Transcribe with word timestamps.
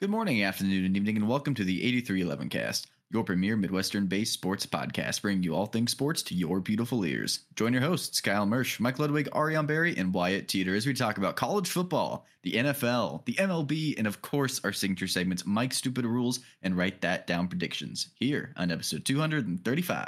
Good 0.00 0.10
morning, 0.10 0.44
afternoon, 0.44 0.84
and 0.84 0.96
evening, 0.96 1.16
and 1.16 1.28
welcome 1.28 1.54
to 1.54 1.64
the 1.64 1.82
8311 1.82 2.50
cast, 2.50 2.86
your 3.10 3.24
premier 3.24 3.56
Midwestern 3.56 4.06
based 4.06 4.32
sports 4.32 4.64
podcast, 4.64 5.22
bringing 5.22 5.42
you 5.42 5.56
all 5.56 5.66
things 5.66 5.90
sports 5.90 6.22
to 6.22 6.36
your 6.36 6.60
beautiful 6.60 7.04
ears. 7.04 7.40
Join 7.56 7.72
your 7.72 7.82
hosts, 7.82 8.20
Kyle 8.20 8.46
Mersch, 8.46 8.78
Mike 8.78 9.00
Ludwig, 9.00 9.28
Ariane 9.34 9.66
Barry, 9.66 9.96
and 9.96 10.14
Wyatt 10.14 10.46
Teeter 10.46 10.76
as 10.76 10.86
we 10.86 10.94
talk 10.94 11.18
about 11.18 11.34
college 11.34 11.68
football, 11.68 12.28
the 12.44 12.52
NFL, 12.52 13.24
the 13.24 13.34
MLB, 13.34 13.98
and 13.98 14.06
of 14.06 14.22
course, 14.22 14.60
our 14.62 14.72
signature 14.72 15.08
segments, 15.08 15.44
Mike's 15.44 15.78
Stupid 15.78 16.04
Rules 16.06 16.38
and 16.62 16.76
Write 16.76 17.00
That 17.00 17.26
Down 17.26 17.48
Predictions, 17.48 18.10
here 18.14 18.54
on 18.56 18.70
episode 18.70 19.04
235. 19.04 20.06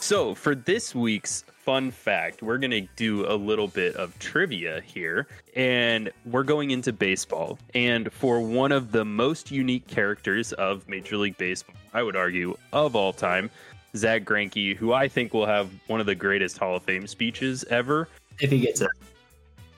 So, 0.00 0.34
for 0.34 0.54
this 0.54 0.94
week's 0.94 1.44
fun 1.64 1.90
fact, 1.90 2.42
we're 2.42 2.58
going 2.58 2.70
to 2.72 2.82
do 2.94 3.26
a 3.26 3.32
little 3.32 3.68
bit 3.68 3.96
of 3.96 4.18
trivia 4.18 4.82
here, 4.82 5.26
and 5.56 6.10
we're 6.26 6.42
going 6.42 6.72
into 6.72 6.92
baseball. 6.92 7.58
And 7.74 8.12
for 8.12 8.40
one 8.40 8.70
of 8.70 8.92
the 8.92 9.04
most 9.04 9.50
unique 9.50 9.86
characters 9.86 10.52
of 10.52 10.86
Major 10.88 11.16
League 11.16 11.38
Baseball, 11.38 11.74
I 11.94 12.02
would 12.02 12.16
argue, 12.16 12.54
of 12.74 12.94
all 12.94 13.14
time, 13.14 13.50
Zack 13.96 14.24
Greinke, 14.24 14.76
who 14.76 14.92
I 14.92 15.08
think 15.08 15.32
will 15.32 15.46
have 15.46 15.70
one 15.86 16.00
of 16.00 16.06
the 16.06 16.14
greatest 16.14 16.58
Hall 16.58 16.76
of 16.76 16.82
Fame 16.82 17.06
speeches 17.06 17.64
ever. 17.70 18.08
If 18.40 18.50
he 18.50 18.60
gets 18.60 18.82
it. 18.82 18.90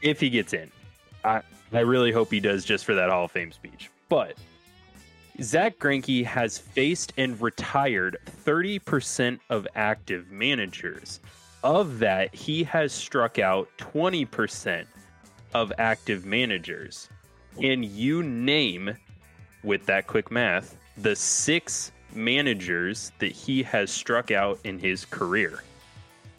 If 0.03 0.19
he 0.19 0.29
gets 0.29 0.55
in. 0.55 0.71
I, 1.25 1.43
I 1.73 1.81
really 1.81 2.11
hope 2.11 2.33
he 2.33 2.41
does 2.41 2.65
just 2.65 2.85
for 2.85 2.95
that 2.95 3.11
Hall 3.11 3.27
of 3.27 3.31
Fame 3.31 3.53
speech. 3.53 3.91
But 4.09 4.37
Zack 5.41 5.79
Greinke 5.79 6.25
has 6.25 6.59
faced 6.59 7.13
and 7.17 7.41
retired 7.41 8.17
30% 8.45 9.39
of 9.51 9.69
active 9.77 10.33
managers. 10.33 11.21
Of 11.67 11.99
that, 11.99 12.33
he 12.33 12.63
has 12.63 12.93
struck 12.93 13.41
out 13.41 13.69
20% 13.79 14.87
of 15.53 15.73
active 15.79 16.25
managers. 16.25 17.09
And 17.61 17.85
you 17.85 18.23
name, 18.23 18.97
with 19.65 19.85
that 19.87 20.07
quick 20.07 20.31
math, 20.31 20.77
the 20.97 21.17
six 21.17 21.91
managers 22.15 23.11
that 23.19 23.33
he 23.33 23.65
has 23.65 23.91
struck 23.91 24.31
out 24.31 24.61
in 24.63 24.79
his 24.79 25.07
career. 25.07 25.65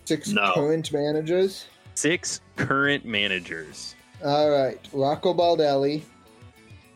Six 0.06 0.30
No. 0.30 0.54
current 0.54 0.94
managers. 0.94 1.66
Six 1.96 2.40
current 2.56 3.04
managers. 3.04 3.96
All 4.24 4.50
right, 4.50 4.80
Rocco 4.94 5.34
Baldelli. 5.34 6.04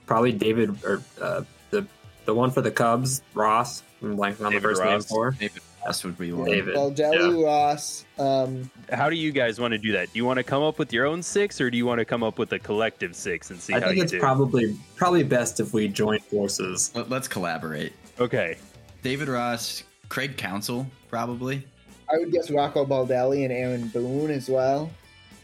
Probably 0.05 0.31
David 0.31 0.81
or 0.85 1.03
uh, 1.21 1.43
the 1.69 1.85
the 2.23 2.33
one 2.33 2.49
for 2.49 2.61
the 2.61 2.71
Cubs, 2.71 3.23
Ross. 3.33 3.83
I'm 4.01 4.15
blanking 4.15 4.45
on 4.45 4.53
David 4.53 4.63
the 4.63 4.67
first 4.69 4.83
name 4.85 5.01
for. 5.01 5.31
David 5.31 5.61
Ross 5.85 6.03
what 6.03 6.17
we 6.19 6.31
want. 6.31 6.49
David. 6.49 6.75
Baldelli, 6.75 7.43
Ross. 7.43 8.05
Um, 8.19 8.69
How 8.91 9.09
do 9.09 9.15
you 9.15 9.31
guys 9.31 9.59
want 9.59 9.71
to 9.73 9.77
do 9.77 9.91
that? 9.93 10.11
Do 10.13 10.17
you 10.17 10.25
want 10.25 10.37
to 10.37 10.43
come 10.43 10.61
up 10.63 10.77
with 10.79 10.93
your 10.93 11.05
own 11.05 11.23
six, 11.23 11.59
or 11.59 11.71
do 11.71 11.77
you 11.77 11.85
want 11.85 11.99
to 11.99 12.05
come 12.05 12.23
up 12.23 12.37
with 12.37 12.51
a 12.53 12.59
collective 12.59 13.15
six 13.15 13.49
and 13.49 13.59
see 13.59 13.73
I 13.73 13.79
how 13.79 13.89
you 13.89 13.95
do? 13.95 14.01
I 14.01 14.05
think 14.05 14.13
it's 14.13 14.21
probably 14.23 14.77
probably 14.95 15.23
best 15.23 15.59
if 15.59 15.73
we 15.73 15.87
join 15.87 16.19
forces. 16.19 16.91
Let- 16.95 17.09
Let's 17.09 17.27
collaborate. 17.27 17.93
okay. 18.19 18.57
David 19.03 19.27
Ross, 19.29 19.83
Craig 20.09 20.37
Counsell, 20.37 20.85
probably. 21.09 21.65
I 22.13 22.17
would 22.17 22.31
guess 22.31 22.51
Rocco 22.51 22.85
Baldelli 22.85 23.43
and 23.43 23.51
Aaron 23.51 23.87
Boone 23.87 24.29
as 24.29 24.47
well. 24.49 24.91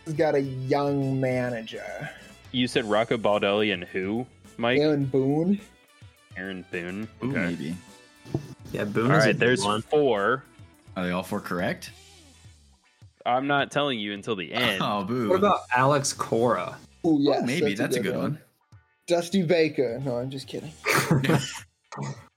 He's 0.05 0.13
got 0.13 0.35
a 0.35 0.41
young 0.41 1.19
manager. 1.19 2.09
You 2.51 2.67
said 2.67 2.85
Rocco 2.85 3.17
Baldelli 3.17 3.73
and 3.73 3.83
who, 3.85 4.27
Mike? 4.57 4.79
Aaron 4.79 5.05
Boone. 5.05 5.59
Aaron 6.37 6.63
Boone. 6.71 7.07
Ooh, 7.23 7.31
Okay. 7.31 7.39
maybe. 7.47 7.75
Yeah, 8.71 8.83
Boone 8.83 9.11
All 9.11 9.17
is 9.17 9.25
right, 9.25 9.31
good 9.31 9.39
there's 9.39 9.63
one. 9.63 9.81
four. 9.81 10.43
Are 10.95 11.05
they 11.05 11.11
all 11.11 11.23
four 11.23 11.39
correct? 11.39 11.91
I'm 13.25 13.47
not 13.47 13.71
telling 13.71 13.99
you 13.99 14.13
until 14.13 14.35
the 14.35 14.53
oh, 14.55 14.57
end. 14.57 14.81
Oh, 14.83 15.03
boo. 15.03 15.29
What 15.29 15.39
about 15.39 15.61
Alex 15.75 16.13
Cora? 16.13 16.77
Ooh, 17.05 17.09
oh, 17.09 17.19
yes, 17.19 17.39
Oh, 17.41 17.45
maybe. 17.45 17.75
That's, 17.75 17.95
a 17.95 17.99
good 17.99 18.15
one. 18.17 18.39
Dusty 19.07 19.41
Baker. 19.43 20.01
No, 20.03 20.17
I'm 20.17 20.29
just 20.29 20.47
kidding. 20.47 20.71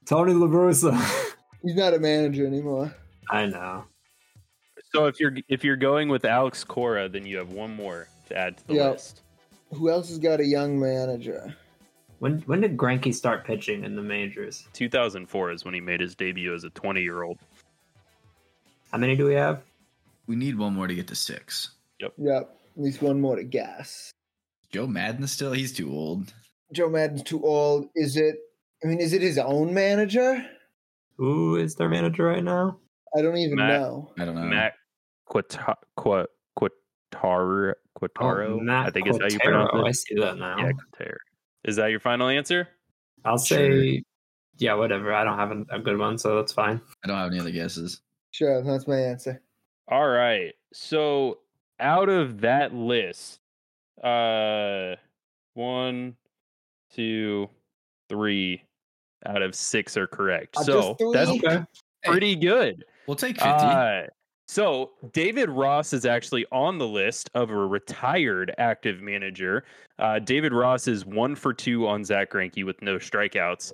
Tony 0.05 0.33
LaRussa. 0.33 0.97
He's 1.63 1.75
not 1.75 1.93
a 1.93 1.99
manager 1.99 2.45
anymore. 2.47 2.95
I 3.29 3.45
know. 3.45 3.85
So 4.93 5.05
if 5.05 5.19
you're 5.19 5.33
if 5.47 5.63
you're 5.63 5.75
going 5.77 6.09
with 6.09 6.25
Alex 6.25 6.63
Cora, 6.63 7.07
then 7.07 7.25
you 7.25 7.37
have 7.37 7.49
one 7.51 7.73
more 7.75 8.07
to 8.27 8.37
add 8.37 8.57
to 8.57 8.67
the 8.67 8.73
Yep. 8.75 8.91
list. 8.93 9.21
Who 9.73 9.89
else 9.89 10.09
has 10.09 10.17
got 10.17 10.39
a 10.41 10.45
young 10.45 10.77
manager? 10.79 11.55
When 12.21 12.37
when 12.41 12.61
did 12.61 12.77
Greinke 12.77 13.11
start 13.15 13.45
pitching 13.45 13.83
in 13.83 13.95
the 13.95 14.01
majors? 14.03 14.67
2004 14.73 15.51
is 15.53 15.65
when 15.65 15.73
he 15.73 15.81
made 15.81 15.99
his 15.99 16.13
debut 16.13 16.53
as 16.53 16.63
a 16.63 16.69
20 16.69 17.01
year 17.01 17.23
old. 17.23 17.39
How 18.91 18.99
many 18.99 19.15
do 19.15 19.25
we 19.25 19.33
have? 19.33 19.63
We 20.27 20.35
need 20.35 20.55
one 20.55 20.75
more 20.75 20.85
to 20.85 20.93
get 20.93 21.07
to 21.07 21.15
six. 21.15 21.71
Yep, 21.99 22.13
Yep. 22.19 22.41
at 22.77 22.81
least 22.83 23.01
one 23.01 23.19
more 23.19 23.37
to 23.37 23.43
guess. 23.43 24.11
Joe 24.71 24.85
Maddon 24.85 25.25
still? 25.25 25.51
He's 25.51 25.73
too 25.73 25.91
old. 25.91 26.31
Joe 26.71 26.89
Maddon's 26.89 27.23
too 27.23 27.43
old. 27.43 27.89
Is 27.95 28.15
it? 28.17 28.35
I 28.83 28.87
mean, 28.87 28.99
is 28.99 29.13
it 29.13 29.23
his 29.23 29.39
own 29.39 29.73
manager? 29.73 30.45
Who 31.17 31.55
is 31.55 31.73
their 31.73 31.89
manager 31.89 32.25
right 32.25 32.43
now? 32.43 32.77
I 33.17 33.23
don't 33.23 33.37
even 33.37 33.55
Matt- 33.55 33.81
know. 33.81 34.13
I 34.19 34.25
don't 34.25 34.35
know. 34.35 34.43
Matt 34.43 34.73
Quata- 35.27 35.75
Qua- 35.95 36.27
Quataro, 36.55 37.73
Quataro, 37.99 38.47
Oh, 38.47 38.59
Matt 38.59 38.85
I 38.85 38.89
think 38.91 39.07
is 39.07 39.17
how 39.17 39.23
you 39.27 39.39
Quintero. 39.39 39.67
pronounce 39.69 39.87
I 39.87 39.91
see 40.13 40.15
that 40.21 40.37
now. 40.37 40.57
Yeah, 40.59 40.71
Quataro. 40.73 41.15
Is 41.63 41.75
that 41.75 41.87
your 41.91 41.99
final 41.99 42.27
answer? 42.27 42.67
I'll 43.23 43.37
Sure. 43.37 43.57
say, 43.57 44.03
yeah, 44.57 44.73
whatever. 44.73 45.13
I 45.13 45.23
don't 45.23 45.37
have 45.37 45.51
a, 45.51 45.65
a 45.75 45.79
good 45.79 45.97
one, 45.97 46.17
so 46.17 46.35
that's 46.37 46.53
fine. 46.53 46.81
I 47.03 47.07
don't 47.07 47.17
have 47.17 47.31
any 47.31 47.39
other 47.39 47.51
guesses. 47.51 48.01
Sure, 48.31 48.61
that's 48.63 48.87
my 48.87 48.97
answer. 48.99 49.41
All 49.87 50.07
right. 50.07 50.53
So 50.73 51.39
out 51.79 52.09
of 52.09 52.41
that 52.41 52.73
list, 52.73 53.39
uh, 54.03 54.95
one, 55.53 56.15
two, 56.93 57.49
three 58.09 58.63
out 59.25 59.41
of 59.41 59.53
six 59.53 59.97
are 59.97 60.07
correct. 60.07 60.57
Uh, 60.57 60.63
so 60.63 60.97
that's? 61.13 61.29
Okay. 61.29 61.63
pretty 62.03 62.35
good. 62.35 62.85
We'll 63.07 63.15
take 63.15 63.35
50. 63.35 63.49
Uh, 63.49 64.03
so 64.51 64.91
David 65.13 65.49
Ross 65.49 65.93
is 65.93 66.05
actually 66.05 66.45
on 66.51 66.77
the 66.77 66.85
list 66.85 67.29
of 67.33 67.51
a 67.51 67.55
retired 67.55 68.53
active 68.57 69.01
manager. 69.01 69.63
Uh, 69.97 70.19
David 70.19 70.51
Ross 70.51 70.89
is 70.89 71.05
one 71.05 71.35
for 71.35 71.53
two 71.53 71.87
on 71.87 72.03
Zack 72.03 72.31
Greinke 72.31 72.65
with 72.65 72.81
no 72.81 72.97
strikeouts. 72.97 73.71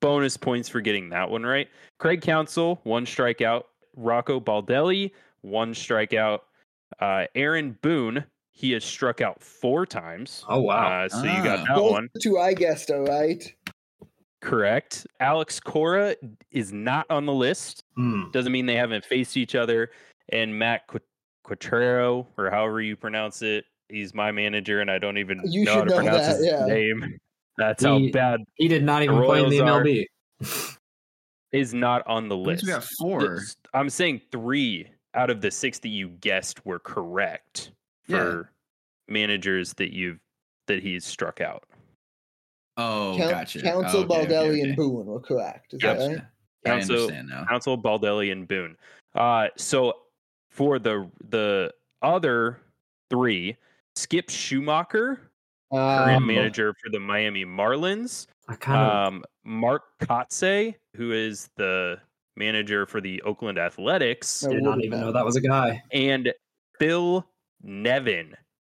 Bonus 0.00 0.36
points 0.36 0.68
for 0.68 0.80
getting 0.80 1.10
that 1.10 1.30
one 1.30 1.44
right. 1.44 1.68
Craig 2.00 2.22
Counsell, 2.22 2.80
one 2.82 3.06
strikeout. 3.06 3.62
Rocco 3.94 4.40
Baldelli, 4.40 5.12
one 5.42 5.72
strikeout. 5.72 6.40
Uh, 6.98 7.26
Aaron 7.36 7.78
Boone, 7.82 8.24
he 8.50 8.72
has 8.72 8.84
struck 8.84 9.20
out 9.20 9.40
four 9.40 9.86
times. 9.86 10.44
Oh 10.48 10.60
wow. 10.62 11.04
Uh, 11.04 11.08
so 11.08 11.22
you 11.22 11.42
got 11.44 11.60
Ah. 11.60 11.64
that 11.68 11.76
Those 11.76 11.92
one. 11.92 12.08
two 12.20 12.36
I 12.40 12.52
guessed, 12.52 12.90
all 12.90 13.04
right. 13.06 13.44
Correct. 14.42 15.06
Alex 15.20 15.60
Cora 15.60 16.16
is 16.50 16.72
not 16.72 17.06
on 17.10 17.26
the 17.26 17.32
list. 17.32 17.84
Hmm. 17.96 18.30
doesn't 18.32 18.50
mean 18.52 18.66
they 18.66 18.74
haven't 18.76 19.04
faced 19.04 19.36
each 19.36 19.54
other. 19.54 19.90
And 20.30 20.58
Matt 20.58 20.86
Qu- 20.88 20.98
Quatrero, 21.46 22.26
or 22.36 22.50
however 22.50 22.80
you 22.80 22.96
pronounce 22.96 23.42
it, 23.42 23.64
he's 23.88 24.12
my 24.14 24.32
manager, 24.32 24.80
and 24.80 24.90
I 24.90 24.98
don't 24.98 25.18
even 25.18 25.40
You 25.44 25.64
know 25.64 25.74
how 25.74 25.84
to 25.84 25.90
know 25.90 25.96
pronounce 25.96 26.26
that, 26.26 26.36
his 26.38 26.46
yeah. 26.46 26.66
name. 26.66 27.18
That's 27.58 27.82
how 27.84 27.98
bad 28.12 28.40
He 28.56 28.68
did 28.68 28.84
not 28.84 29.02
even 29.02 29.22
play 29.22 29.42
in 29.42 29.48
the 29.48 29.58
MLB. 29.60 30.04
is 31.52 31.72
not 31.72 32.06
on 32.06 32.28
the 32.28 32.36
list. 32.36 32.64
we 32.64 32.68
got 32.70 32.84
four. 33.00 33.40
I'm 33.72 33.88
saying 33.88 34.20
three 34.30 34.88
out 35.14 35.30
of 35.30 35.40
the 35.40 35.50
six 35.50 35.78
that 35.78 35.88
you 35.88 36.08
guessed 36.20 36.66
were 36.66 36.78
correct 36.78 37.70
Yeah. 38.08 38.18
for 38.18 38.50
managers 39.08 39.72
that 39.74 39.94
you've 39.94 40.18
that 40.66 40.82
he's 40.82 41.04
struck 41.06 41.40
out. 41.40 41.64
Oh, 42.76 43.14
Count- 43.16 43.30
gotcha. 43.30 43.62
Counsell, 43.62 44.00
Okay, 44.00 44.22
okay, 44.22 44.34
Baldelli, 44.34 44.48
okay. 44.50 44.60
and 44.62 44.76
Boone 44.76 45.06
were 45.06 45.20
correct. 45.20 45.72
Is 45.72 45.80
that 45.80 45.96
Gotcha. 45.98 46.08
right? 46.10 46.22
I 46.66 46.68
Counsell- 46.68 46.96
understand 47.02 47.28
now. 47.28 47.46
Counsell 47.48 47.78
Baldelli 47.78 48.32
and 48.32 48.46
Boone. 48.46 48.76
Uh, 49.14 49.46
so 49.56 49.94
for 50.56 50.78
the 50.78 51.08
the 51.28 51.70
other 52.02 52.58
three, 53.10 53.56
Skip 53.94 54.28
Schumaker, 54.28 55.18
current 55.70 56.16
Um, 56.16 56.26
manager 56.26 56.74
for 56.82 56.90
the 56.90 56.98
Miami 56.98 57.44
Marlins. 57.44 58.26
I 58.48 58.56
kind 58.56 58.80
of 58.80 59.08
Um, 59.14 59.24
Mark 59.44 59.82
Kotsay, 60.00 60.74
who 60.96 61.12
is 61.12 61.48
the 61.56 62.00
manager 62.36 62.86
for 62.86 63.00
the 63.00 63.20
Oakland 63.22 63.58
Athletics, 63.58 64.44
I 64.44 64.50
did 64.54 64.62
not 64.62 64.82
even 64.82 64.98
know. 65.00 65.06
know 65.06 65.12
that 65.12 65.24
was 65.24 65.36
a 65.36 65.40
guy. 65.40 65.82
and 65.92 66.32
Phil 66.78 67.26
Nevin, 67.62 68.34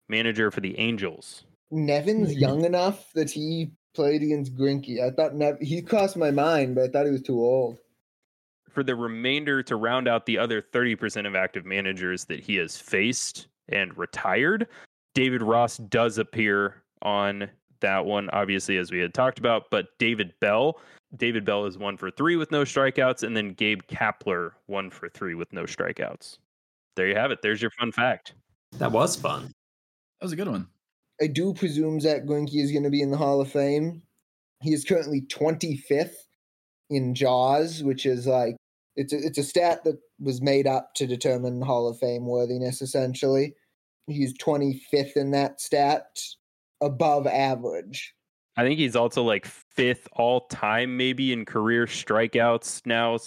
manager 0.09 0.51
for 0.51 0.61
the 0.61 0.77
Angels. 0.77 1.45
Nevin's 1.71 2.33
young 2.35 2.65
enough 2.65 3.11
that 3.13 3.29
he 3.31 3.71
played 3.93 4.21
against 4.23 4.55
Greinke. 4.55 5.01
I 5.01 5.09
thought 5.11 5.35
Nev- 5.35 5.59
he 5.61 5.81
crossed 5.81 6.17
my 6.17 6.31
mind, 6.31 6.75
but 6.75 6.83
I 6.85 6.87
thought 6.89 7.05
he 7.05 7.11
was 7.11 7.21
too 7.21 7.39
old. 7.39 7.77
For 8.73 8.83
the 8.83 8.95
remainder 8.95 9.61
to 9.63 9.75
round 9.75 10.07
out 10.07 10.25
the 10.25 10.37
other 10.37 10.61
30% 10.61 11.27
of 11.27 11.35
active 11.35 11.65
managers 11.65 12.25
that 12.25 12.39
he 12.39 12.55
has 12.55 12.77
faced 12.77 13.47
and 13.69 13.95
retired, 13.97 14.67
David 15.13 15.41
Ross 15.41 15.77
does 15.77 16.17
appear 16.17 16.81
on 17.01 17.49
that 17.81 18.05
one, 18.05 18.29
obviously, 18.29 18.77
as 18.77 18.91
we 18.91 18.99
had 18.99 19.13
talked 19.13 19.39
about. 19.39 19.63
But 19.71 19.87
David 19.99 20.33
Bell, 20.39 20.79
David 21.17 21.43
Bell 21.43 21.65
is 21.65 21.77
one 21.77 21.97
for 21.97 22.09
three 22.09 22.37
with 22.37 22.51
no 22.51 22.63
strikeouts, 22.63 23.23
and 23.23 23.35
then 23.35 23.53
Gabe 23.53 23.81
Kapler, 23.89 24.51
one 24.67 24.89
for 24.89 25.09
three 25.09 25.35
with 25.35 25.51
no 25.51 25.63
strikeouts. 25.63 26.37
There 26.95 27.07
you 27.07 27.15
have 27.15 27.31
it. 27.31 27.41
There's 27.41 27.61
your 27.61 27.71
fun 27.71 27.91
fact. 27.91 28.33
That 28.77 28.91
was 28.91 29.15
fun. 29.15 29.51
That 30.19 30.25
was 30.25 30.31
a 30.31 30.37
good 30.37 30.47
one. 30.47 30.67
I 31.21 31.27
do 31.27 31.53
presume 31.53 31.99
Zack 31.99 32.23
Greinke 32.23 32.55
is 32.55 32.71
going 32.71 32.83
to 32.83 32.89
be 32.89 33.01
in 33.01 33.11
the 33.11 33.17
Hall 33.17 33.41
of 33.41 33.51
Fame. 33.51 34.01
He 34.61 34.73
is 34.73 34.85
currently 34.85 35.21
25th 35.21 36.13
in 36.91 37.15
Jaws, 37.15 37.81
which 37.81 38.05
is 38.05 38.27
like 38.27 38.57
it's 38.95 39.13
a, 39.13 39.17
it's 39.17 39.37
a 39.37 39.43
stat 39.43 39.83
that 39.85 39.97
was 40.19 40.41
made 40.41 40.67
up 40.67 40.93
to 40.95 41.07
determine 41.07 41.61
Hall 41.61 41.87
of 41.87 41.97
Fame 41.97 42.25
worthiness. 42.27 42.81
Essentially, 42.81 43.55
he's 44.07 44.37
25th 44.37 45.15
in 45.15 45.31
that 45.31 45.61
stat, 45.61 46.19
above 46.81 47.25
average. 47.25 48.13
I 48.57 48.63
think 48.63 48.77
he's 48.77 48.97
also 48.97 49.23
like 49.23 49.45
fifth 49.45 50.07
all 50.11 50.41
time, 50.47 50.97
maybe 50.97 51.31
in 51.31 51.45
career 51.45 51.85
strikeouts 51.85 52.85
now, 52.85 53.17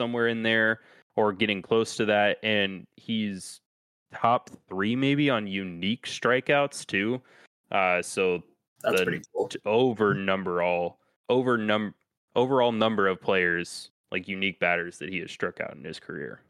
somewhere 0.00 0.28
in 0.28 0.44
there, 0.44 0.80
or 1.16 1.32
getting 1.32 1.60
close 1.60 1.96
to 1.96 2.04
that. 2.06 2.38
And 2.44 2.86
he's 2.96 3.60
top 4.14 4.50
three, 4.68 4.94
maybe 4.94 5.28
on 5.28 5.48
unique 5.48 6.06
strikeouts 6.06 6.86
too. 6.86 7.20
Uh, 7.72 8.00
so 8.02 8.44
That's 8.82 9.00
the 9.00 9.04
pretty 9.04 9.22
cool. 9.34 9.50
over 9.66 10.14
number 10.14 10.62
all 10.62 11.00
over 11.28 11.58
num 11.58 11.92
overall 12.36 12.72
number 12.72 13.08
of 13.08 13.20
players 13.20 13.90
like 14.10 14.28
unique 14.28 14.58
batters 14.60 14.98
that 14.98 15.10
he 15.10 15.18
has 15.18 15.30
struck 15.30 15.60
out 15.60 15.74
in 15.74 15.84
his 15.84 16.00
career. 16.00 16.40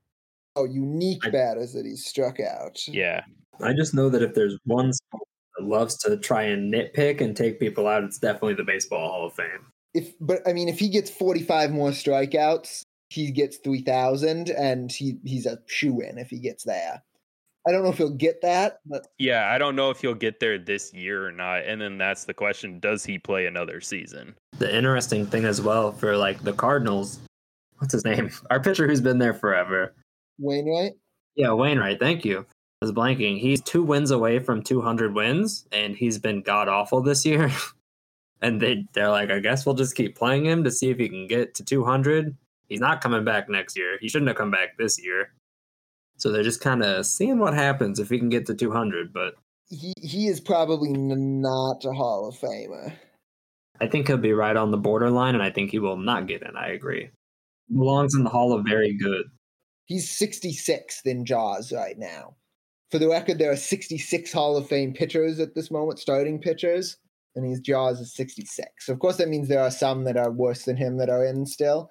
Oh, 0.57 0.65
unique 0.65 1.25
I- 1.27 1.31
batters 1.31 1.73
that 1.73 1.87
he's 1.87 2.05
struck 2.05 2.41
out. 2.41 2.87
Yeah, 2.89 3.23
I 3.61 3.73
just 3.73 3.95
know 3.95 4.09
that 4.09 4.23
if 4.23 4.35
there's 4.35 4.57
one 4.65 4.91
that 5.13 5.65
loves 5.65 5.97
to 5.99 6.17
try 6.17 6.45
and 6.45 6.73
nitpick 6.73 7.21
and 7.21 7.37
take 7.37 7.59
people 7.61 7.87
out, 7.87 8.05
it's 8.05 8.19
definitely 8.19 8.55
the 8.55 8.65
Baseball 8.65 9.09
Hall 9.09 9.27
of 9.27 9.35
Fame. 9.35 9.67
If 9.95 10.15
but 10.21 10.47
I 10.47 10.53
mean, 10.53 10.69
if 10.69 10.79
he 10.79 10.89
gets 10.89 11.11
45 11.11 11.71
more 11.73 11.91
strikeouts, 11.91 12.83
he 13.11 13.31
gets 13.31 13.57
3,000, 13.59 14.51
and 14.51 14.93
he 14.93 15.19
he's 15.25 15.47
a 15.47 15.59
shoe 15.67 16.01
in 16.01 16.19
if 16.19 16.29
he 16.31 16.39
gets 16.39 16.63
there. 16.65 17.03
I 17.67 17.73
don't 17.73 17.83
know 17.83 17.91
if 17.91 17.99
he'll 17.99 18.11
get 18.11 18.41
that, 18.43 18.81
but 18.87 19.09
yeah. 19.19 19.51
I 19.53 19.59
don't 19.59 19.77
know 19.77 19.91
if 19.91 20.01
he'll 20.01 20.15
get 20.15 20.41
there 20.41 20.59
this 20.59 20.93
year 20.95 21.27
or 21.27 21.33
not. 21.33 21.65
And 21.65 21.81
then 21.81 21.99
that's 21.99 22.25
the 22.25 22.35
question: 22.35 22.81
Does 22.81 23.05
he 23.05 23.19
play 23.19 23.47
another 23.47 23.81
season? 23.81 24.35
The 24.59 24.75
interesting 24.75 25.27
thing 25.27 25.45
as 25.45 25.61
well 25.61 25.93
for 25.93 26.17
like 26.17 26.43
the 26.43 26.53
Cardinals, 26.53 27.21
what's 27.79 27.93
his 27.93 28.05
name? 28.05 28.31
Our 28.51 28.61
pitcher 28.61 28.87
who's 28.87 29.01
been 29.01 29.19
there 29.19 29.35
forever. 29.35 29.95
Wainwright. 30.39 30.93
Yeah, 31.35 31.53
Wainwright. 31.53 32.01
Thank 32.01 32.25
you. 32.25 32.47
I 32.81 32.85
was 32.85 32.93
blanking. 32.93 33.41
He's 33.41 33.61
two 33.61 33.83
wins 33.83 34.13
away 34.13 34.39
from 34.39 34.63
200 34.63 35.13
wins, 35.13 35.67
and 35.73 35.97
he's 35.97 36.19
been 36.19 36.43
god 36.43 36.69
awful 36.69 37.01
this 37.01 37.27
year. 37.27 37.51
and 38.41 38.61
they 38.63 38.85
they're 38.93 39.11
like, 39.11 39.31
I 39.31 39.41
guess 39.41 39.67
we'll 39.67 39.75
just 39.75 39.97
keep 39.97 40.17
playing 40.17 40.47
him 40.47 40.65
to 40.65 40.71
see 40.71 40.91
if 40.91 40.99
he 40.99 41.09
can 41.09 41.27
get 41.27 41.55
to 41.57 41.65
200. 41.65 42.37
He's 42.69 42.81
not 42.81 43.01
coming 43.01 43.25
back 43.25 43.49
next 43.49 43.77
year. 43.77 43.99
He 44.01 44.09
shouldn't 44.09 44.29
have 44.29 44.37
come 44.37 44.51
back 44.51 44.77
this 44.77 45.03
year. 45.03 45.33
So 46.19 46.31
they're 46.31 46.43
just 46.43 46.61
kind 46.61 46.83
of 46.83 47.07
seeing 47.07 47.39
what 47.39 47.55
happens 47.55 47.99
if 47.99 48.11
he 48.11 48.19
can 48.19 48.29
get 48.29 48.47
to 48.47 48.55
200. 48.55 49.13
But 49.13 49.35
He 49.71 49.93
he 50.03 50.27
is 50.27 50.41
probably 50.41 50.93
not 50.93 51.85
a 51.85 51.93
Hall 51.93 52.29
of 52.29 52.37
Famer. 52.37 52.93
I 53.81 53.87
think 53.87 54.09
he'll 54.09 54.17
be 54.19 54.33
right 54.33 54.57
on 54.57 54.73
the 54.73 54.77
borderline, 54.77 55.35
and 55.35 55.43
I 55.43 55.51
think 55.51 55.71
he 55.71 55.79
will 55.79 55.97
not 55.97 56.27
get 56.27 56.43
in. 56.43 56.57
I 56.57 56.69
agree. 56.69 57.11
Belongs 57.73 58.15
in 58.15 58.25
the 58.25 58.31
Hall 58.31 58.53
of 58.53 58.65
Very 58.67 58.97
Good. 58.97 59.27
He's 59.85 60.11
66th 60.19 61.07
in 61.07 61.25
Jaws 61.25 61.73
right 61.73 61.97
now. 61.97 62.35
For 62.91 62.99
the 62.99 63.09
record, 63.09 63.39
there 63.39 63.53
are 63.53 63.57
66 63.57 64.33
Hall 64.33 64.57
of 64.57 64.69
Fame 64.69 64.93
pitchers 64.95 65.39
at 65.39 65.55
this 65.55 65.71
moment, 65.71 65.99
starting 65.99 66.41
pitchers, 66.41 66.97
and 67.37 67.49
his 67.49 67.61
Jaws 67.61 68.01
is 68.01 68.15
66. 68.15 68.69
So 68.81 68.93
Of 68.93 68.99
course, 68.99 69.19
that 69.19 69.29
means 69.29 69.49
there 69.49 69.63
are 69.63 69.71
some 69.71 70.05
that 70.05 70.17
are 70.17 70.31
worse 70.31 70.65
than 70.65 70.77
him 70.77 70.97
that 70.99 71.11
are 71.11 71.25
in 71.25 71.47
still, 71.47 71.91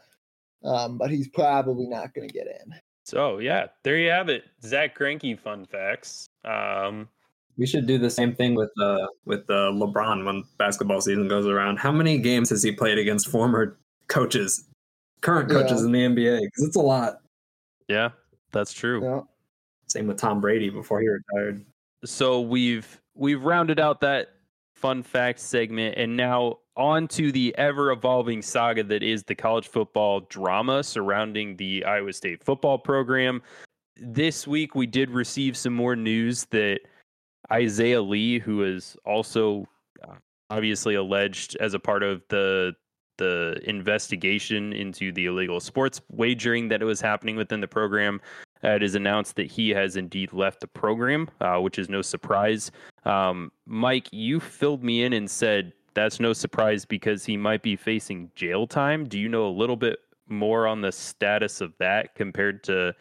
um, 0.64 0.98
but 0.98 1.10
he's 1.10 1.30
probably 1.30 1.88
not 1.88 2.14
going 2.14 2.28
to 2.28 2.34
get 2.34 2.48
in. 2.48 2.74
So 3.08 3.38
yeah, 3.38 3.68
there 3.84 3.98
you 3.98 4.10
have 4.10 4.28
it. 4.28 4.44
Zack 4.64 4.98
Greinke 5.00 5.40
fun 5.40 5.66
facts. 5.66 6.28
Um, 6.44 7.08
We 7.58 7.66
should 7.66 7.88
do 7.88 7.98
the 7.98 8.10
same 8.10 8.36
thing 8.36 8.54
with 8.54 8.70
uh 8.82 9.08
with 9.26 9.50
uh, 9.50 9.72
LeBron 9.72 10.26
when 10.26 10.44
basketball 10.58 11.00
season 11.00 11.30
goes 11.30 11.48
around. 11.48 11.78
How 11.78 11.92
many 11.94 12.18
games 12.18 12.50
has 12.50 12.62
he 12.62 12.74
played 12.74 12.98
against 12.98 13.30
former 13.30 13.78
coaches, 14.10 14.66
current 15.22 15.50
coaches 15.50 15.80
Yeah. 15.80 15.86
in 15.86 15.92
the 15.94 16.00
NBA? 16.22 16.40
Because 16.42 16.68
it's 16.68 16.76
a 16.76 16.82
lot. 16.82 17.22
yeah, 17.88 18.10
that's 18.52 18.74
true. 18.74 19.00
You 19.02 19.06
know? 19.10 19.28
Same 19.88 20.08
with 20.08 20.18
Tom 20.18 20.42
Brady 20.42 20.70
before 20.70 21.00
he 21.00 21.08
retired. 21.08 21.66
so 22.04 22.42
we've 22.42 23.00
we've 23.16 23.42
rounded 23.42 23.80
out 23.80 24.02
that 24.02 24.32
fun 24.78 25.02
fact 25.02 25.40
segment 25.40 25.96
and 25.98 26.16
now 26.16 26.60
on 26.76 27.08
to 27.08 27.32
the 27.32 27.56
ever 27.58 27.92
evolving 27.92 28.42
saga 28.42 28.84
that 28.84 29.02
is 29.02 29.24
the 29.24 29.34
college 29.34 29.68
football 29.68 30.22
drama 30.30 30.84
surrounding 30.84 31.58
the 31.58 31.84
Iowa 31.84 32.14
State 32.14 32.44
football 32.44 32.78
program. 32.78 33.42
This 33.96 34.46
week 34.46 34.76
we 34.76 34.86
did 34.86 35.10
receive 35.10 35.58
some 35.58 35.74
more 35.74 35.96
news 35.96 36.46
that 36.52 36.82
Isaiah 37.52 38.02
Lee, 38.02 38.38
who 38.38 38.64
is 38.64 38.96
also 39.06 39.66
uh, 40.08 40.16
obviously 40.52 40.94
alleged 40.94 41.58
as 41.60 41.74
a 41.74 41.80
part 41.80 42.04
of 42.04 42.22
the 42.30 42.74
the 43.18 43.60
investigation 43.64 44.74
into 44.74 45.12
the 45.12 45.26
illegal 45.26 45.60
sports 45.60 46.00
wagering 46.12 46.68
that 46.68 46.84
was 46.84 47.02
happening 47.02 47.36
within 47.36 47.60
the 47.60 47.68
program, 47.68 48.22
uh, 48.64 48.70
it 48.70 48.84
is 48.84 48.94
announced 48.94 49.36
that 49.36 49.50
he 49.50 49.70
has 49.70 49.96
indeed 49.96 50.34
left 50.34 50.60
the 50.60 50.68
program, 50.68 51.28
uh, 51.42 51.58
which 51.58 51.80
is 51.80 51.90
no 51.90 52.02
surprise. 52.02 52.72
Um, 53.08 53.52
Mike, 53.66 54.10
you 54.12 54.40
filled 54.40 54.84
me 54.84 55.04
in 55.04 55.14
and 55.14 55.32
said 55.32 55.72
that's 55.94 56.20
no 56.20 56.34
surprise 56.34 56.84
because 56.84 57.24
he 57.24 57.38
might 57.38 57.64
be 57.64 57.78
facing 57.78 58.30
jail 58.36 58.68
time. 58.68 59.08
Do 59.08 59.18
you 59.18 59.30
know 59.30 59.48
a 59.48 59.50
little 59.50 59.78
bit 59.78 60.00
more 60.28 60.68
on 60.68 60.82
the 60.82 60.92
status 60.92 61.62
of 61.62 61.74
that 61.80 62.16
compared 62.16 62.64
to 62.66 62.94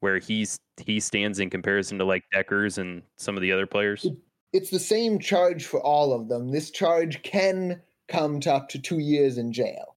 where 0.00 0.18
he's 0.18 0.58
he 0.82 0.98
stands 0.98 1.38
in 1.38 1.50
comparison 1.50 1.98
to 1.98 2.04
like 2.04 2.24
Deckers 2.32 2.78
and 2.78 3.02
some 3.16 3.36
of 3.36 3.42
the 3.42 3.52
other 3.52 3.66
players? 3.66 4.06
It's 4.54 4.70
the 4.70 4.78
same 4.78 5.18
charge 5.18 5.66
for 5.66 5.80
all 5.80 6.14
of 6.14 6.28
them. 6.28 6.50
This 6.50 6.70
charge 6.70 7.22
can 7.22 7.82
come 8.08 8.40
to 8.40 8.52
up 8.52 8.70
to 8.70 8.78
two 8.78 8.98
years 8.98 9.36
in 9.36 9.52
jail 9.52 9.96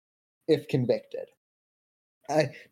if 0.48 0.68
convicted. 0.68 1.28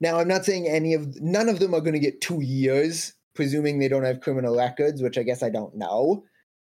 Now, 0.00 0.18
I'm 0.18 0.28
not 0.28 0.46
saying 0.46 0.68
any 0.68 0.94
of 0.94 1.20
none 1.20 1.50
of 1.50 1.58
them 1.58 1.74
are 1.74 1.80
going 1.80 1.92
to 1.92 1.98
get 1.98 2.22
two 2.22 2.40
years, 2.40 3.12
presuming 3.34 3.78
they 3.78 3.88
don't 3.88 4.04
have 4.04 4.22
criminal 4.22 4.56
records, 4.56 5.02
which 5.02 5.18
I 5.18 5.22
guess 5.22 5.42
I 5.42 5.50
don't 5.50 5.76
know. 5.76 6.24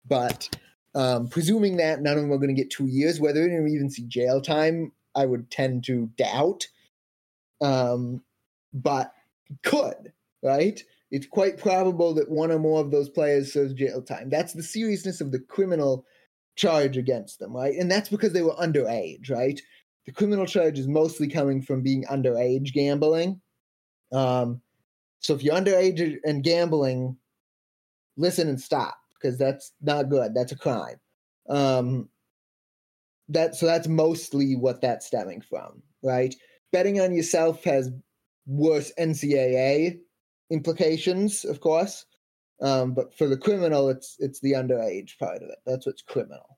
But 0.05 0.49
um, 0.95 1.27
presuming 1.27 1.77
that 1.77 2.01
none 2.01 2.17
of 2.17 2.23
them 2.23 2.31
are 2.31 2.37
going 2.37 2.53
to 2.53 2.61
get 2.61 2.71
two 2.71 2.87
years, 2.87 3.19
whether 3.19 3.47
they 3.47 3.53
even 3.53 3.89
see 3.89 4.05
jail 4.07 4.41
time, 4.41 4.91
I 5.15 5.25
would 5.25 5.51
tend 5.51 5.83
to 5.85 6.09
doubt. 6.17 6.67
Um, 7.61 8.23
but 8.73 9.13
could 9.63 10.13
right? 10.43 10.83
It's 11.11 11.27
quite 11.27 11.57
probable 11.57 12.13
that 12.15 12.29
one 12.29 12.51
or 12.51 12.59
more 12.59 12.81
of 12.81 12.91
those 12.91 13.09
players 13.09 13.53
serves 13.53 13.73
jail 13.73 14.01
time. 14.01 14.29
That's 14.29 14.53
the 14.53 14.63
seriousness 14.63 15.21
of 15.21 15.31
the 15.31 15.39
criminal 15.39 16.05
charge 16.55 16.97
against 16.97 17.39
them, 17.39 17.55
right? 17.55 17.75
And 17.75 17.91
that's 17.91 18.09
because 18.09 18.33
they 18.33 18.41
were 18.41 18.55
underage, 18.55 19.29
right? 19.29 19.59
The 20.05 20.11
criminal 20.11 20.45
charge 20.45 20.79
is 20.79 20.87
mostly 20.87 21.27
coming 21.27 21.61
from 21.61 21.81
being 21.81 22.05
underage 22.05 22.73
gambling. 22.73 23.41
Um, 24.11 24.61
so 25.19 25.35
if 25.35 25.43
you're 25.43 25.55
underage 25.55 26.17
and 26.23 26.43
gambling, 26.43 27.17
listen 28.17 28.49
and 28.49 28.59
stop 28.59 28.95
because 29.21 29.37
that's 29.37 29.73
not 29.81 30.09
good. 30.09 30.33
That's 30.33 30.51
a 30.51 30.57
crime. 30.57 30.97
Um, 31.49 32.09
that 33.29 33.55
so 33.55 33.65
that's 33.65 33.87
mostly 33.87 34.55
what 34.55 34.81
that's 34.81 35.07
stemming 35.07 35.41
from, 35.41 35.81
right? 36.03 36.35
Betting 36.71 36.99
on 36.99 37.13
yourself 37.13 37.63
has 37.63 37.89
worse 38.45 38.91
NCAA 38.99 39.99
implications, 40.49 41.45
of 41.45 41.61
course. 41.61 42.05
Um, 42.61 42.93
but 42.93 43.17
for 43.17 43.27
the 43.27 43.37
criminal, 43.37 43.89
it's 43.89 44.17
it's 44.19 44.39
the 44.39 44.53
underage 44.53 45.17
part 45.17 45.37
of 45.37 45.49
it. 45.49 45.57
That's 45.65 45.85
what's 45.85 46.01
criminal. 46.01 46.57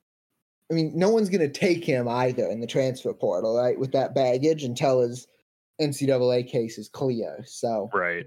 I 0.71 0.73
mean, 0.73 0.91
no 0.95 1.09
one's 1.09 1.29
going 1.29 1.41
to 1.41 1.59
take 1.59 1.85
him 1.85 2.07
either 2.07 2.47
in 2.47 2.59
the 2.59 2.67
transfer 2.67 3.13
portal, 3.13 3.55
right? 3.55 3.77
With 3.77 3.91
that 3.91 4.15
baggage 4.15 4.63
until 4.63 5.01
his 5.01 5.27
NCAA 5.79 6.47
case 6.47 6.77
is 6.77 6.89
clear. 6.89 7.43
So 7.45 7.89
Right, 7.93 8.25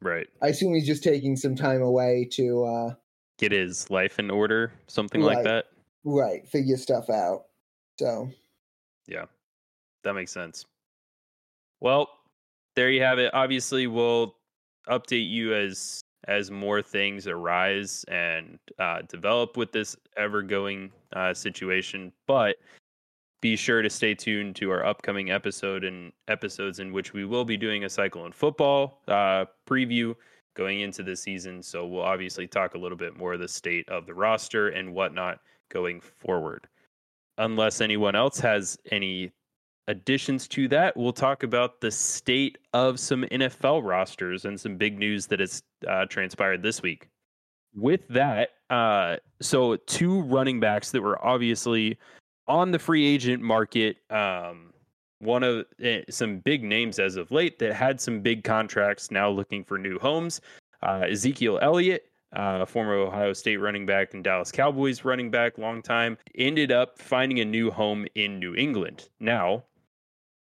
right. 0.00 0.26
I 0.42 0.48
assume 0.48 0.74
he's 0.74 0.86
just 0.86 1.04
taking 1.04 1.36
some 1.36 1.54
time 1.54 1.82
away 1.82 2.28
to, 2.32 2.64
uh, 2.64 2.94
Get 3.38 3.52
his 3.52 3.90
life 3.90 4.18
in 4.18 4.30
order, 4.30 4.72
something 4.86 5.20
like 5.20 5.42
that. 5.44 5.66
right, 6.04 6.46
figure 6.48 6.76
stuff 6.76 7.10
out. 7.10 7.44
So 7.98 8.30
Yeah, 9.06 9.24
that 10.02 10.14
makes 10.14 10.32
sense. 10.32 10.66
Well, 11.80 12.08
there 12.76 12.90
you 12.90 13.02
have 13.02 13.18
it. 13.18 13.32
Obviously, 13.34 13.86
we'll 13.86 14.36
update 14.88 15.28
you 15.28 15.54
as 15.54 16.00
as 16.26 16.50
more 16.50 16.80
things 16.80 17.26
arise 17.26 18.04
and 18.08 18.58
uh, 18.78 19.02
develop 19.08 19.56
with 19.56 19.72
this 19.72 19.94
ever 20.16 20.42
going 20.42 20.90
uh, 21.14 21.34
situation. 21.34 22.12
But 22.26 22.56
be 23.42 23.56
sure 23.56 23.82
to 23.82 23.90
stay 23.90 24.14
tuned 24.14 24.56
to 24.56 24.70
our 24.70 24.86
upcoming 24.86 25.30
episode 25.30 25.84
and 25.84 26.12
episodes 26.28 26.78
in 26.78 26.92
which 26.92 27.12
we 27.12 27.26
will 27.26 27.44
be 27.44 27.58
doing 27.58 27.84
a 27.84 27.90
Cyclone 27.90 28.32
football 28.32 29.02
uh, 29.06 29.44
preview 29.66 30.14
going 30.54 30.80
into 30.80 31.02
the 31.02 31.16
season. 31.16 31.62
So 31.62 31.86
we'll 31.86 32.02
obviously 32.02 32.46
talk 32.46 32.74
a 32.74 32.78
little 32.78 32.98
bit 32.98 33.16
more 33.16 33.34
of 33.34 33.40
the 33.40 33.48
state 33.48 33.88
of 33.88 34.06
the 34.06 34.14
roster 34.14 34.68
and 34.68 34.94
whatnot 34.94 35.40
going 35.70 36.00
forward 36.00 36.68
unless 37.38 37.80
anyone 37.80 38.14
else 38.14 38.38
has 38.40 38.78
any 38.90 39.32
additions 39.88 40.48
to 40.48 40.68
that, 40.68 40.96
we'll 40.96 41.12
talk 41.12 41.42
about 41.42 41.80
the 41.80 41.90
state 41.90 42.58
of 42.72 42.98
some 42.98 43.22
NFL 43.24 43.84
rosters 43.84 44.44
and 44.44 44.58
some 44.58 44.76
big 44.76 44.98
news 44.98 45.26
that 45.26 45.40
has 45.40 45.62
uh, 45.86 46.06
transpired 46.06 46.62
this 46.62 46.82
week. 46.82 47.08
with 47.74 48.06
that, 48.08 48.50
uh, 48.70 49.16
so 49.40 49.76
two 49.76 50.22
running 50.22 50.60
backs 50.60 50.90
that 50.92 51.02
were 51.02 51.22
obviously 51.24 51.98
on 52.46 52.70
the 52.70 52.78
free 52.78 53.04
agent 53.04 53.42
market. 53.42 53.96
Um, 54.10 54.72
one 55.20 55.42
of 55.42 55.64
eh, 55.82 56.02
some 56.10 56.38
big 56.38 56.62
names 56.62 56.98
as 56.98 57.16
of 57.16 57.30
late 57.30 57.58
that 57.58 57.74
had 57.74 58.00
some 58.00 58.20
big 58.20 58.44
contracts 58.44 59.10
now 59.10 59.30
looking 59.30 59.64
for 59.64 59.78
new 59.78 59.98
homes. 59.98 60.40
Uh, 60.82 61.06
Ezekiel 61.08 61.58
Elliott, 61.62 62.10
uh, 62.34 62.64
former 62.64 62.94
Ohio 62.94 63.32
State 63.32 63.56
running 63.56 63.86
back 63.86 64.14
and 64.14 64.22
Dallas 64.22 64.52
Cowboys 64.52 65.04
running 65.04 65.30
back, 65.30 65.56
long 65.58 65.82
time, 65.82 66.18
ended 66.36 66.72
up 66.72 66.98
finding 66.98 67.40
a 67.40 67.44
new 67.44 67.70
home 67.70 68.06
in 68.14 68.38
New 68.38 68.54
England. 68.54 69.08
Now, 69.20 69.64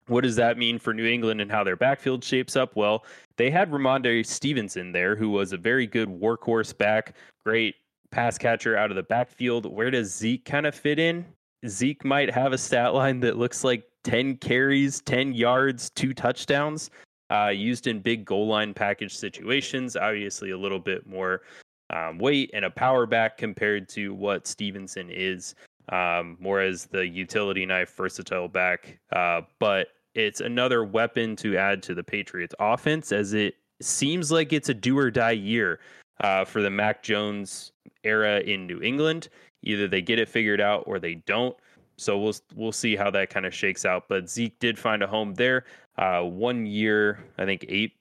what 0.06 0.22
does 0.22 0.36
that 0.36 0.58
mean 0.58 0.78
for 0.78 0.92
New 0.92 1.06
England 1.06 1.40
and 1.40 1.50
how 1.50 1.64
their 1.64 1.76
backfield 1.76 2.24
shapes 2.24 2.56
up? 2.56 2.76
Well, 2.76 3.04
they 3.36 3.50
had 3.50 3.70
Rhamondre 3.70 4.26
Stevenson 4.26 4.92
there, 4.92 5.16
who 5.16 5.30
was 5.30 5.52
a 5.52 5.56
very 5.56 5.86
good 5.86 6.08
workhorse 6.08 6.76
back, 6.76 7.14
great 7.44 7.76
pass 8.10 8.38
catcher 8.38 8.76
out 8.76 8.90
of 8.90 8.96
the 8.96 9.02
backfield. 9.02 9.66
Where 9.66 9.90
does 9.90 10.14
Zeke 10.14 10.44
kind 10.44 10.66
of 10.66 10.74
fit 10.74 10.98
in? 10.98 11.24
Zeke 11.66 12.04
might 12.04 12.30
have 12.30 12.52
a 12.52 12.58
stat 12.58 12.94
line 12.94 13.20
that 13.20 13.38
looks 13.38 13.64
like 13.64 13.84
10 14.04 14.36
carries, 14.36 15.00
10 15.02 15.34
yards, 15.34 15.90
two 15.90 16.14
touchdowns, 16.14 16.90
uh, 17.30 17.48
used 17.48 17.86
in 17.86 18.00
big 18.00 18.24
goal 18.24 18.46
line 18.46 18.72
package 18.72 19.16
situations. 19.16 19.96
Obviously, 19.96 20.50
a 20.50 20.58
little 20.58 20.78
bit 20.78 21.06
more 21.06 21.42
um, 21.90 22.18
weight 22.18 22.50
and 22.54 22.64
a 22.64 22.70
power 22.70 23.06
back 23.06 23.36
compared 23.36 23.88
to 23.90 24.14
what 24.14 24.46
Stevenson 24.46 25.08
is, 25.10 25.54
um, 25.90 26.36
more 26.38 26.60
as 26.60 26.86
the 26.86 27.06
utility 27.06 27.66
knife, 27.66 27.94
versatile 27.96 28.48
back. 28.48 28.98
Uh, 29.12 29.42
but 29.58 29.88
it's 30.14 30.40
another 30.40 30.84
weapon 30.84 31.34
to 31.36 31.56
add 31.56 31.82
to 31.82 31.94
the 31.94 32.04
Patriots 32.04 32.54
offense 32.60 33.10
as 33.10 33.32
it 33.32 33.56
seems 33.80 34.30
like 34.30 34.52
it's 34.52 34.68
a 34.68 34.74
do 34.74 34.96
or 34.98 35.10
die 35.10 35.32
year 35.32 35.80
uh, 36.20 36.44
for 36.44 36.62
the 36.62 36.70
Mac 36.70 37.02
Jones 37.02 37.72
era 38.04 38.40
in 38.40 38.66
New 38.66 38.80
England. 38.80 39.28
Either 39.62 39.88
they 39.88 40.02
get 40.02 40.18
it 40.18 40.28
figured 40.28 40.60
out 40.60 40.84
or 40.86 40.98
they 40.98 41.14
don't. 41.14 41.56
So 41.96 42.18
we'll 42.18 42.34
we'll 42.54 42.72
see 42.72 42.96
how 42.96 43.10
that 43.10 43.30
kind 43.30 43.46
of 43.46 43.54
shakes 43.54 43.84
out. 43.84 44.04
But 44.08 44.28
Zeke 44.28 44.58
did 44.58 44.78
find 44.78 45.02
a 45.02 45.06
home 45.06 45.34
there. 45.34 45.64
Uh, 45.96 46.22
one 46.22 46.66
year, 46.66 47.24
I 47.38 47.44
think 47.44 47.64
eight, 47.68 47.94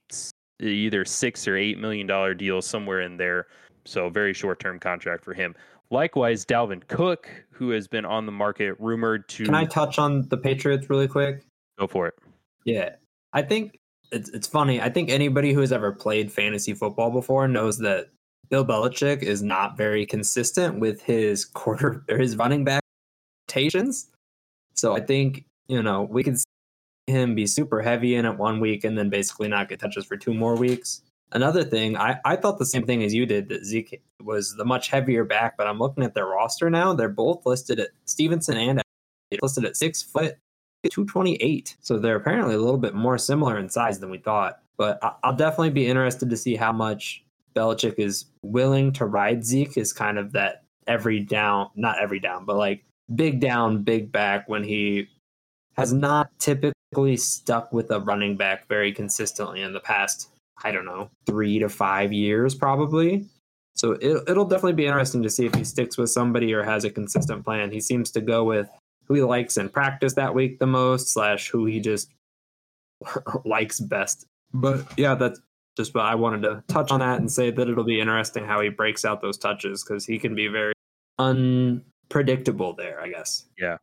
either 0.59 1.05
six 1.05 1.47
or 1.47 1.55
eight 1.57 1.77
million 1.77 2.07
dollar 2.07 2.33
deal 2.33 2.61
somewhere 2.61 3.01
in 3.01 3.17
there. 3.17 3.47
So 3.85 4.09
very 4.09 4.33
short 4.33 4.59
term 4.59 4.79
contract 4.79 5.23
for 5.23 5.33
him. 5.33 5.55
Likewise, 5.91 6.45
Dalvin 6.45 6.87
Cook, 6.87 7.29
who 7.51 7.69
has 7.69 7.87
been 7.87 8.05
on 8.05 8.25
the 8.25 8.31
market, 8.31 8.75
rumored 8.79 9.27
to. 9.29 9.45
Can 9.45 9.55
I 9.55 9.65
touch 9.65 9.99
on 9.99 10.27
the 10.29 10.37
Patriots 10.37 10.89
really 10.89 11.07
quick? 11.07 11.43
Go 11.77 11.87
for 11.87 12.07
it. 12.07 12.15
Yeah, 12.65 12.95
I 13.33 13.41
think 13.41 13.79
it's 14.11 14.29
it's 14.29 14.47
funny. 14.47 14.81
I 14.81 14.89
think 14.89 15.09
anybody 15.09 15.53
who 15.53 15.61
has 15.61 15.71
ever 15.71 15.91
played 15.91 16.31
fantasy 16.31 16.73
football 16.73 17.11
before 17.11 17.47
knows 17.47 17.77
that 17.79 18.09
Bill 18.49 18.65
Belichick 18.65 19.21
is 19.21 19.41
not 19.41 19.77
very 19.77 20.05
consistent 20.05 20.79
with 20.79 21.01
his 21.01 21.45
quarter 21.45 22.03
or 22.09 22.17
his 22.17 22.37
running 22.37 22.63
back 22.63 22.82
So 24.73 24.95
I 24.95 24.99
think 24.99 25.45
you 25.67 25.81
know 25.81 26.03
we 26.03 26.23
could 26.23 26.37
see 26.37 26.45
him 27.07 27.35
be 27.35 27.47
super 27.47 27.81
heavy 27.81 28.15
in 28.15 28.25
it 28.25 28.37
one 28.37 28.59
week 28.59 28.83
and 28.83 28.97
then 28.97 29.09
basically 29.09 29.47
not 29.47 29.69
get 29.69 29.79
touches 29.79 30.05
for 30.05 30.17
two 30.17 30.33
more 30.33 30.55
weeks. 30.55 31.01
Another 31.31 31.63
thing, 31.63 31.97
I, 31.97 32.19
I 32.25 32.35
thought 32.35 32.59
the 32.59 32.65
same 32.65 32.85
thing 32.85 33.03
as 33.03 33.13
you 33.13 33.25
did 33.25 33.49
that 33.49 33.65
Zeke 33.65 34.01
was 34.21 34.55
the 34.55 34.65
much 34.65 34.89
heavier 34.89 35.23
back, 35.23 35.57
but 35.57 35.65
I'm 35.65 35.79
looking 35.79 36.03
at 36.03 36.13
their 36.13 36.27
roster 36.27 36.69
now. 36.69 36.93
They're 36.93 37.09
both 37.09 37.43
listed 37.45 37.79
at 37.79 37.89
Stevenson 38.05 38.55
and 38.55 38.81
listed 39.41 39.65
at 39.65 39.75
six 39.75 40.03
foot 40.03 40.37
228. 40.89 41.77
So 41.81 41.97
they're 41.97 42.15
apparently 42.15 42.55
a 42.55 42.59
little 42.59 42.77
bit 42.77 42.93
more 42.93 43.17
similar 43.17 43.57
in 43.57 43.69
size 43.69 43.99
than 43.99 44.11
we 44.11 44.19
thought. 44.19 44.59
But 44.77 44.99
I'll 45.23 45.35
definitely 45.35 45.71
be 45.71 45.87
interested 45.87 46.29
to 46.29 46.37
see 46.37 46.55
how 46.55 46.71
much 46.71 47.23
Belichick 47.55 47.95
is 47.97 48.25
willing 48.43 48.91
to 48.93 49.05
ride 49.05 49.43
Zeke 49.43 49.77
is 49.77 49.93
kind 49.93 50.17
of 50.17 50.31
that 50.33 50.63
every 50.87 51.19
down, 51.19 51.69
not 51.75 52.01
every 52.01 52.19
down, 52.19 52.45
but 52.45 52.57
like 52.57 52.83
big 53.13 53.39
down, 53.39 53.83
big 53.83 54.11
back 54.11 54.47
when 54.47 54.63
he 54.63 55.09
has 55.75 55.93
not 55.93 56.29
typically 56.39 57.17
stuck 57.17 57.73
with 57.73 57.89
a 57.91 57.99
running 57.99 58.37
back 58.37 58.67
very 58.67 58.91
consistently 58.91 59.61
in 59.61 59.73
the 59.73 59.79
past, 59.79 60.29
I 60.63 60.71
don't 60.71 60.85
know, 60.85 61.09
three 61.25 61.59
to 61.59 61.69
five 61.69 62.13
years 62.13 62.55
probably. 62.55 63.27
So 63.75 63.93
it, 63.93 64.23
it'll 64.27 64.45
definitely 64.45 64.73
be 64.73 64.85
interesting 64.85 65.23
to 65.23 65.29
see 65.29 65.45
if 65.45 65.55
he 65.55 65.63
sticks 65.63 65.97
with 65.97 66.11
somebody 66.11 66.53
or 66.53 66.63
has 66.63 66.85
a 66.85 66.91
consistent 66.91 67.43
plan. 67.43 67.71
He 67.71 67.81
seems 67.81 68.11
to 68.11 68.21
go 68.21 68.43
with 68.43 68.69
who 69.05 69.15
he 69.15 69.23
likes 69.23 69.57
in 69.57 69.69
practice 69.69 70.13
that 70.13 70.33
week 70.35 70.59
the 70.59 70.67
most, 70.67 71.09
slash 71.09 71.49
who 71.49 71.65
he 71.65 71.79
just 71.79 72.09
likes 73.45 73.79
best. 73.79 74.25
But 74.53 74.85
yeah, 74.97 75.15
that's 75.15 75.39
just 75.75 75.95
what 75.95 76.05
I 76.05 76.15
wanted 76.15 76.43
to 76.43 76.63
touch 76.67 76.91
on 76.91 76.99
that 76.99 77.19
and 77.19 77.31
say 77.31 77.49
that 77.49 77.67
it'll 77.67 77.83
be 77.83 77.99
interesting 77.99 78.45
how 78.45 78.61
he 78.61 78.69
breaks 78.69 79.03
out 79.03 79.21
those 79.21 79.37
touches 79.37 79.83
because 79.83 80.05
he 80.05 80.19
can 80.19 80.35
be 80.35 80.47
very 80.47 80.73
unpredictable 82.03 82.73
there, 82.73 83.01
I 83.01 83.09
guess. 83.09 83.45
Yeah. 83.57 83.77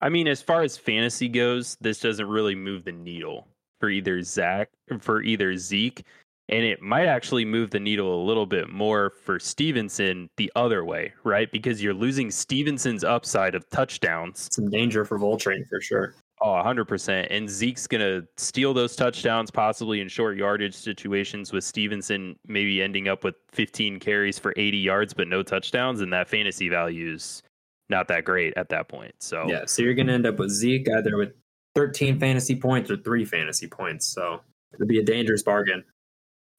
I 0.00 0.08
mean, 0.08 0.28
as 0.28 0.42
far 0.42 0.62
as 0.62 0.76
fantasy 0.76 1.28
goes, 1.28 1.76
this 1.80 2.00
doesn't 2.00 2.26
really 2.26 2.54
move 2.54 2.84
the 2.84 2.92
needle 2.92 3.48
for 3.80 3.88
either 3.90 4.22
Zach 4.22 4.70
for 5.00 5.22
either 5.22 5.56
Zeke 5.56 6.04
and 6.48 6.62
it 6.62 6.82
might 6.82 7.06
actually 7.06 7.44
move 7.44 7.70
the 7.70 7.80
needle 7.80 8.22
a 8.22 8.22
little 8.22 8.44
bit 8.44 8.68
more 8.68 9.10
for 9.10 9.38
Stevenson 9.38 10.28
the 10.36 10.52
other 10.56 10.84
way, 10.84 11.12
right? 11.24 11.50
Because 11.50 11.82
you're 11.82 11.94
losing 11.94 12.30
Stevenson's 12.30 13.02
upside 13.02 13.54
of 13.54 13.68
touchdowns. 13.70 14.48
Some 14.52 14.68
danger 14.68 15.04
for 15.04 15.18
Voltrain 15.18 15.66
for 15.66 15.80
sure. 15.80 16.14
Oh, 16.42 16.48
100%. 16.48 17.28
And 17.30 17.48
Zeke's 17.48 17.86
going 17.86 18.02
to 18.02 18.26
steal 18.36 18.74
those 18.74 18.94
touchdowns, 18.94 19.50
possibly 19.50 20.02
in 20.02 20.08
short 20.08 20.36
yardage 20.36 20.74
situations, 20.74 21.52
with 21.52 21.64
Stevenson 21.64 22.36
maybe 22.46 22.82
ending 22.82 23.08
up 23.08 23.24
with 23.24 23.36
15 23.52 23.98
carries 23.98 24.38
for 24.38 24.52
80 24.56 24.76
yards, 24.76 25.14
but 25.14 25.28
no 25.28 25.42
touchdowns. 25.42 26.02
And 26.02 26.12
that 26.12 26.28
fantasy 26.28 26.68
value 26.68 27.14
is 27.14 27.42
not 27.88 28.08
that 28.08 28.24
great 28.24 28.54
at 28.56 28.68
that 28.70 28.88
point. 28.88 29.14
So, 29.20 29.46
yeah. 29.48 29.64
So 29.66 29.82
you're 29.82 29.94
going 29.94 30.06
to 30.06 30.12
end 30.12 30.26
up 30.26 30.38
with 30.38 30.50
Zeke 30.50 30.88
either 30.88 31.16
with 31.16 31.32
13 31.74 32.18
fantasy 32.18 32.56
points 32.56 32.90
or 32.90 32.96
three 32.96 33.24
fantasy 33.24 33.66
points. 33.66 34.06
So 34.06 34.40
it'd 34.72 34.88
be 34.88 35.00
a 35.00 35.04
dangerous 35.04 35.42
bargain. 35.42 35.84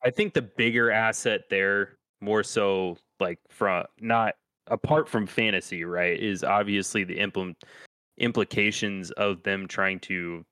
I 0.03 0.11
think 0.11 0.33
the 0.33 0.41
bigger 0.41 0.91
asset 0.91 1.41
there, 1.49 1.97
more 2.21 2.43
so 2.43 2.97
like 3.19 3.39
from 3.49 3.85
not 3.99 4.35
apart 4.67 5.09
from 5.09 5.25
fantasy, 5.25 5.83
right, 5.83 6.19
is 6.19 6.43
obviously 6.43 7.03
the 7.03 7.19
implement 7.19 7.57
implications 8.17 9.11
of 9.11 9.43
them 9.43 9.67
trying 9.67 9.99
to 9.99 10.45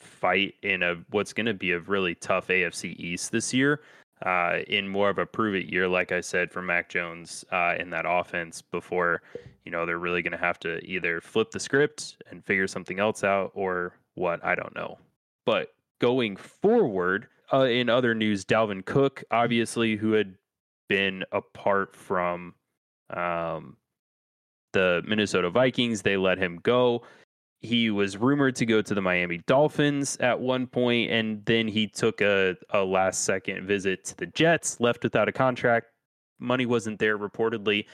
fight 0.00 0.54
in 0.62 0.82
a 0.82 0.96
what's 1.10 1.32
going 1.32 1.46
to 1.46 1.54
be 1.54 1.72
a 1.72 1.80
really 1.80 2.14
tough 2.14 2.48
AFC 2.48 2.94
East 2.98 3.32
this 3.32 3.54
year. 3.54 3.80
Uh, 4.24 4.58
in 4.66 4.88
more 4.88 5.10
of 5.10 5.18
a 5.18 5.26
prove 5.26 5.54
it 5.54 5.66
year, 5.66 5.86
like 5.86 6.10
I 6.10 6.20
said, 6.20 6.50
for 6.50 6.60
Mac 6.60 6.88
Jones 6.88 7.44
uh, 7.52 7.76
in 7.78 7.90
that 7.90 8.04
offense 8.06 8.62
before, 8.62 9.22
you 9.64 9.70
know, 9.70 9.86
they're 9.86 9.98
really 9.98 10.22
going 10.22 10.32
to 10.32 10.38
have 10.38 10.58
to 10.60 10.84
either 10.84 11.20
flip 11.20 11.50
the 11.52 11.60
script 11.60 12.16
and 12.30 12.44
figure 12.44 12.66
something 12.66 12.98
else 12.98 13.22
out 13.22 13.52
or 13.54 13.92
what, 14.14 14.44
I 14.44 14.56
don't 14.56 14.74
know. 14.74 14.98
But 15.46 15.72
going 16.00 16.36
forward, 16.36 17.28
uh, 17.52 17.64
in 17.64 17.88
other 17.88 18.14
news, 18.14 18.44
Dalvin 18.44 18.84
Cook, 18.84 19.22
obviously, 19.30 19.96
who 19.96 20.12
had 20.12 20.34
been 20.88 21.24
apart 21.32 21.94
from 21.94 22.54
um, 23.10 23.76
the 24.72 25.02
Minnesota 25.06 25.50
Vikings, 25.50 26.02
they 26.02 26.16
let 26.16 26.38
him 26.38 26.58
go. 26.62 27.02
He 27.60 27.90
was 27.90 28.16
rumored 28.16 28.54
to 28.56 28.66
go 28.66 28.82
to 28.82 28.94
the 28.94 29.02
Miami 29.02 29.38
Dolphins 29.46 30.16
at 30.20 30.38
one 30.38 30.66
point, 30.66 31.10
and 31.10 31.44
then 31.44 31.66
he 31.66 31.88
took 31.88 32.20
a, 32.20 32.56
a 32.70 32.84
last 32.84 33.24
second 33.24 33.66
visit 33.66 34.04
to 34.06 34.16
the 34.16 34.26
Jets, 34.26 34.78
left 34.80 35.02
without 35.02 35.28
a 35.28 35.32
contract. 35.32 35.86
Money 36.38 36.66
wasn't 36.66 37.00
there, 37.00 37.18
reportedly. 37.18 37.86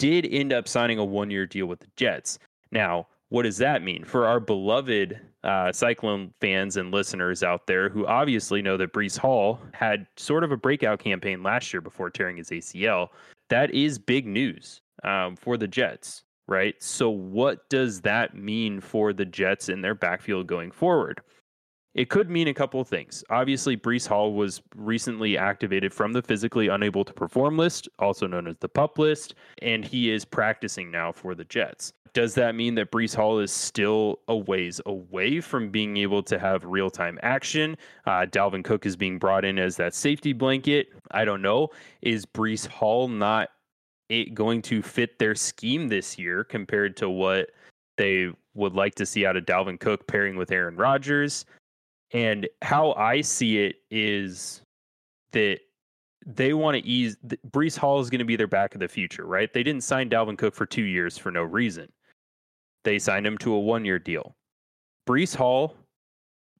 Did 0.00 0.26
end 0.26 0.52
up 0.52 0.66
signing 0.66 0.98
a 0.98 1.04
one 1.04 1.30
year 1.30 1.46
deal 1.46 1.66
with 1.66 1.78
the 1.78 1.86
Jets. 1.96 2.40
Now, 2.72 3.06
what 3.28 3.44
does 3.44 3.58
that 3.58 3.82
mean 3.82 4.04
for 4.04 4.26
our 4.26 4.40
beloved 4.40 5.20
uh, 5.44 5.72
Cyclone 5.72 6.32
fans 6.40 6.76
and 6.76 6.90
listeners 6.90 7.42
out 7.42 7.66
there 7.66 7.88
who 7.88 8.06
obviously 8.06 8.62
know 8.62 8.76
that 8.76 8.92
Breece 8.92 9.18
Hall 9.18 9.60
had 9.72 10.06
sort 10.16 10.44
of 10.44 10.52
a 10.52 10.56
breakout 10.56 10.98
campaign 10.98 11.42
last 11.42 11.72
year 11.72 11.80
before 11.80 12.10
tearing 12.10 12.36
his 12.36 12.50
ACL? 12.50 13.08
That 13.48 13.70
is 13.72 13.98
big 13.98 14.26
news 14.26 14.80
um, 15.04 15.36
for 15.36 15.56
the 15.56 15.68
Jets, 15.68 16.24
right? 16.46 16.74
So, 16.82 17.10
what 17.10 17.68
does 17.68 18.00
that 18.02 18.34
mean 18.34 18.80
for 18.80 19.12
the 19.12 19.24
Jets 19.24 19.68
in 19.68 19.80
their 19.80 19.94
backfield 19.94 20.46
going 20.46 20.70
forward? 20.70 21.20
It 21.94 22.10
could 22.10 22.28
mean 22.28 22.48
a 22.48 22.54
couple 22.54 22.80
of 22.80 22.88
things. 22.88 23.22
Obviously, 23.30 23.76
Breece 23.76 24.08
Hall 24.08 24.34
was 24.34 24.60
recently 24.74 25.38
activated 25.38 25.94
from 25.94 26.12
the 26.12 26.22
physically 26.22 26.66
unable 26.66 27.04
to 27.04 27.12
perform 27.12 27.56
list, 27.56 27.88
also 28.00 28.26
known 28.26 28.48
as 28.48 28.56
the 28.58 28.68
pup 28.68 28.98
list, 28.98 29.36
and 29.62 29.84
he 29.84 30.10
is 30.10 30.24
practicing 30.24 30.90
now 30.90 31.12
for 31.12 31.36
the 31.36 31.44
Jets. 31.44 31.92
Does 32.12 32.34
that 32.34 32.54
mean 32.54 32.76
that 32.76 32.92
Breece 32.92 33.14
Hall 33.14 33.40
is 33.40 33.50
still 33.52 34.20
a 34.28 34.36
ways 34.36 34.80
away 34.86 35.40
from 35.40 35.70
being 35.70 35.96
able 35.96 36.22
to 36.24 36.38
have 36.38 36.64
real 36.64 36.88
time 36.88 37.18
action? 37.22 37.76
Uh, 38.06 38.26
Dalvin 38.26 38.64
Cook 38.64 38.86
is 38.86 38.96
being 38.96 39.18
brought 39.18 39.44
in 39.44 39.58
as 39.58 39.76
that 39.76 39.94
safety 39.94 40.32
blanket. 40.32 40.88
I 41.10 41.24
don't 41.24 41.42
know. 41.42 41.70
Is 42.02 42.24
Breece 42.24 42.68
Hall 42.68 43.08
not 43.08 43.50
going 44.34 44.62
to 44.62 44.82
fit 44.82 45.18
their 45.18 45.34
scheme 45.34 45.88
this 45.88 46.18
year 46.18 46.44
compared 46.44 46.96
to 46.98 47.08
what 47.08 47.50
they 47.96 48.30
would 48.54 48.74
like 48.74 48.94
to 48.96 49.06
see 49.06 49.26
out 49.26 49.36
of 49.36 49.44
Dalvin 49.44 49.78
Cook 49.78 50.06
pairing 50.06 50.36
with 50.36 50.50
Aaron 50.52 50.76
Rodgers? 50.76 51.44
And 52.12 52.48
how 52.62 52.92
I 52.92 53.20
see 53.20 53.58
it 53.58 53.76
is 53.90 54.62
that 55.32 55.58
they 56.26 56.54
want 56.54 56.76
to 56.76 56.86
ease. 56.86 57.16
Breece 57.50 57.76
Hall 57.76 58.00
is 58.00 58.08
going 58.08 58.20
to 58.20 58.24
be 58.24 58.36
their 58.36 58.46
back 58.46 58.74
of 58.74 58.80
the 58.80 58.88
future, 58.88 59.26
right? 59.26 59.52
They 59.52 59.62
didn't 59.62 59.82
sign 59.82 60.08
Dalvin 60.08 60.38
Cook 60.38 60.54
for 60.54 60.66
two 60.66 60.84
years 60.84 61.18
for 61.18 61.30
no 61.30 61.42
reason. 61.42 61.90
They 62.84 62.98
signed 62.98 63.26
him 63.26 63.38
to 63.38 63.54
a 63.54 63.60
one 63.60 63.84
year 63.84 63.98
deal. 63.98 64.36
Breece 65.08 65.34
Hall 65.34 65.76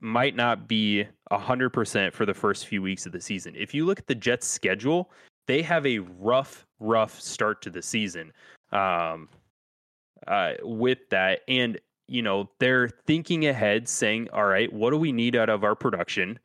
might 0.00 0.36
not 0.36 0.68
be 0.68 1.06
100% 1.30 2.12
for 2.12 2.26
the 2.26 2.34
first 2.34 2.66
few 2.66 2.82
weeks 2.82 3.06
of 3.06 3.12
the 3.12 3.20
season. 3.20 3.54
If 3.56 3.72
you 3.72 3.86
look 3.86 3.98
at 3.98 4.06
the 4.06 4.14
Jets' 4.14 4.46
schedule, 4.46 5.10
they 5.46 5.62
have 5.62 5.86
a 5.86 5.98
rough, 5.98 6.66
rough 6.80 7.20
start 7.20 7.62
to 7.62 7.70
the 7.70 7.82
season 7.82 8.32
um, 8.72 9.28
uh, 10.26 10.54
with 10.62 10.98
that. 11.10 11.40
And, 11.48 11.78
you 12.08 12.22
know, 12.22 12.50
they're 12.58 12.88
thinking 12.88 13.46
ahead, 13.46 13.88
saying, 13.88 14.28
all 14.32 14.46
right, 14.46 14.72
what 14.72 14.90
do 14.90 14.96
we 14.96 15.12
need 15.12 15.36
out 15.36 15.48
of 15.48 15.64
our 15.64 15.74
production 15.74 16.38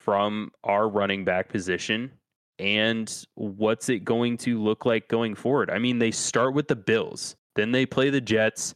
from 0.00 0.50
our 0.64 0.88
running 0.88 1.24
back 1.24 1.48
position? 1.48 2.10
And 2.58 3.24
what's 3.34 3.88
it 3.88 4.04
going 4.04 4.36
to 4.38 4.62
look 4.62 4.84
like 4.84 5.08
going 5.08 5.34
forward? 5.34 5.70
I 5.70 5.78
mean, 5.78 5.98
they 5.98 6.10
start 6.10 6.54
with 6.54 6.68
the 6.68 6.76
Bills, 6.76 7.36
then 7.56 7.72
they 7.72 7.86
play 7.86 8.10
the 8.10 8.20
Jets 8.20 8.74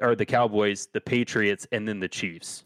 or 0.00 0.16
the 0.16 0.26
Cowboys, 0.26 0.88
the 0.92 1.00
Patriots, 1.00 1.66
and 1.70 1.86
then 1.86 2.00
the 2.00 2.08
Chiefs. 2.08 2.64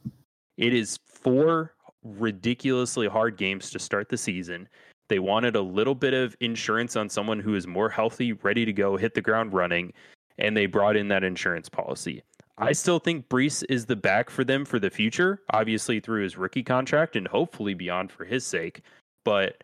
It 0.56 0.72
is 0.72 0.98
four 1.04 1.74
ridiculously 2.02 3.08
hard 3.08 3.36
games 3.36 3.70
to 3.70 3.78
start 3.78 4.08
the 4.08 4.16
season. 4.16 4.68
They 5.08 5.18
wanted 5.18 5.56
a 5.56 5.60
little 5.60 5.94
bit 5.94 6.14
of 6.14 6.36
insurance 6.40 6.96
on 6.96 7.08
someone 7.08 7.40
who 7.40 7.54
is 7.54 7.66
more 7.66 7.88
healthy, 7.88 8.32
ready 8.32 8.64
to 8.64 8.72
go, 8.72 8.96
hit 8.96 9.14
the 9.14 9.20
ground 9.20 9.52
running, 9.52 9.92
and 10.38 10.56
they 10.56 10.66
brought 10.66 10.96
in 10.96 11.08
that 11.08 11.24
insurance 11.24 11.68
policy. 11.68 12.22
I 12.58 12.72
still 12.72 12.98
think 12.98 13.28
Breece 13.28 13.62
is 13.68 13.86
the 13.86 13.96
back 13.96 14.30
for 14.30 14.42
them 14.42 14.64
for 14.64 14.78
the 14.78 14.90
future, 14.90 15.42
obviously 15.50 16.00
through 16.00 16.22
his 16.22 16.38
rookie 16.38 16.62
contract 16.62 17.14
and 17.14 17.28
hopefully 17.28 17.74
beyond 17.74 18.10
for 18.10 18.24
his 18.24 18.46
sake. 18.46 18.82
But 19.24 19.62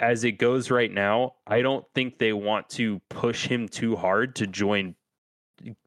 as 0.00 0.24
it 0.24 0.32
goes 0.32 0.70
right 0.70 0.92
now, 0.92 1.34
I 1.46 1.60
don't 1.60 1.84
think 1.94 2.18
they 2.18 2.32
want 2.32 2.68
to 2.70 3.00
push 3.10 3.46
him 3.46 3.68
too 3.68 3.96
hard 3.96 4.34
to 4.36 4.46
join 4.46 4.94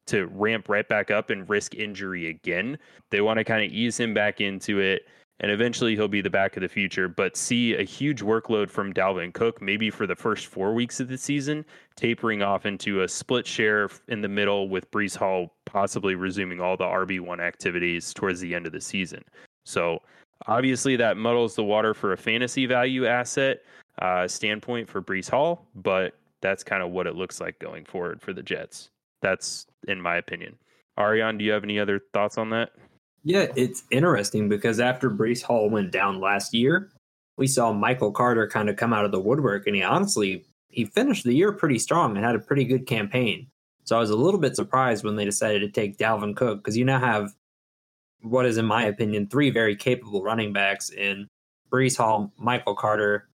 to 0.07 0.25
ramp 0.27 0.67
right 0.67 0.87
back 0.87 1.11
up 1.11 1.29
and 1.29 1.47
risk 1.47 1.75
injury 1.75 2.27
again. 2.27 2.79
They 3.11 3.21
want 3.21 3.37
to 3.37 3.43
kind 3.43 3.63
of 3.63 3.71
ease 3.71 3.99
him 3.99 4.13
back 4.13 4.41
into 4.41 4.79
it 4.79 5.03
and 5.39 5.51
eventually 5.51 5.95
he'll 5.95 6.07
be 6.07 6.21
the 6.21 6.29
back 6.29 6.57
of 6.57 6.61
the 6.61 6.67
future. 6.67 7.07
But 7.07 7.37
see 7.37 7.75
a 7.75 7.83
huge 7.83 8.21
workload 8.21 8.69
from 8.69 8.93
Dalvin 8.93 9.33
Cook, 9.33 9.61
maybe 9.61 9.89
for 9.89 10.05
the 10.05 10.15
first 10.15 10.47
four 10.47 10.73
weeks 10.73 10.99
of 10.99 11.07
the 11.07 11.17
season, 11.17 11.65
tapering 11.95 12.41
off 12.41 12.65
into 12.65 13.03
a 13.03 13.07
split 13.07 13.47
share 13.47 13.89
in 14.07 14.21
the 14.21 14.27
middle 14.27 14.69
with 14.69 14.89
Breece 14.91 15.15
Hall 15.15 15.53
possibly 15.65 16.15
resuming 16.15 16.59
all 16.59 16.75
the 16.75 16.85
RB1 16.85 17.39
activities 17.39 18.13
towards 18.13 18.39
the 18.39 18.53
end 18.53 18.65
of 18.65 18.73
the 18.73 18.81
season. 18.81 19.23
So 19.65 20.01
obviously 20.47 20.95
that 20.97 21.17
muddles 21.17 21.55
the 21.55 21.63
water 21.63 21.93
for 21.93 22.13
a 22.13 22.17
fantasy 22.17 22.65
value 22.65 23.05
asset 23.05 23.59
uh, 24.01 24.27
standpoint 24.27 24.89
for 24.89 25.01
Breece 25.01 25.29
Hall, 25.29 25.67
but 25.75 26.15
that's 26.41 26.63
kind 26.63 26.81
of 26.81 26.91
what 26.91 27.07
it 27.07 27.15
looks 27.15 27.39
like 27.39 27.59
going 27.59 27.85
forward 27.85 28.21
for 28.21 28.33
the 28.33 28.43
Jets. 28.43 28.89
That's 29.21 29.67
in 29.87 30.01
my 30.01 30.17
opinion. 30.17 30.57
Ariane, 30.97 31.37
do 31.37 31.45
you 31.45 31.51
have 31.51 31.63
any 31.63 31.79
other 31.79 31.99
thoughts 32.13 32.37
on 32.37 32.49
that? 32.49 32.71
Yeah, 33.23 33.47
it's 33.55 33.83
interesting 33.91 34.47
because 34.47 34.79
after 34.79 35.09
Breece 35.09 35.41
Hall 35.41 35.69
went 35.69 35.91
down 35.91 36.21
last 36.21 36.53
year, 36.53 36.89
we 37.37 37.47
saw 37.47 37.73
Michael 37.73 38.11
Carter 38.11 38.47
kind 38.47 38.69
of 38.69 38.75
come 38.75 38.93
out 38.93 39.05
of 39.05 39.11
the 39.11 39.19
woodwork, 39.19 39.67
and 39.67 39.75
he 39.75 39.83
honestly 39.83 40.45
he 40.69 40.85
finished 40.85 41.23
the 41.23 41.33
year 41.33 41.51
pretty 41.51 41.79
strong 41.79 42.15
and 42.15 42.25
had 42.25 42.35
a 42.35 42.39
pretty 42.39 42.63
good 42.63 42.85
campaign. 42.85 43.47
So 43.83 43.97
I 43.97 43.99
was 43.99 44.11
a 44.11 44.15
little 44.15 44.39
bit 44.39 44.55
surprised 44.55 45.03
when 45.03 45.15
they 45.15 45.25
decided 45.25 45.61
to 45.61 45.69
take 45.69 45.97
Dalvin 45.97 46.35
Cook 46.35 46.59
because 46.59 46.77
you 46.77 46.85
now 46.85 46.99
have 46.99 47.33
what 48.21 48.45
is, 48.45 48.57
in 48.57 48.65
my 48.65 48.85
opinion, 48.85 49.27
three 49.27 49.49
very 49.49 49.75
capable 49.75 50.21
running 50.21 50.53
backs 50.53 50.89
in 50.89 51.27
Breece 51.71 51.97
Hall, 51.97 52.31
Michael 52.37 52.75
Carter, 52.75 53.27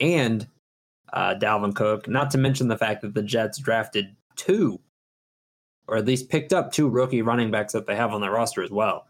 and 0.00 0.46
uh, 1.12 1.34
Dalvin 1.34 1.74
Cook. 1.74 2.08
Not 2.08 2.30
to 2.30 2.38
mention 2.38 2.68
the 2.68 2.78
fact 2.78 3.02
that 3.02 3.14
the 3.14 3.22
Jets 3.22 3.58
drafted 3.58 4.14
two, 4.36 4.80
or 5.86 5.96
at 5.96 6.06
least 6.06 6.30
picked 6.30 6.52
up 6.52 6.72
two 6.72 6.88
rookie 6.88 7.22
running 7.22 7.50
backs 7.50 7.72
that 7.72 7.86
they 7.86 7.96
have 7.96 8.12
on 8.14 8.20
their 8.20 8.30
roster 8.30 8.62
as 8.62 8.70
well. 8.70 9.06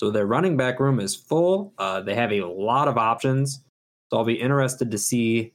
So 0.00 0.10
their 0.10 0.24
running 0.24 0.56
back 0.56 0.80
room 0.80 0.98
is 0.98 1.14
full. 1.14 1.74
Uh, 1.76 2.00
they 2.00 2.14
have 2.14 2.32
a 2.32 2.40
lot 2.40 2.88
of 2.88 2.96
options. 2.96 3.62
So 4.08 4.16
I'll 4.16 4.24
be 4.24 4.32
interested 4.40 4.90
to 4.90 4.96
see 4.96 5.52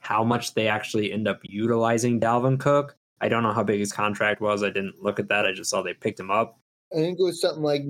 how 0.00 0.24
much 0.24 0.54
they 0.54 0.66
actually 0.66 1.12
end 1.12 1.28
up 1.28 1.38
utilizing 1.44 2.18
Dalvin 2.18 2.58
Cook. 2.58 2.96
I 3.20 3.28
don't 3.28 3.44
know 3.44 3.52
how 3.52 3.62
big 3.62 3.78
his 3.78 3.92
contract 3.92 4.40
was. 4.40 4.64
I 4.64 4.70
didn't 4.70 5.00
look 5.04 5.20
at 5.20 5.28
that. 5.28 5.46
I 5.46 5.52
just 5.52 5.70
saw 5.70 5.82
they 5.82 5.94
picked 5.94 6.18
him 6.18 6.32
up. 6.32 6.58
I 6.92 6.96
think 6.96 7.20
it 7.20 7.22
was 7.22 7.40
something 7.40 7.62
like 7.62 7.82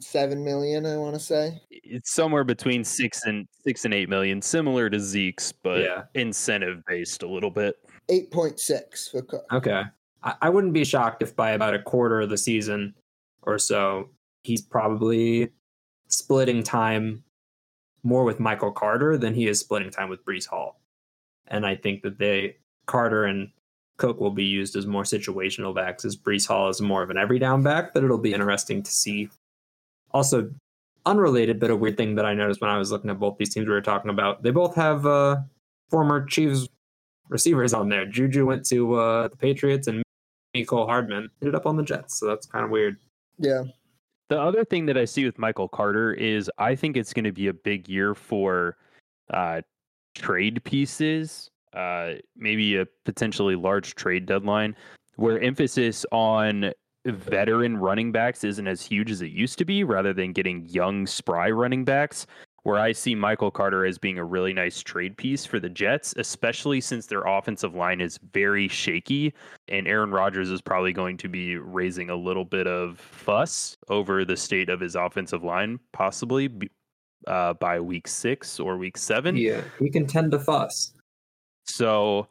seven 0.00 0.44
million. 0.44 0.86
I 0.86 0.96
want 0.96 1.14
to 1.14 1.20
say 1.20 1.60
it's 1.70 2.12
somewhere 2.12 2.44
between 2.44 2.84
six 2.84 3.24
and 3.24 3.48
six 3.64 3.84
and 3.84 3.92
eight 3.92 4.08
million, 4.08 4.40
similar 4.40 4.88
to 4.90 5.00
Zeke's, 5.00 5.50
but 5.50 5.80
Yeah. 5.80 6.04
incentive 6.14 6.84
based 6.86 7.24
a 7.24 7.28
little 7.28 7.50
bit. 7.50 7.74
eight 8.10 8.30
point 8.30 8.60
six 8.60 9.08
for 9.08 9.22
Cook. 9.22 9.42
Okay. 9.52 9.82
I, 10.22 10.34
I 10.42 10.48
wouldn't 10.50 10.72
be 10.72 10.84
shocked 10.84 11.20
if 11.24 11.34
by 11.34 11.50
about 11.50 11.74
a 11.74 11.82
quarter 11.82 12.20
of 12.20 12.30
the 12.30 12.38
season 12.38 12.94
or 13.42 13.58
so, 13.58 14.10
he's 14.42 14.62
probably 14.62 15.50
splitting 16.08 16.62
time 16.62 17.22
more 18.02 18.24
with 18.24 18.40
Michael 18.40 18.72
Carter 18.72 19.16
than 19.18 19.34
he 19.34 19.46
is 19.46 19.60
splitting 19.60 19.90
time 19.90 20.08
with 20.08 20.24
Breece 20.24 20.46
Hall. 20.46 20.80
And 21.46 21.66
I 21.66 21.76
think 21.76 22.02
that 22.02 22.18
they 22.18 22.56
Carter 22.86 23.24
and 23.24 23.50
Cook 23.98 24.18
will 24.18 24.30
be 24.30 24.44
used 24.44 24.76
as 24.76 24.86
more 24.86 25.02
situational 25.02 25.74
backs 25.74 26.04
as 26.04 26.16
Breece 26.16 26.48
Hall 26.48 26.68
is 26.68 26.80
more 26.80 27.02
of 27.02 27.10
an 27.10 27.18
every 27.18 27.38
down 27.38 27.62
back, 27.62 27.92
but 27.92 28.02
it'll 28.02 28.18
be 28.18 28.32
interesting 28.32 28.82
to 28.82 28.90
see. 28.90 29.28
Also, 30.12 30.50
unrelated, 31.06 31.60
but 31.60 31.70
a 31.70 31.76
weird 31.76 31.96
thing 31.96 32.14
that 32.14 32.24
I 32.24 32.34
noticed 32.34 32.60
when 32.60 32.70
I 32.70 32.78
was 32.78 32.90
looking 32.90 33.10
at 33.10 33.20
both 33.20 33.36
these 33.38 33.52
teams 33.52 33.66
we 33.66 33.72
were 33.72 33.80
talking 33.80 34.10
about, 34.10 34.42
they 34.42 34.50
both 34.50 34.74
have 34.74 35.06
uh, 35.06 35.36
former 35.90 36.24
Chiefs 36.24 36.68
receivers 37.28 37.74
on 37.74 37.88
there. 37.88 38.06
Juju 38.06 38.46
went 38.46 38.64
to 38.66 38.94
uh, 38.94 39.28
the 39.28 39.36
Patriots 39.36 39.86
and 39.86 40.02
Mecole 40.56 40.86
Hardman 40.86 41.30
ended 41.40 41.54
up 41.54 41.66
on 41.66 41.76
the 41.76 41.82
Jets. 41.82 42.18
So 42.18 42.26
that's 42.26 42.46
kind 42.46 42.64
of 42.64 42.70
weird. 42.70 42.96
Yeah, 43.38 43.64
The 44.30 44.40
other 44.40 44.64
thing 44.64 44.86
that 44.86 44.96
I 44.96 45.06
see 45.06 45.24
with 45.24 45.40
Michael 45.40 45.66
Carter 45.66 46.14
is 46.14 46.48
I 46.56 46.76
think 46.76 46.96
it's 46.96 47.12
going 47.12 47.24
to 47.24 47.32
be 47.32 47.48
a 47.48 47.52
big 47.52 47.88
year 47.88 48.14
for 48.14 48.76
uh, 49.30 49.62
trade 50.14 50.62
pieces, 50.62 51.50
uh, 51.74 52.12
maybe 52.36 52.76
a 52.76 52.86
potentially 53.04 53.56
large 53.56 53.96
trade 53.96 54.26
deadline 54.26 54.76
where 55.16 55.40
emphasis 55.40 56.06
on 56.12 56.72
veteran 57.06 57.76
running 57.76 58.12
backs 58.12 58.44
isn't 58.44 58.68
as 58.68 58.80
huge 58.80 59.10
as 59.10 59.20
it 59.20 59.32
used 59.32 59.58
to 59.58 59.64
be, 59.64 59.82
rather 59.82 60.12
than 60.12 60.32
getting 60.32 60.64
young, 60.68 61.08
spry 61.08 61.50
running 61.50 61.84
backs. 61.84 62.24
Where 62.62 62.78
I 62.78 62.92
see 62.92 63.14
Michael 63.14 63.50
Carter 63.50 63.86
as 63.86 63.98
being 63.98 64.18
a 64.18 64.24
really 64.24 64.52
nice 64.52 64.82
trade 64.82 65.16
piece 65.16 65.46
for 65.46 65.58
the 65.58 65.68
Jets, 65.68 66.14
especially 66.18 66.80
since 66.80 67.06
their 67.06 67.22
offensive 67.22 67.74
line 67.74 68.00
is 68.00 68.18
very 68.32 68.68
shaky 68.68 69.32
and 69.68 69.86
Aaron 69.88 70.10
Rodgers 70.10 70.50
is 70.50 70.60
probably 70.60 70.92
going 70.92 71.16
to 71.18 71.28
be 71.28 71.56
raising 71.56 72.10
a 72.10 72.16
little 72.16 72.44
bit 72.44 72.66
of 72.66 72.98
fuss 72.98 73.76
over 73.88 74.24
the 74.24 74.36
state 74.36 74.68
of 74.68 74.80
his 74.80 74.94
offensive 74.94 75.42
line, 75.42 75.78
possibly 75.92 76.50
uh, 77.26 77.54
by 77.54 77.80
week 77.80 78.08
six 78.08 78.60
or 78.60 78.76
week 78.76 78.96
seven. 78.96 79.36
Yeah, 79.36 79.62
he 79.78 79.90
can 79.90 80.06
tend 80.06 80.32
to 80.32 80.38
fuss. 80.38 80.92
So, 81.64 82.28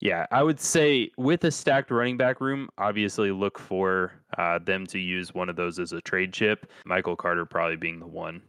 yeah, 0.00 0.26
I 0.30 0.42
would 0.42 0.60
say 0.60 1.10
with 1.16 1.44
a 1.44 1.50
stacked 1.50 1.90
running 1.90 2.16
back 2.16 2.40
room, 2.40 2.68
obviously 2.78 3.30
look 3.30 3.58
for 3.58 4.12
uh, 4.36 4.58
them 4.58 4.86
to 4.88 4.98
use 4.98 5.32
one 5.34 5.48
of 5.48 5.56
those 5.56 5.78
as 5.78 5.92
a 5.92 6.00
trade 6.00 6.32
chip. 6.32 6.70
Michael 6.84 7.16
Carter 7.16 7.46
probably 7.46 7.76
being 7.76 8.00
the 8.00 8.06
one 8.06 8.42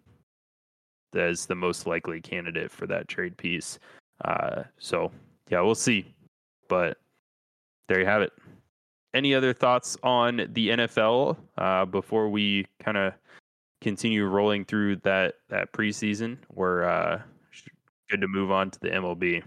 is 1.15 1.45
the 1.45 1.55
most 1.55 1.87
likely 1.87 2.21
candidate 2.21 2.71
for 2.71 2.87
that 2.87 3.07
trade 3.07 3.37
piece. 3.37 3.79
Uh, 4.23 4.63
so, 4.77 5.11
yeah, 5.49 5.61
we'll 5.61 5.75
see. 5.75 6.13
But 6.69 6.97
there 7.87 7.99
you 7.99 8.05
have 8.05 8.21
it. 8.21 8.31
Any 9.13 9.35
other 9.35 9.53
thoughts 9.53 9.95
on 10.01 10.37
the 10.53 10.69
NFL 10.69 11.37
uh, 11.57 11.85
before 11.85 12.29
we 12.29 12.65
kind 12.83 12.97
of 12.97 13.13
continue 13.81 14.25
rolling 14.25 14.65
through 14.65 14.95
that 14.97 15.35
that 15.49 15.71
preseason? 15.71 16.37
We're 16.51 16.83
uh, 16.83 17.21
good 18.09 18.21
to 18.21 18.27
move 18.27 18.51
on 18.51 18.71
to 18.71 18.79
the 18.79 18.89
MLB. 18.89 19.43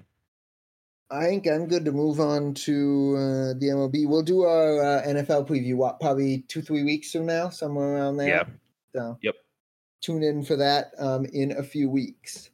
I 1.11 1.25
think 1.25 1.47
I'm 1.47 1.67
good 1.67 1.85
to 1.85 1.93
move 1.93 2.21
on 2.21 2.55
to 2.55 3.15
uh, 3.17 3.59
the 3.59 3.69
MLB. 3.73 4.09
We'll 4.09 4.23
do 4.23 4.43
our 4.43 4.83
uh, 4.83 5.03
NFL 5.03 5.49
preview. 5.49 5.77
What, 5.77 6.01
probably 6.01 6.45
two, 6.49 6.63
three 6.63 6.83
weeks 6.83 7.13
from 7.13 7.27
now, 7.27 7.49
somewhere 7.49 7.95
around 7.97 8.17
there. 8.17 8.29
Yeah. 8.29 8.45
So 8.95 9.19
Yep. 9.23 9.35
Tune 10.01 10.23
in 10.23 10.45
for 10.45 10.57
that 10.57 10.93
um, 10.99 11.27
in 11.33 11.53
a 11.53 11.63
few 11.63 11.89
weeks. 11.89 12.51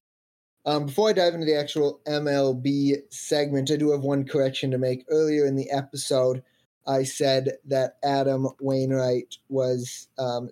Um, 0.64 0.86
before 0.86 1.08
I 1.08 1.12
dive 1.12 1.34
into 1.34 1.46
the 1.46 1.58
actual 1.58 2.00
MLB 2.06 2.94
segment, 3.10 3.70
I 3.70 3.76
do 3.76 3.90
have 3.90 4.02
one 4.02 4.24
correction 4.24 4.70
to 4.70 4.78
make. 4.78 5.04
Earlier 5.08 5.44
in 5.44 5.56
the 5.56 5.70
episode, 5.70 6.42
I 6.86 7.02
said 7.02 7.58
that 7.66 7.96
Adam 8.04 8.48
Wainwright 8.60 9.36
was 9.48 10.08
um, 10.18 10.50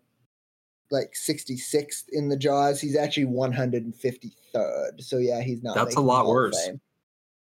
like 0.91 1.13
66th 1.13 2.05
in 2.11 2.29
the 2.29 2.37
Jaws. 2.37 2.81
He's 2.81 2.97
actually 2.97 3.27
153rd. 3.27 5.01
So 5.01 5.19
yeah, 5.19 5.43
he's 5.43 5.63
not. 5.63 5.77
That's 5.77 5.97
a 5.97 6.01
lot 6.01 6.27
worse. 6.27 6.67
Fame. 6.67 6.81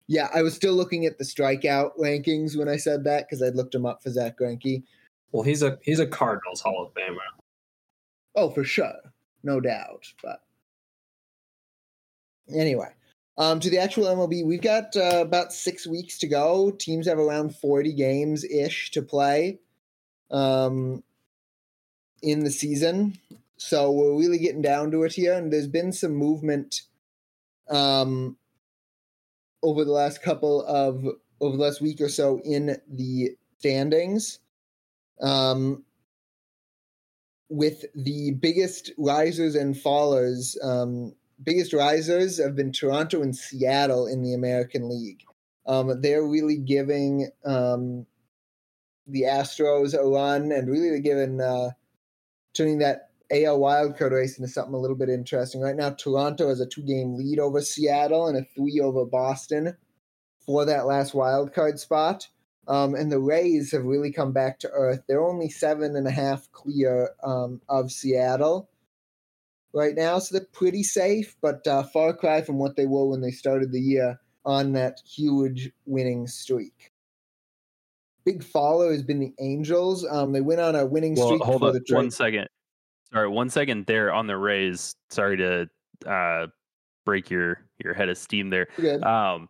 Yeah, 0.09 0.29
I 0.35 0.43
was 0.43 0.55
still 0.55 0.75
looking 0.75 1.07
at 1.07 1.19
the 1.19 1.25
strikeout 1.25 1.97
rankings 1.99 2.57
when 2.57 2.69
I 2.69 2.77
said 2.77 3.05
that 3.05 3.27
because 3.27 3.43
I'd 3.43 3.55
looked 3.55 3.75
him 3.75 3.87
up 3.87 4.03
for 4.03 4.11
Zack 4.11 4.39
Greinke. 4.39 4.83
Well, 5.31 5.43
he's 5.43 5.63
a 5.63 5.79
he's 5.83 6.01
a 6.01 6.07
Cardinals 6.07 6.61
Hall 6.61 6.85
of 6.85 6.95
Famer. 6.95 7.17
Oh, 8.35 8.51
for 8.51 8.65
sure, 8.65 8.93
no 9.43 9.61
doubt. 9.61 10.13
But 10.23 10.43
anyway, 12.55 12.89
Um, 13.39 13.61
to 13.61 13.71
the 13.71 13.79
actual 13.79 14.05
MLB, 14.05 14.45
we've 14.45 14.61
got 14.61 14.95
uh, 14.95 15.21
about 15.23 15.53
six 15.53 15.87
weeks 15.87 16.19
to 16.19 16.27
go. 16.27 16.71
Teams 16.71 17.07
have 17.07 17.19
around 17.19 17.57
40 17.57 17.93
games 17.95 18.45
ish 18.45 18.91
to 18.91 19.01
play 19.03 19.59
um, 20.31 21.03
in 22.23 22.45
the 22.45 22.51
season. 22.51 23.19
So 23.57 23.91
we're 23.91 24.19
really 24.19 24.39
getting 24.39 24.61
down 24.63 24.91
to 24.91 25.05
it 25.05 25.13
here. 25.15 25.33
And 25.35 25.53
there's 25.53 25.67
been 25.67 25.93
some 25.93 26.15
movement 26.15 26.83
um, 27.71 28.37
over 29.63 29.85
the 29.85 29.93
last 29.93 30.23
couple 30.23 30.63
of, 30.67 31.07
over 31.41 31.57
the 31.57 31.63
last 31.63 31.81
week 31.81 32.01
or 32.01 32.11
so 32.11 32.41
in 32.45 32.77
the 32.89 33.37
standings. 33.61 34.41
Um, 35.23 35.85
with 37.53 37.85
the 37.95 38.33
biggest 38.41 38.91
risers 38.97 39.55
and 39.55 39.75
fallers 39.75 40.57
um, 40.65 41.15
biggest 41.45 41.75
risers 41.75 42.39
have 42.39 42.57
been 42.57 42.73
Toronto 42.73 43.21
and 43.23 43.37
Seattle 43.37 44.07
in 44.07 44.23
the 44.23 44.33
American 44.33 44.89
League. 44.89 45.23
Um, 45.67 46.01
they're 46.01 46.27
really 46.27 46.57
giving 46.57 47.29
um, 47.45 48.07
the 49.07 49.23
Astros 49.23 49.95
a 49.95 50.03
run 50.03 50.51
and 50.51 50.71
really 50.71 51.01
giving 51.01 51.41
uh, 51.41 51.71
turning 52.55 52.79
that 52.79 53.11
AL 53.31 53.59
wildcard 53.59 54.13
race 54.13 54.39
into 54.39 54.51
something 54.51 54.75
a 54.75 54.79
little 54.79 54.97
bit 54.97 55.11
interesting. 55.11 55.61
Right 55.61 55.77
now, 55.77 55.91
Toronto 55.91 56.49
has 56.49 56.61
a 56.61 56.67
two 56.67 56.83
game 56.83 57.17
lead 57.17 57.39
over 57.39 57.61
Seattle 57.61 58.29
and 58.29 58.39
a 58.39 58.47
three 58.57 58.81
over 58.81 59.05
Boston 59.05 59.77
for 60.47 60.65
that 60.65 60.87
last 60.87 61.13
wildcard 61.13 61.79
spot. 61.79 62.29
Um, 62.69 62.95
and 62.95 63.11
the 63.11 63.19
Rays 63.19 63.73
have 63.73 63.85
really 63.85 64.13
come 64.13 64.33
back 64.33 64.61
to 64.61 64.71
earth. 64.71 65.03
They're 65.09 65.27
only 65.27 65.49
seven 65.49 65.97
and 65.97 66.07
a 66.07 66.13
half 66.13 66.51
clear 66.53 67.11
um, 67.25 67.61
of 67.69 67.91
Seattle 67.91 68.71
right 69.75 69.95
now, 69.95 70.19
so 70.19 70.37
they're 70.37 70.47
pretty 70.53 70.83
safe, 70.83 71.37
but 71.43 71.67
uh, 71.67 71.83
far 71.83 72.15
cry 72.15 72.43
from 72.43 72.59
what 72.59 72.77
they 72.77 72.87
were 72.87 73.07
when 73.09 73.21
they 73.21 73.31
started 73.31 73.73
the 73.73 73.81
year 73.81 74.21
on 74.45 74.73
that 74.73 75.01
huge 75.05 75.71
winning 75.87 76.27
streak. 76.27 76.93
Big 78.25 78.45
follow 78.45 78.91
has 78.93 79.03
been 79.03 79.19
the 79.19 79.33
Angels. 79.41 80.07
Um, 80.09 80.33
they 80.33 80.41
went 80.41 80.61
on 80.61 80.77
a 80.77 80.87
winning 80.87 81.17
Well, 81.17 81.27
streak 81.27 81.43
hold 81.43 81.65
up 81.65 81.75
one 81.89 82.11
second. 82.11 82.49
Sorry, 83.13 83.29
one 83.29 83.51
second 83.51 83.87
there 83.87 84.13
on 84.13 84.29
the 84.29 84.37
Rays. 84.37 84.95
Sorry 85.11 85.37
to 85.39 85.69
uh, 86.07 86.47
break 87.05 87.31
your 87.31 87.61
your 87.83 87.95
head 87.95 88.09
of 88.09 88.17
steam 88.17 88.51
there. 88.51 88.69
Good. 88.77 89.03
Um, 89.03 89.49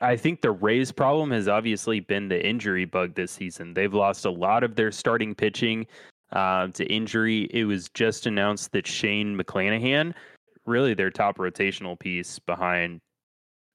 I 0.00 0.16
think 0.16 0.40
the 0.40 0.50
Rays' 0.50 0.92
problem 0.92 1.30
has 1.30 1.48
obviously 1.48 2.00
been 2.00 2.28
the 2.28 2.44
injury 2.46 2.84
bug 2.84 3.14
this 3.14 3.32
season. 3.32 3.74
They've 3.74 3.92
lost 3.92 4.24
a 4.24 4.30
lot 4.30 4.64
of 4.64 4.74
their 4.74 4.92
starting 4.92 5.34
pitching 5.34 5.86
uh, 6.32 6.68
to 6.68 6.84
injury. 6.86 7.48
It 7.50 7.64
was 7.64 7.88
just 7.90 8.26
announced 8.26 8.72
that 8.72 8.86
Shane 8.86 9.36
McClanahan, 9.36 10.14
really 10.66 10.94
their 10.94 11.10
top 11.10 11.38
rotational 11.38 11.98
piece 11.98 12.38
behind 12.38 13.00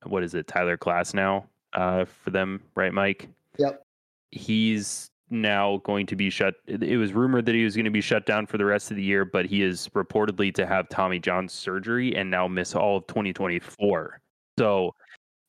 what 0.05 0.23
is 0.23 0.33
it, 0.33 0.47
Tyler 0.47 0.77
Glasnow 0.77 1.45
uh, 1.73 2.05
for 2.05 2.29
them, 2.31 2.61
right, 2.75 2.93
Mike? 2.93 3.27
Yep. 3.57 3.83
He's 4.31 5.09
now 5.29 5.77
going 5.83 6.05
to 6.07 6.15
be 6.15 6.29
shut. 6.29 6.55
It 6.65 6.83
it 6.83 6.97
was 6.97 7.13
rumored 7.13 7.45
that 7.45 7.55
he 7.55 7.63
was 7.63 7.75
going 7.75 7.85
to 7.85 7.91
be 7.91 8.01
shut 8.01 8.25
down 8.25 8.45
for 8.45 8.57
the 8.57 8.65
rest 8.65 8.91
of 8.91 8.97
the 8.97 9.03
year, 9.03 9.25
but 9.25 9.45
he 9.45 9.61
is 9.61 9.87
reportedly 9.89 10.53
to 10.55 10.65
have 10.65 10.89
Tommy 10.89 11.19
John 11.19 11.47
surgery 11.47 12.15
and 12.15 12.29
now 12.29 12.47
miss 12.47 12.75
all 12.75 12.97
of 12.97 13.07
2024. 13.07 14.19
So, 14.57 14.95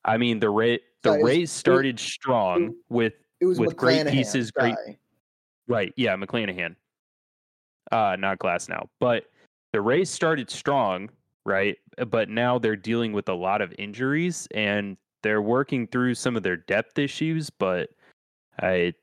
I 0.05 0.17
mean, 0.17 0.39
the 0.39 0.49
Ray, 0.49 0.79
the 1.03 1.13
it 1.13 1.23
Rays 1.23 1.51
started 1.51 1.99
strong 1.99 2.75
with 2.89 3.13
it 3.39 3.45
was 3.45 3.59
with 3.59 3.75
great 3.75 4.07
pieces, 4.07 4.51
great- 4.51 4.75
Right. 5.67 5.93
Yeah, 5.95 6.15
McClanahan. 6.15 6.75
Uh, 7.91 8.15
not 8.19 8.39
Glasnow. 8.39 8.87
But 8.99 9.25
the 9.73 9.81
Rays 9.81 10.09
started 10.09 10.49
strong, 10.49 11.09
right? 11.45 11.77
But 12.07 12.29
now 12.29 12.59
they're 12.59 12.75
dealing 12.75 13.13
with 13.13 13.29
a 13.29 13.33
lot 13.33 13.61
of 13.61 13.73
injuries 13.77 14.47
and 14.53 14.97
they're 15.23 15.41
working 15.41 15.87
through 15.87 16.15
some 16.15 16.35
of 16.35 16.43
their 16.43 16.57
depth 16.57 16.97
issues, 16.99 17.49
but 17.49 17.89
I 18.61 18.93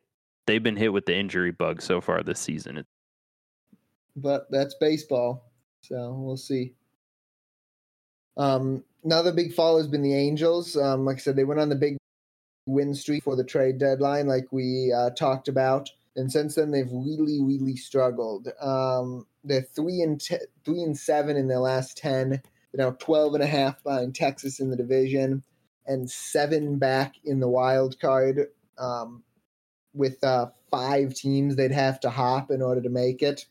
they've 0.47 0.63
been 0.63 0.77
hit 0.77 0.93
with 0.93 1.07
the 1.07 1.15
injury 1.15 1.53
bug 1.53 1.81
so 1.81 2.01
far 2.01 2.23
this 2.23 2.41
season. 2.41 2.85
But 4.17 4.51
that's 4.51 4.75
baseball. 4.75 5.53
So 5.83 6.13
we'll 6.19 6.37
see. 6.37 6.75
Um, 8.37 8.85
another 9.05 9.33
big 9.33 9.53
fall 9.53 9.79
has 9.79 9.87
been 9.87 10.03
the 10.03 10.15
Angels. 10.15 10.77
Um, 10.77 11.05
like 11.05 11.17
I 11.17 11.21
said, 11.21 11.37
they 11.37 11.45
went 11.45 11.61
on 11.61 11.69
the 11.69 11.77
big 11.77 11.97
win 12.67 12.95
streak 12.95 13.25
for 13.25 13.37
the 13.37 13.45
trade 13.45 13.79
deadline, 13.79 14.27
like 14.27 14.47
we 14.53 14.93
uh, 14.93 15.11
talked 15.11 15.49
about, 15.49 15.91
and 16.17 16.31
since 16.31 16.55
then 16.55 16.71
they've 16.71 16.91
really, 16.91 17.41
really 17.43 17.77
struggled. 17.77 18.49
Um, 18.61 19.27
they're 19.43 19.63
three 19.63 20.03
and 20.03 20.21
te- 20.21 20.37
three 20.65 20.83
and 20.83 20.97
seven 20.97 21.37
in 21.37 21.49
their 21.49 21.61
last 21.61 21.97
ten. 21.97 22.31
They're 22.73 22.87
now 22.87 22.97
12 22.99 23.35
and 23.35 23.43
a 23.43 23.47
half 23.47 23.83
behind 23.83 24.15
Texas 24.15 24.61
in 24.61 24.71
the 24.71 24.77
division, 24.77 25.43
and 25.87 26.11
seven 26.11 26.79
back 26.79 27.15
in 27.25 27.41
the 27.41 27.49
wild 27.49 27.99
card. 27.99 28.49
Um, 28.77 29.23
with 29.95 30.23
uh, 30.23 30.47
five 30.71 31.15
teams 31.15 31.57
they'd 31.57 31.73
have 31.73 31.99
to 32.01 32.11
hop 32.11 32.51
in 32.51 32.63
order 32.63 32.81
to 32.81 32.89
make 32.89 33.23
it. 33.23 33.47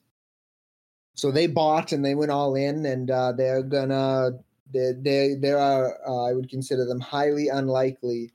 So 1.15 1.31
they 1.31 1.47
bought 1.47 1.91
and 1.91 2.05
they 2.05 2.15
went 2.15 2.31
all 2.31 2.55
in, 2.55 2.85
and 2.85 3.09
uh, 3.09 3.31
they're 3.31 3.63
gonna 3.63 4.31
they 4.73 5.35
they 5.39 5.51
are 5.51 5.97
uh, 6.07 6.23
I 6.23 6.33
would 6.33 6.49
consider 6.49 6.85
them 6.85 6.99
highly 6.99 7.49
unlikely 7.49 8.31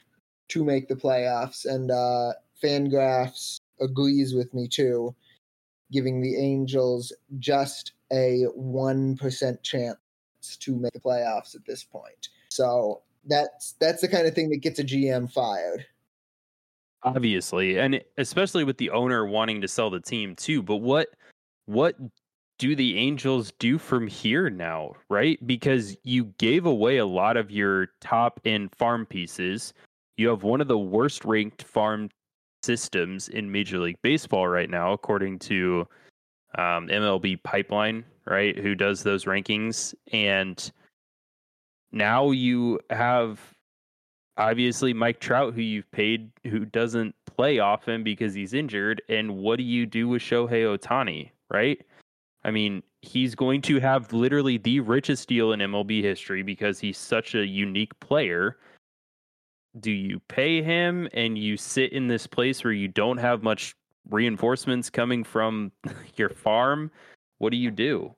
to 0.49 0.65
make 0.65 0.89
the 0.89 0.97
playoffs, 0.97 1.65
and 1.65 1.91
uh, 1.91 2.33
Fangraphs 2.63 3.59
agrees 3.81 4.35
with 4.35 4.53
me 4.55 4.69
too, 4.69 5.15
giving 5.91 6.21
the 6.21 6.37
Angels 6.37 7.13
just 7.39 7.93
a 8.13 8.45
one 8.55 9.17
percent 9.17 9.63
chance 9.63 9.97
to 10.61 10.77
make 10.77 10.93
the 10.93 11.01
playoffs 11.01 11.55
at 11.55 11.65
this 11.67 11.85
point. 11.85 12.29
So 12.51 13.03
that's 13.27 13.73
that's 13.81 14.01
the 14.01 14.09
kind 14.09 14.27
of 14.27 14.35
thing 14.35 14.51
that 14.51 14.59
gets 14.59 14.79
a 14.79 14.85
GM 14.85 15.31
fired. 15.33 15.87
obviously, 17.03 17.79
and 17.79 18.03
especially 18.19 18.65
with 18.65 18.79
the 18.79 18.91
owner 18.91 19.27
wanting 19.27 19.61
to 19.61 19.69
sell 19.69 19.91
the 19.91 20.01
team 20.01 20.37
too. 20.37 20.63
But 20.63 20.77
what 20.77 21.09
what 21.67 21.97
do 22.63 22.77
the 22.77 22.97
Angels 22.97 23.53
do 23.59 23.77
from 23.77 24.07
here 24.07 24.49
now, 24.49 24.93
right? 25.09 25.45
Because 25.45 25.97
you 26.05 26.27
gave 26.39 26.65
away 26.65 26.99
a 26.99 27.07
lot 27.07 27.37
of 27.37 27.51
your 27.51 27.89
top 28.01 28.39
end 28.45 28.73
farm 28.77 29.05
pieces. 29.05 29.75
You 30.17 30.29
have 30.29 30.45
one 30.45 30.61
of 30.61 30.69
the 30.69 30.79
worst 30.79 31.25
ranked 31.25 31.65
farm 31.65 32.09
systems 32.63 33.29
in 33.29 33.51
Major 33.51 33.81
League 33.81 34.01
Baseball 34.05 34.47
right 34.47 34.71
now, 34.71 34.93
according 34.93 35.41
to 35.41 35.89
um, 36.57 36.87
MLB 36.87 37.43
Pipeline, 37.43 38.05
right? 38.27 38.57
Who 38.57 38.77
does 38.77 39.03
those 39.03 39.25
rankings? 39.25 39.93
And 40.13 40.71
now 41.91 42.31
you 42.31 42.79
have 42.91 43.41
obviously 44.37 44.93
Mike 44.93 45.19
Trout, 45.19 45.55
who 45.55 45.63
you've 45.63 45.91
paid, 45.91 46.31
who 46.45 46.65
doesn't 46.65 47.17
play 47.27 47.59
often 47.59 48.05
because 48.05 48.35
he's 48.35 48.55
injured. 48.55 49.03
And 49.09 49.39
what 49.39 49.57
do 49.57 49.65
you 49.65 49.85
do 49.85 50.07
with 50.07 50.23
Shohei 50.23 50.79
Ohtani, 50.79 51.33
right? 51.51 51.85
I 52.45 52.51
mean, 52.51 52.83
he's 53.03 53.35
going 53.35 53.63
to 53.63 53.79
have 53.81 54.13
literally 54.13 54.59
the 54.59 54.81
richest 54.81 55.29
deal 55.29 55.53
in 55.53 55.61
MLB 55.61 56.03
history 56.03 56.43
because 56.43 56.79
he's 56.79 56.99
such 56.99 57.35
a 57.35 57.47
unique 57.47 57.99
player. 58.01 58.59
Do 59.81 59.91
you 59.91 60.21
pay 60.29 60.63
him 60.63 61.09
and 61.15 61.39
you 61.39 61.57
sit 61.57 61.93
in 61.93 62.09
this 62.09 62.27
place 62.27 62.65
where 62.65 62.73
you 62.73 62.89
don't 62.89 63.19
have 63.19 63.43
much 63.43 63.75
reinforcements 64.09 64.91
coming 64.91 65.25
from 65.25 65.73
your 66.17 66.29
farm? 66.29 66.91
What 67.39 67.51
do 67.51 67.57
you 67.57 67.71
do? 67.71 68.15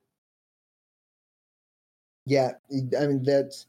Yeah, 2.27 2.53
I 2.99 3.07
mean 3.07 3.23
that's 3.23 3.67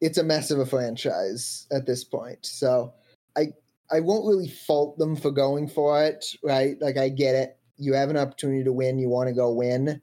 it's 0.00 0.18
a 0.18 0.24
mess 0.24 0.50
of 0.50 0.58
a 0.60 0.66
franchise 0.66 1.66
at 1.70 1.86
this 1.86 2.04
point. 2.04 2.44
So 2.44 2.94
I 3.36 3.48
I 3.90 4.00
won't 4.00 4.26
really 4.26 4.48
fault 4.48 4.98
them 4.98 5.14
for 5.14 5.30
going 5.30 5.68
for 5.68 6.02
it, 6.04 6.24
right? 6.42 6.80
Like 6.80 6.96
I 6.96 7.10
get 7.10 7.34
it. 7.34 7.57
You 7.78 7.94
have 7.94 8.10
an 8.10 8.16
opportunity 8.16 8.64
to 8.64 8.72
win, 8.72 8.98
you 8.98 9.08
want 9.08 9.28
to 9.28 9.34
go 9.34 9.52
win, 9.52 10.00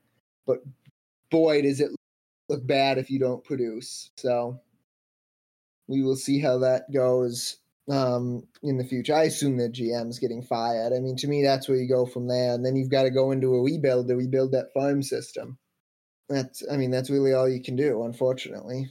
but 0.48 0.60
boy 1.30 1.62
does 1.62 1.82
it 1.82 1.92
look 2.50 2.66
bad 2.66 2.98
if 2.98 3.10
you 3.10 3.20
don't 3.20 3.44
produce. 3.44 4.12
So 4.16 4.60
we 5.88 6.02
will 6.02 6.16
see 6.16 6.40
how 6.40 6.60
that 6.60 6.92
goes 6.92 7.58
um, 7.90 8.48
in 8.64 8.78
the 8.78 8.84
future. 8.84 9.16
I 9.16 9.24
assume 9.24 9.58
the 9.58 9.70
GM's 9.70 10.20
getting 10.20 10.42
fired. 10.42 10.94
I 10.94 11.00
mean, 11.00 11.16
to 11.18 11.28
me, 11.28 11.44
that's 11.44 11.68
where 11.68 11.78
you 11.78 11.88
go 11.88 12.06
from 12.06 12.28
there, 12.28 12.54
and 12.54 12.66
then 12.66 12.76
you've 12.76 12.90
got 12.90 13.04
to 13.04 13.12
go 13.12 13.32
into 13.32 13.54
a 13.56 13.62
rebuild 13.62 14.08
to 14.08 14.16
rebuild 14.16 14.52
that 14.52 14.74
farm 14.74 15.04
system. 15.04 15.58
That's, 16.30 16.64
I 16.72 16.78
mean, 16.78 16.90
that's 16.90 17.10
really 17.10 17.34
all 17.34 17.48
you 17.48 17.62
can 17.62 17.76
do, 17.76 18.04
unfortunately. 18.04 18.90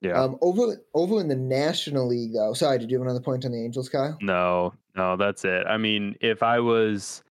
Yeah. 0.00 0.20
Um, 0.20 0.36
over 0.42 0.84
over 0.92 1.18
in 1.20 1.28
the 1.28 1.36
National 1.36 2.06
League, 2.06 2.34
though. 2.34 2.52
Sorry, 2.52 2.78
did 2.78 2.90
you 2.90 2.98
have 2.98 3.06
another 3.06 3.22
point 3.22 3.46
on 3.46 3.52
the 3.52 3.64
Angels, 3.64 3.88
Kyle? 3.88 4.18
No, 4.20 4.74
no, 4.94 5.16
that's 5.16 5.46
it. 5.46 5.66
I 5.66 5.78
mean, 5.78 6.14
if 6.20 6.42
I 6.42 6.58
was 6.58 7.23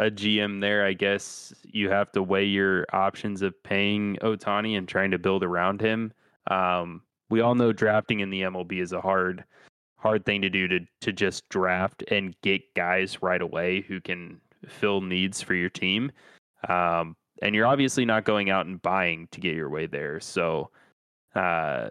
a 0.00 0.10
GM 0.10 0.60
there, 0.62 0.84
I 0.84 0.94
guess 0.94 1.52
you 1.62 1.90
have 1.90 2.10
to 2.12 2.22
weigh 2.22 2.46
your 2.46 2.86
options 2.92 3.42
of 3.42 3.62
paying 3.62 4.16
Ohtani 4.22 4.78
and 4.78 4.88
trying 4.88 5.10
to 5.10 5.18
build 5.18 5.44
around 5.44 5.80
him. 5.80 6.12
Um, 6.50 7.02
we 7.28 7.42
all 7.42 7.54
know 7.54 7.72
drafting 7.72 8.20
in 8.20 8.30
the 8.30 8.42
MLB 8.42 8.80
is 8.80 8.92
a 8.92 9.00
hard, 9.00 9.44
hard 9.96 10.24
thing 10.24 10.40
to 10.40 10.48
do 10.48 10.66
to 10.68 10.80
to 11.02 11.12
just 11.12 11.48
draft 11.50 12.02
and 12.10 12.34
get 12.42 12.74
guys 12.74 13.22
right 13.22 13.42
away 13.42 13.82
who 13.82 14.00
can 14.00 14.40
fill 14.66 15.02
needs 15.02 15.42
for 15.42 15.54
your 15.54 15.68
team. 15.68 16.10
Um, 16.68 17.14
and 17.42 17.54
you're 17.54 17.66
obviously 17.66 18.06
not 18.06 18.24
going 18.24 18.48
out 18.48 18.66
and 18.66 18.80
buying 18.80 19.28
to 19.32 19.40
get 19.40 19.54
your 19.54 19.68
way 19.68 19.86
there. 19.86 20.18
So, 20.20 20.70
uh, 21.34 21.90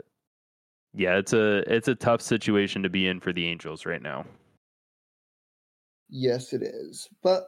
yeah, 0.96 1.18
it's 1.18 1.34
a 1.34 1.58
it's 1.72 1.88
a 1.88 1.96
tough 1.96 2.22
situation 2.22 2.82
to 2.82 2.90
be 2.90 3.08
in 3.08 3.20
for 3.20 3.32
the 3.32 3.46
Angels 3.46 3.86
right 3.86 4.02
now. 4.02 4.26
Yes, 6.10 6.54
it 6.54 6.64
is. 6.64 7.08
But 7.22 7.48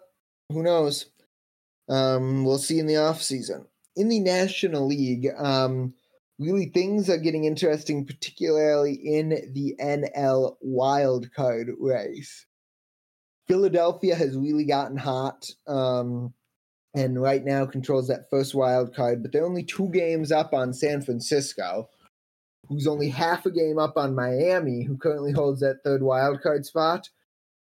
who 0.52 0.64
knows? 0.64 1.08
Um, 1.90 2.46
we'll 2.46 2.58
see 2.58 2.80
in 2.80 2.88
the 2.88 2.98
off 2.98 3.22
season. 3.22 3.66
In 3.96 4.08
the 4.08 4.20
National 4.20 4.88
League, 4.88 5.28
um, 5.38 5.94
really 6.40 6.68
things 6.68 7.10
are 7.10 7.18
getting 7.18 7.44
interesting, 7.44 8.06
particularly 8.06 8.94
in 8.94 9.30
the 9.54 9.76
NL 9.80 10.56
wildcard 10.66 11.74
race. 11.80 12.46
Philadelphia 13.48 14.16
has 14.16 14.38
really 14.38 14.64
gotten 14.64 14.98
hot, 14.98 15.50
um, 15.68 16.34
and 16.94 17.22
right 17.22 17.44
now 17.44 17.66
controls 17.66 18.08
that 18.08 18.30
first 18.30 18.56
wild 18.56 18.96
card, 18.96 19.22
but 19.22 19.32
they're 19.32 19.46
only 19.46 19.64
two 19.64 19.90
games 19.90 20.32
up 20.32 20.54
on 20.54 20.74
San 20.74 21.02
Francisco, 21.02 21.90
who's 22.70 22.88
only 22.88 23.10
half 23.10 23.46
a 23.46 23.52
game 23.52 23.78
up 23.78 23.98
on 23.98 24.16
Miami, 24.16 24.84
who 24.84 24.98
currently 24.98 25.32
holds 25.34 25.60
that 25.60 25.84
third 25.84 26.02
wild 26.02 26.42
card 26.42 26.66
spot 26.66 27.10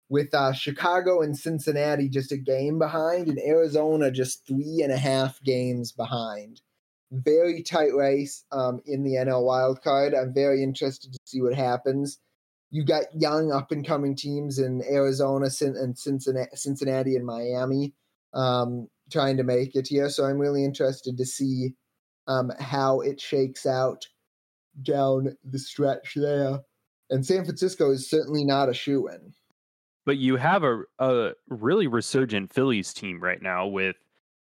with 0.08 0.32
uh, 0.34 0.52
Chicago 0.52 1.20
and 1.20 1.36
Cincinnati 1.36 2.08
just 2.08 2.32
a 2.32 2.36
game 2.36 2.78
behind, 2.78 3.28
and 3.28 3.38
Arizona 3.38 4.10
just 4.10 4.46
three 4.46 4.80
and 4.82 4.92
a 4.92 4.98
half 4.98 5.42
games 5.42 5.92
behind. 5.92 6.60
Very 7.10 7.62
tight 7.62 7.94
race 7.94 8.44
um, 8.52 8.80
in 8.86 9.02
the 9.02 9.14
NL 9.14 9.44
wild 9.44 9.82
card. 9.82 10.14
I'm 10.14 10.34
very 10.34 10.62
interested 10.62 11.12
to 11.12 11.18
see 11.24 11.40
what 11.40 11.54
happens. 11.54 12.18
You 12.70 12.84
got 12.84 13.04
young 13.14 13.52
up 13.52 13.70
and 13.70 13.86
coming 13.86 14.16
teams 14.16 14.58
in 14.58 14.82
Arizona 14.90 15.48
and 15.60 15.96
Cincinnati, 15.98 17.16
and 17.16 17.26
Miami 17.26 17.94
um, 18.34 18.88
trying 19.10 19.36
to 19.36 19.44
make 19.44 19.76
it 19.76 19.88
here. 19.88 20.08
So 20.08 20.24
I'm 20.24 20.38
really 20.38 20.64
interested 20.64 21.16
to 21.16 21.24
see 21.24 21.74
um, 22.28 22.50
how 22.58 23.00
it 23.00 23.20
shakes 23.20 23.66
out 23.66 24.06
down 24.82 25.36
the 25.44 25.58
stretch 25.58 26.14
there. 26.16 26.60
And 27.08 27.24
San 27.24 27.44
Francisco 27.44 27.90
is 27.92 28.10
certainly 28.10 28.44
not 28.44 28.68
a 28.68 28.74
shoe 28.74 29.08
in. 29.08 29.32
But 30.06 30.16
you 30.16 30.36
have 30.36 30.62
a, 30.64 30.82
a 30.98 31.32
really 31.48 31.88
resurgent 31.88 32.52
Phillies 32.52 32.94
team 32.94 33.22
right 33.22 33.42
now 33.42 33.66
with 33.66 33.96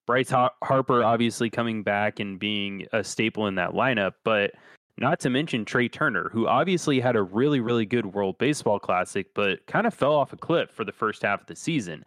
Bryce 0.05 0.31
Harper 0.31 1.03
obviously 1.03 1.49
coming 1.49 1.83
back 1.83 2.19
and 2.19 2.37
being 2.37 2.85
a 2.91 3.03
staple 3.03 3.47
in 3.47 3.55
that 3.55 3.71
lineup, 3.71 4.13
but 4.25 4.51
not 4.97 5.19
to 5.21 5.29
mention 5.29 5.63
Trea 5.63 5.87
Turner, 5.89 6.29
who 6.31 6.47
obviously 6.47 6.99
had 6.99 7.15
a 7.15 7.23
really, 7.23 7.61
really 7.61 7.85
good 7.85 8.05
World 8.07 8.37
Baseball 8.37 8.79
Classic, 8.79 9.27
but 9.33 9.65
kind 9.65 9.87
of 9.87 9.93
fell 9.93 10.13
off 10.13 10.33
a 10.33 10.37
cliff 10.37 10.69
for 10.71 10.83
the 10.83 10.91
first 10.91 11.21
half 11.21 11.41
of 11.41 11.47
the 11.47 11.55
season. 11.55 12.03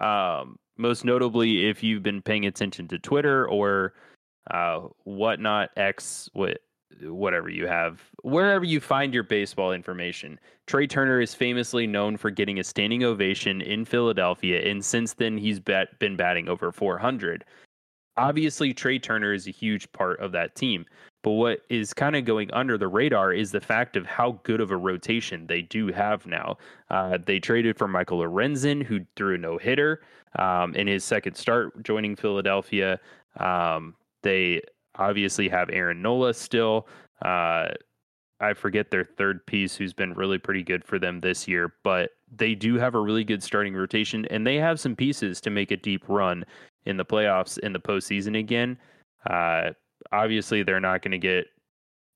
Um, 0.00 0.58
most 0.76 1.04
notably, 1.04 1.68
if 1.68 1.82
you've 1.82 2.02
been 2.02 2.22
paying 2.22 2.46
attention 2.46 2.88
to 2.88 2.98
Twitter 2.98 3.48
or 3.48 3.94
uh, 4.50 4.80
whatnot, 5.04 5.70
X, 5.76 6.28
what 6.32 6.58
whatever 7.02 7.48
you 7.48 7.66
have, 7.66 8.02
wherever 8.22 8.64
you 8.64 8.80
find 8.80 9.14
your 9.14 9.22
baseball 9.22 9.72
information. 9.72 10.38
Trea 10.66 10.86
Turner 10.86 11.20
is 11.20 11.34
famously 11.34 11.86
known 11.86 12.16
for 12.16 12.30
getting 12.30 12.58
a 12.58 12.64
standing 12.64 13.04
ovation 13.04 13.60
in 13.60 13.84
Philadelphia, 13.84 14.68
and 14.68 14.84
since 14.84 15.14
then 15.14 15.38
he's 15.38 15.60
bat- 15.60 15.98
been 15.98 16.16
batting 16.16 16.48
over 16.48 16.72
400. 16.72 17.44
Obviously, 18.16 18.74
Trea 18.74 18.98
Turner 18.98 19.32
is 19.32 19.46
a 19.46 19.52
huge 19.52 19.90
part 19.92 20.20
of 20.20 20.32
that 20.32 20.54
team, 20.54 20.84
but 21.22 21.32
what 21.32 21.60
is 21.68 21.94
kind 21.94 22.16
of 22.16 22.24
going 22.24 22.52
under 22.52 22.76
the 22.76 22.88
radar 22.88 23.32
is 23.32 23.52
the 23.52 23.60
fact 23.60 23.96
of 23.96 24.06
how 24.06 24.40
good 24.42 24.60
of 24.60 24.70
a 24.70 24.76
rotation 24.76 25.46
they 25.46 25.62
do 25.62 25.88
have 25.88 26.26
now. 26.26 26.58
Uh, 26.90 27.18
they 27.24 27.38
traded 27.38 27.78
for 27.78 27.88
Michael 27.88 28.18
Lorenzen, 28.18 28.82
who 28.82 29.00
threw 29.16 29.36
a 29.36 29.38
no 29.38 29.58
hitter 29.58 30.02
um, 30.38 30.74
in 30.74 30.86
his 30.86 31.04
second 31.04 31.34
start 31.34 31.82
joining 31.82 32.16
Philadelphia. 32.16 32.98
Um, 33.38 33.94
they 34.22 34.60
obviously 35.00 35.48
have 35.48 35.70
Aaron 35.70 36.02
Nola 36.02 36.34
still. 36.34 36.86
Uh, 37.24 37.68
I 38.40 38.54
forget 38.54 38.90
their 38.90 39.04
third 39.04 39.44
piece, 39.46 39.76
who's 39.76 39.92
been 39.92 40.14
really 40.14 40.38
pretty 40.38 40.62
good 40.62 40.84
for 40.84 40.98
them 40.98 41.20
this 41.20 41.48
year, 41.48 41.74
but 41.82 42.10
they 42.34 42.54
do 42.54 42.76
have 42.76 42.94
a 42.94 43.00
really 43.00 43.24
good 43.24 43.42
starting 43.42 43.74
rotation, 43.74 44.24
and 44.26 44.46
they 44.46 44.56
have 44.56 44.80
some 44.80 44.96
pieces 44.96 45.40
to 45.42 45.50
make 45.50 45.70
a 45.70 45.76
deep 45.76 46.02
run 46.08 46.44
in 46.86 46.96
the 46.96 47.04
playoffs 47.04 47.58
in 47.58 47.72
the 47.72 47.80
postseason 47.80 48.38
again. 48.38 48.78
Uh, 49.28 49.70
obviously, 50.12 50.62
they're 50.62 50.80
not 50.80 51.02
going 51.02 51.12
to 51.12 51.18
get 51.18 51.46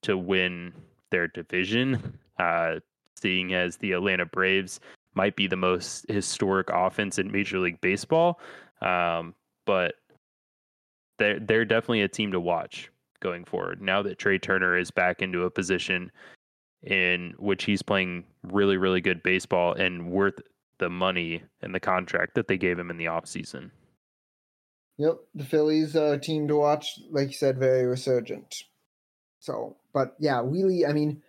to 0.02 0.16
win 0.16 0.72
their 1.10 1.28
division, 1.28 2.18
uh, 2.38 2.76
seeing 3.20 3.52
as 3.52 3.76
the 3.76 3.92
Atlanta 3.92 4.24
Braves 4.24 4.80
might 5.14 5.36
be 5.36 5.46
the 5.46 5.56
most 5.56 6.06
historic 6.08 6.68
offense 6.70 7.18
in 7.18 7.30
Major 7.30 7.58
League 7.58 7.80
Baseball. 7.80 8.40
Um, 8.80 9.34
but 9.66 9.94
they're 11.18 11.40
they're 11.40 11.64
definitely 11.64 12.02
a 12.02 12.08
team 12.08 12.32
to 12.32 12.40
watch 12.40 12.90
going 13.20 13.44
forward. 13.44 13.80
Now 13.80 14.02
that 14.02 14.18
Trea 14.18 14.38
Turner 14.38 14.76
is 14.76 14.90
back 14.90 15.22
into 15.22 15.44
a 15.44 15.50
position 15.50 16.10
in 16.82 17.34
which 17.38 17.64
he's 17.64 17.82
playing 17.82 18.24
really 18.42 18.76
really 18.76 19.00
good 19.00 19.22
baseball 19.22 19.72
and 19.72 20.10
worth 20.10 20.40
the 20.78 20.90
money 20.90 21.42
and 21.62 21.74
the 21.74 21.80
contract 21.80 22.34
that 22.34 22.48
they 22.48 22.58
gave 22.58 22.78
him 22.78 22.90
in 22.90 22.98
the 22.98 23.06
offseason. 23.06 23.70
Yep, 24.98 25.16
the 25.34 25.44
Phillies 25.44 25.96
are 25.96 26.14
a 26.14 26.20
team 26.20 26.46
to 26.48 26.56
watch, 26.56 27.00
like 27.10 27.28
you 27.28 27.34
said, 27.34 27.58
very 27.58 27.84
resurgent. 27.84 28.54
So, 29.40 29.76
but 29.92 30.14
yeah, 30.20 30.40
really, 30.44 30.86
I 30.86 30.92
mean, 30.92 31.22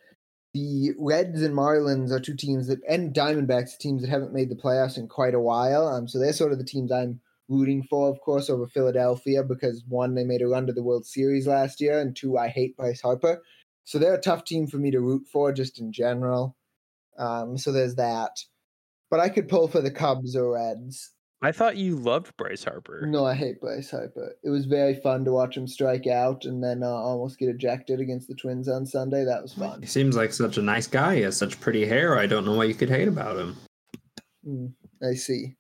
the 0.54 0.92
Reds 1.00 1.42
and 1.42 1.56
Marlins 1.56 2.12
are 2.12 2.20
two 2.20 2.36
teams 2.36 2.68
that, 2.68 2.80
and 2.88 3.14
Diamondbacks, 3.14 3.78
teams 3.78 4.02
that 4.02 4.10
haven't 4.10 4.34
made 4.34 4.50
the 4.50 4.56
playoffs 4.56 4.98
in 4.98 5.08
quite 5.08 5.34
a 5.34 5.40
while. 5.40 5.88
Um, 5.88 6.08
so 6.08 6.20
they're 6.20 6.32
sort 6.32 6.52
of 6.52 6.60
the 6.60 6.64
teams 6.64 6.92
I'm 6.92 7.20
rooting 7.48 7.84
for, 7.84 8.10
of 8.10 8.20
course, 8.22 8.50
over 8.50 8.68
Philadelphia 8.68 9.44
because 9.44 9.84
one, 9.88 10.16
they 10.16 10.24
made 10.24 10.42
a 10.42 10.48
run 10.48 10.68
to 10.68 10.74
the 10.74 10.84
World 10.84 11.06
Series 11.06 11.48
last 11.48 11.80
year, 11.82 12.00
and 12.00 12.16
two, 12.16 12.38
I 12.38 12.48
hate 12.48 12.78
Bryce 12.78 13.02
Harper. 13.02 13.42
So 13.84 14.00
they're 14.00 14.16
a 14.16 14.22
tough 14.22 14.46
team 14.46 14.68
for 14.68 14.78
me 14.78 14.92
to 14.92 15.00
root 15.00 15.28
for 15.32 15.52
just 15.52 15.80
in 15.80 15.92
general. 15.92 16.56
Um, 17.18 17.58
so 17.58 17.72
there's 17.72 17.96
that. 17.96 18.32
But 19.12 19.20
I 19.20 19.30
could 19.30 19.48
pull 19.48 19.68
for 19.68 19.82
the 19.82 19.92
Cubs 19.92 20.36
or 20.36 20.54
Reds. 20.54 21.12
I 21.42 21.52
thought 21.52 21.78
you 21.78 21.96
loved 21.96 22.36
Bryce 22.38 22.64
Harper. 22.64 23.06
No, 23.06 23.24
I 23.26 23.36
hate 23.36 23.62
Bryce 23.62 23.92
Harper. 23.92 24.36
It 24.44 24.50
was 24.50 24.66
very 24.66 24.96
fun 24.96 25.24
to 25.26 25.32
watch 25.32 25.56
him 25.56 25.68
strike 25.68 26.08
out 26.08 26.46
and 26.46 26.64
then 26.64 26.82
uh, 26.82 26.88
almost 26.88 27.38
get 27.38 27.50
ejected 27.50 28.00
against 28.00 28.28
the 28.28 28.34
Twins 28.34 28.68
on 28.68 28.86
Sunday. 28.88 29.24
That 29.24 29.44
was 29.44 29.54
fun. 29.54 29.82
He 29.82 29.88
seems 29.88 30.16
like 30.16 30.34
such 30.34 30.58
a 30.58 30.62
nice 30.64 30.88
guy. 30.88 31.18
He 31.18 31.22
has 31.22 31.38
such 31.38 31.60
pretty 31.60 31.86
hair. 31.86 32.18
I 32.18 32.26
don't 32.26 32.46
know 32.46 32.56
what 32.56 32.68
you 32.68 32.74
could 32.74 32.90
hate 32.90 33.08
about 33.08 33.38
him. 33.38 33.56
Mm, 34.48 34.74
I 35.04 35.14
see. 35.14 35.56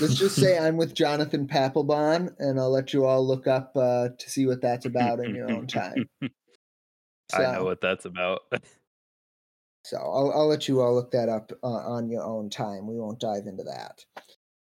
Let's 0.00 0.16
just 0.16 0.36
say 0.36 0.58
I'm 0.58 0.76
with 0.76 0.94
Jonathan 0.94 1.46
Papelbon, 1.46 2.34
and 2.38 2.60
I'll 2.60 2.70
let 2.70 2.92
you 2.92 3.06
all 3.06 3.26
look 3.26 3.46
up 3.46 3.72
uh, 3.76 4.08
to 4.18 4.30
see 4.30 4.46
what 4.46 4.60
that's 4.60 4.84
about 4.84 5.20
in 5.20 5.34
your 5.34 5.50
own 5.50 5.66
time. 5.66 6.08
So, 6.20 6.28
I 7.34 7.54
know 7.54 7.64
what 7.64 7.80
that's 7.80 8.04
about. 8.04 8.42
so 9.84 9.96
I'll, 9.96 10.32
I'll 10.34 10.46
let 10.48 10.68
you 10.68 10.82
all 10.82 10.94
look 10.94 11.10
that 11.12 11.28
up 11.28 11.50
uh, 11.62 11.66
on 11.66 12.10
your 12.10 12.22
own 12.22 12.50
time. 12.50 12.86
We 12.86 12.96
won't 12.96 13.20
dive 13.20 13.46
into 13.46 13.64
that. 13.64 14.04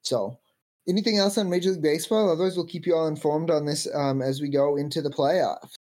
So, 0.04 0.40
anything 0.88 1.18
else 1.18 1.38
on 1.38 1.50
Major 1.50 1.72
League 1.72 1.82
Baseball? 1.82 2.32
Otherwise, 2.32 2.56
we'll 2.56 2.68
keep 2.68 2.86
you 2.86 2.96
all 2.96 3.08
informed 3.08 3.50
on 3.50 3.66
this 3.66 3.88
um, 3.96 4.22
as 4.22 4.42
we 4.42 4.50
go 4.50 4.78
into 4.78 5.02
the 5.02 5.10
playoffs. 5.10 5.74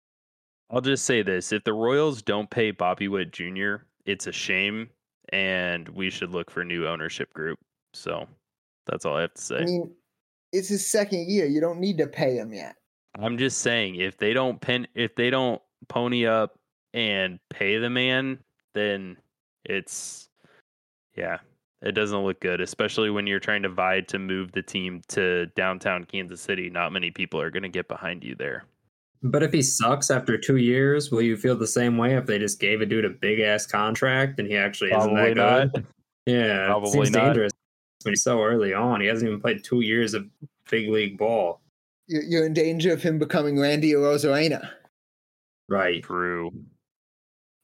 I'll 0.71 0.81
just 0.81 1.05
say 1.05 1.23
this: 1.23 1.53
if 1.53 1.65
the 1.65 1.75
Royals 1.75 2.23
don't 2.23 2.49
pay 2.49 2.71
Bobby 2.71 3.09
Witt 3.09 3.31
Jr., 3.31 3.77
it's 4.07 4.27
a 4.27 4.33
shame, 4.33 4.89
and 5.29 5.87
we 5.91 6.09
should 6.09 6.31
look 6.31 6.51
for 6.51 6.65
new 6.65 6.89
ownership 6.89 7.33
group. 7.35 7.59
So 7.93 8.27
that's 8.87 9.05
all 9.05 9.17
I 9.17 9.23
have 9.23 9.35
to 9.35 9.43
say. 9.43 9.59
I 9.59 9.65
mean, 9.65 9.93
it's 10.53 10.69
his 10.69 10.87
second 10.87 11.29
year. 11.29 11.47
You 11.47 11.61
don't 11.61 11.81
need 11.81 11.99
to 11.99 12.07
pay 12.07 12.37
him 12.37 12.53
yet. 12.53 12.77
I'm 13.19 13.39
just 13.39 13.59
saying 13.59 13.97
if 13.97 14.17
they 14.17 14.33
don't 14.33 14.61
pin 14.61 14.87
if 14.95 15.15
they 15.15 15.31
don't 15.31 15.61
pony 15.89 16.27
up 16.27 16.59
and 16.95 17.39
pay 17.51 17.79
the 17.79 17.91
man, 17.91 18.39
then 18.75 19.17
it's 19.65 20.29
yeah, 21.17 21.39
it 21.83 21.93
doesn't 21.93 22.19
look 22.19 22.41
good, 22.41 22.61
especially 22.61 23.11
when 23.11 23.27
you're 23.27 23.41
trying 23.41 23.63
to 23.63 23.69
vie 23.69 24.01
to 24.03 24.19
move 24.19 24.53
the 24.53 24.63
team 24.63 25.03
to 25.09 25.47
downtown 25.57 26.05
Kansas 26.05 26.41
City. 26.41 26.71
Not 26.71 26.93
many 26.93 27.11
people 27.11 27.41
are 27.41 27.51
going 27.51 27.65
to 27.65 27.69
get 27.69 27.89
behind 27.89 28.25
you 28.25 28.35
there. 28.35 28.65
But 29.25 29.43
if 29.43 29.53
he 29.53 29.63
sucks 29.63 30.11
after 30.11 30.37
two 30.37 30.57
years, 30.57 31.13
will 31.13 31.23
you 31.23 31.37
feel 31.37 31.57
the 31.57 31.67
same 31.67 31.97
way 31.97 32.17
if 32.17 32.27
they 32.27 32.39
just 32.39 32.59
gave 32.59 32.81
a 32.81 32.87
dude 32.87 33.05
a 33.05 33.11
big 33.11 33.39
ass 33.41 33.67
contract 33.67 34.41
and 34.41 34.49
he 34.49 34.57
actually 34.57 34.91
Probably 34.91 35.23
isn't 35.23 35.37
that 35.37 35.73
good? 35.73 35.87
Yeah, 36.27 36.67
Probably 36.67 36.91
seems 36.91 37.11
not. 37.13 37.37
Dangerous 38.03 38.05
when 38.05 38.13
he's 38.13 38.23
so 38.23 38.43
early 38.43 38.75
on. 38.75 39.01
He 39.01 39.07
hasn't 39.07 39.29
even 39.29 39.41
played 39.41 39.63
two 39.65 39.81
years 39.81 40.15
of 40.15 40.27
big 40.71 40.89
league 40.89 41.19
ball. 41.19 41.61
You're 42.09 42.47
in 42.47 42.53
danger 42.53 42.93
of 42.93 43.03
him 43.03 43.19
becoming 43.19 43.59
Randy 43.59 43.93
Arozarena. 43.93 44.69
Right. 45.69 46.03
True. 46.03 46.53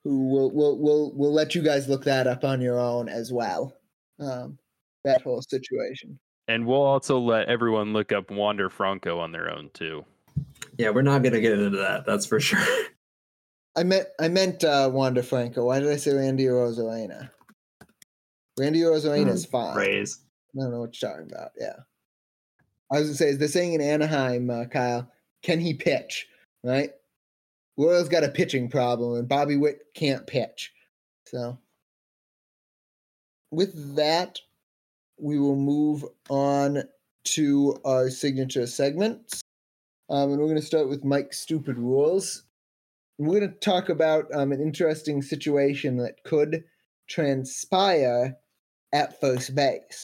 Who 0.05 0.29
will 0.29 0.51
will 0.51 0.79
will 0.79 1.13
will 1.15 1.33
let 1.33 1.55
you 1.55 1.63
guys 1.63 1.89
look 1.89 2.05
that 2.05 2.27
up 2.27 2.45
on 2.45 2.61
your 2.61 2.79
own 2.79 3.09
as 3.09 3.33
well. 3.33 3.75
Um, 4.21 4.59
that 5.05 5.23
whole 5.23 5.43
situation. 5.43 6.19
And 6.47 6.65
we'll 6.65 6.81
also 6.81 7.19
let 7.19 7.49
everyone 7.49 7.93
look 7.93 8.13
up 8.13 8.31
Wander 8.31 8.71
Franco 8.71 9.19
on 9.19 9.33
their 9.33 9.53
own 9.53 9.71
too. 9.75 10.05
Yeah, 10.79 10.91
we're 10.91 11.03
not 11.03 11.23
gonna 11.23 11.41
get 11.41 11.59
into 11.59 11.77
that. 11.79 12.07
That's 12.07 12.25
for 12.25 12.41
sure. 12.41 12.65
I 13.77 13.83
meant 13.83 14.07
I 14.19 14.29
meant 14.29 14.65
uh, 14.65 14.89
Wander 14.91 15.23
Franco. 15.23 15.67
Why 15.67 15.81
did 15.81 15.91
I 15.91 15.97
say 15.97 16.15
Randy 16.15 16.45
Arozarena? 16.45 17.29
Randy 18.59 18.81
Arozarena 18.81 19.29
is 19.29 19.45
fine. 19.45 19.75
Phrase. 19.75 20.21
I 20.59 20.63
don't 20.63 20.73
know 20.73 20.81
what 20.81 21.01
you're 21.01 21.11
talking 21.11 21.31
about. 21.31 21.53
Yeah. 21.59 21.77
I 22.91 22.99
was 22.99 23.09
gonna 23.09 23.17
say, 23.17 23.29
is 23.29 23.39
they're 23.39 23.49
saying 23.49 23.75
in 23.75 23.81
Anaheim, 23.81 24.51
uh, 24.51 24.65
Kyle, 24.65 25.11
can 25.43 25.61
he 25.61 25.75
pitch? 25.75 26.27
Right. 26.65 26.91
Royals 27.77 28.09
got 28.09 28.25
a 28.25 28.29
pitching 28.29 28.69
problem, 28.69 29.19
and 29.19 29.29
Bobby 29.29 29.57
Witt 29.57 29.83
can't 29.95 30.27
pitch. 30.27 30.73
So, 31.27 31.59
with 33.53 33.97
that, 33.97 34.41
we 35.19 35.39
will 35.39 35.57
move 35.57 36.05
on 36.29 36.83
to 37.25 37.77
our 37.85 38.11
signature 38.11 38.67
segments. 38.67 39.41
Um, 40.11 40.33
and 40.33 40.41
we're 40.41 40.47
going 40.47 40.61
to 40.61 40.67
start 40.67 40.89
with 40.89 41.05
Mike's 41.05 41.39
Stupid 41.39 41.77
Rules. 41.79 42.45
We're 43.19 43.41
going 43.41 43.53
to 43.53 43.59
talk 43.59 43.91
about 43.91 44.27
um, 44.35 44.53
an 44.53 44.61
interesting 44.61 45.23
situation 45.23 45.99
that 45.99 46.25
could 46.25 46.65
transpire 47.09 48.37
at 48.93 49.21
first 49.21 49.55
base. 49.55 50.03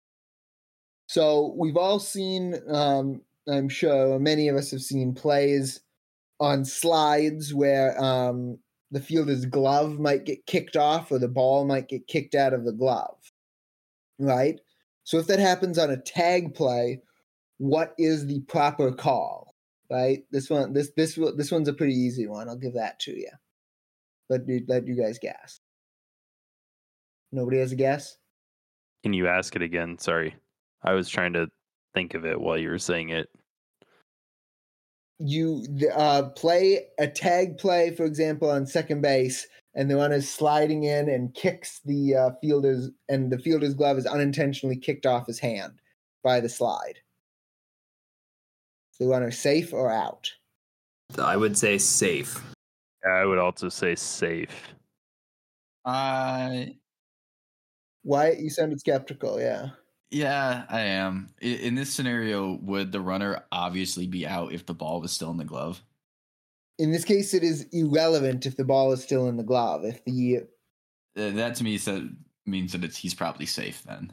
So 1.14 1.54
we've 1.56 1.76
all 1.76 2.00
seen, 2.00 2.56
um, 2.66 3.22
I'm 3.48 3.68
sure 3.68 4.18
many 4.18 4.48
of 4.48 4.56
us 4.56 4.72
have 4.72 4.82
seen 4.82 5.14
plays 5.14 5.78
on 6.40 6.64
slides 6.64 7.54
where 7.54 7.96
um, 8.02 8.58
the 8.90 8.98
fielder's 8.98 9.46
glove 9.46 10.00
might 10.00 10.24
get 10.24 10.44
kicked 10.46 10.74
off 10.74 11.12
or 11.12 11.20
the 11.20 11.28
ball 11.28 11.66
might 11.66 11.86
get 11.86 12.08
kicked 12.08 12.34
out 12.34 12.52
of 12.52 12.64
the 12.64 12.72
glove. 12.72 13.16
Right? 14.18 14.58
So 15.04 15.18
if 15.18 15.28
that 15.28 15.38
happens 15.38 15.78
on 15.78 15.88
a 15.88 15.96
tag 15.96 16.52
play, 16.52 17.00
what 17.58 17.94
is 17.96 18.26
the 18.26 18.40
proper 18.48 18.90
call? 18.90 19.54
Right? 19.88 20.24
This 20.32 20.50
one, 20.50 20.72
this 20.72 20.90
this 20.96 21.16
this 21.36 21.52
one's 21.52 21.68
a 21.68 21.74
pretty 21.74 21.94
easy 21.94 22.26
one. 22.26 22.48
I'll 22.48 22.56
give 22.56 22.74
that 22.74 22.98
to 23.02 23.12
you. 23.12 23.30
Let 24.28 24.40
let 24.66 24.88
you 24.88 25.00
guys 25.00 25.20
guess. 25.22 25.60
Nobody 27.30 27.58
has 27.58 27.70
a 27.70 27.76
guess. 27.76 28.16
Can 29.04 29.12
you 29.12 29.28
ask 29.28 29.54
it 29.54 29.62
again? 29.62 29.96
Sorry, 29.98 30.34
I 30.84 30.92
was 30.92 31.08
trying 31.08 31.32
to 31.32 31.48
think 31.94 32.14
of 32.14 32.26
it 32.26 32.40
while 32.40 32.58
you 32.58 32.68
were 32.68 32.78
saying 32.78 33.08
it. 33.08 33.28
You 35.18 35.64
uh, 35.94 36.24
play 36.36 36.86
a 36.98 37.06
tag 37.06 37.56
play, 37.56 37.94
for 37.94 38.04
example, 38.04 38.50
on 38.50 38.66
second 38.66 39.00
base, 39.00 39.46
and 39.74 39.90
the 39.90 39.96
runner's 39.96 40.28
sliding 40.28 40.84
in 40.84 41.08
and 41.08 41.34
kicks 41.34 41.80
the 41.84 42.14
uh, 42.14 42.30
fielder's, 42.40 42.90
and 43.08 43.32
the 43.32 43.38
fielder's 43.38 43.74
glove 43.74 43.96
is 43.96 44.06
unintentionally 44.06 44.76
kicked 44.76 45.06
off 45.06 45.26
his 45.26 45.38
hand 45.38 45.72
by 46.22 46.40
the 46.40 46.48
slide. 46.48 46.98
So 48.92 49.04
the 49.04 49.10
runner 49.10 49.30
safe 49.30 49.72
or 49.72 49.90
out? 49.90 50.30
I 51.18 51.36
would 51.36 51.56
say 51.56 51.78
safe. 51.78 52.42
I 53.08 53.24
would 53.24 53.38
also 53.38 53.68
say 53.68 53.94
safe. 53.94 54.74
Uh, 55.84 56.64
Why 58.02 58.32
you 58.32 58.50
sounded 58.50 58.80
skeptical? 58.80 59.40
Yeah. 59.40 59.70
Yeah, 60.14 60.64
I 60.68 60.80
am. 60.82 61.28
In 61.40 61.74
this 61.74 61.92
scenario, 61.92 62.58
would 62.62 62.92
the 62.92 63.00
runner 63.00 63.44
obviously 63.50 64.06
be 64.06 64.26
out 64.26 64.52
if 64.52 64.64
the 64.64 64.74
ball 64.74 65.00
was 65.00 65.12
still 65.12 65.30
in 65.30 65.36
the 65.36 65.44
glove? 65.44 65.82
In 66.78 66.92
this 66.92 67.04
case, 67.04 67.34
it 67.34 67.42
is 67.42 67.66
irrelevant 67.72 68.46
if 68.46 68.56
the 68.56 68.64
ball 68.64 68.92
is 68.92 69.02
still 69.02 69.28
in 69.28 69.36
the 69.36 69.42
glove. 69.42 69.84
If 69.84 70.04
the 70.04 70.38
Uh, 71.16 71.30
That 71.30 71.56
to 71.56 71.64
me 71.64 71.78
said, 71.78 72.16
means 72.46 72.72
that 72.72 72.84
it's, 72.84 72.96
he's 72.96 73.14
probably 73.14 73.46
safe 73.46 73.82
then. 73.84 74.12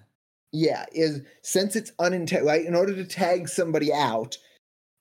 yeah 0.53 0.85
is 0.93 1.21
since 1.43 1.75
it's 1.75 1.91
unintentional, 1.99 2.47
right? 2.47 2.65
In 2.65 2.75
order 2.75 2.95
to 2.95 3.05
tag 3.05 3.47
somebody 3.47 3.93
out, 3.93 4.37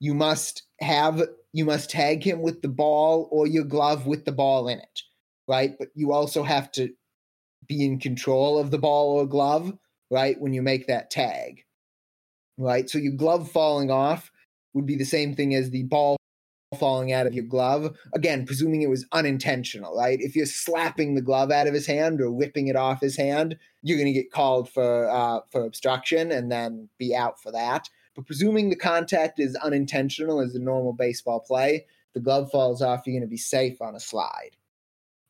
you 0.00 0.14
must 0.14 0.62
have 0.80 1.22
you 1.52 1.64
must 1.64 1.90
tag 1.90 2.22
him 2.22 2.42
with 2.42 2.62
the 2.62 2.68
ball 2.68 3.28
or 3.32 3.46
your 3.46 3.64
glove 3.64 4.06
with 4.06 4.24
the 4.24 4.32
ball 4.32 4.68
in 4.68 4.78
it, 4.78 5.00
right? 5.48 5.76
But 5.78 5.88
you 5.94 6.12
also 6.12 6.42
have 6.42 6.70
to 6.72 6.90
be 7.66 7.84
in 7.84 7.98
control 7.98 8.58
of 8.58 8.70
the 8.70 8.78
ball 8.78 9.12
or 9.18 9.26
glove, 9.26 9.72
right? 10.10 10.40
When 10.40 10.52
you 10.52 10.62
make 10.62 10.86
that 10.86 11.10
tag, 11.10 11.64
right? 12.58 12.88
So 12.88 12.98
your 12.98 13.14
glove 13.14 13.50
falling 13.50 13.90
off 13.90 14.30
would 14.74 14.86
be 14.86 14.96
the 14.96 15.04
same 15.04 15.34
thing 15.34 15.54
as 15.54 15.70
the 15.70 15.84
ball 15.84 16.16
falling 16.78 17.12
out 17.12 17.26
of 17.26 17.34
your 17.34 17.44
glove. 17.44 17.96
Again, 18.14 18.46
presuming 18.46 18.82
it 18.82 18.90
was 18.90 19.06
unintentional, 19.12 19.96
right? 19.96 20.20
If 20.20 20.36
you're 20.36 20.46
slapping 20.46 21.14
the 21.14 21.22
glove 21.22 21.50
out 21.50 21.66
of 21.66 21.74
his 21.74 21.86
hand 21.86 22.20
or 22.20 22.30
whipping 22.30 22.68
it 22.68 22.76
off 22.76 23.00
his 23.00 23.16
hand, 23.16 23.56
you're 23.82 23.98
going 23.98 24.12
to 24.12 24.20
get 24.20 24.30
called 24.30 24.70
for 24.70 25.08
uh, 25.10 25.40
for 25.50 25.64
obstruction 25.64 26.30
and 26.30 26.50
then 26.50 26.88
be 26.98 27.14
out 27.14 27.40
for 27.40 27.50
that. 27.52 27.88
But 28.14 28.26
presuming 28.26 28.70
the 28.70 28.76
contact 28.76 29.40
is 29.40 29.56
unintentional 29.56 30.40
as 30.40 30.54
a 30.54 30.60
normal 30.60 30.92
baseball 30.92 31.40
play, 31.40 31.86
the 32.14 32.20
glove 32.20 32.50
falls 32.50 32.82
off, 32.82 33.02
you're 33.06 33.14
going 33.14 33.22
to 33.22 33.28
be 33.28 33.36
safe 33.36 33.80
on 33.80 33.94
a 33.94 34.00
slide. 34.00 34.56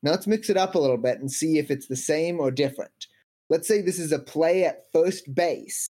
Now 0.02 0.12
let's 0.12 0.26
mix 0.26 0.48
it 0.48 0.56
up 0.56 0.74
a 0.74 0.78
little 0.78 0.96
bit 0.96 1.20
and 1.20 1.30
see 1.30 1.58
if 1.58 1.70
it's 1.70 1.86
the 1.86 1.96
same 1.96 2.40
or 2.40 2.50
different. 2.50 3.06
Let's 3.50 3.66
say 3.68 3.82
this 3.82 3.98
is 3.98 4.12
a 4.12 4.18
play 4.18 4.64
at 4.64 4.86
first 4.92 5.34
base. 5.34 5.88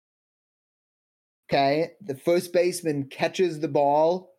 Okay, 1.49 1.91
the 2.01 2.15
first 2.15 2.53
baseman 2.53 3.07
catches 3.09 3.59
the 3.59 3.67
ball 3.67 4.33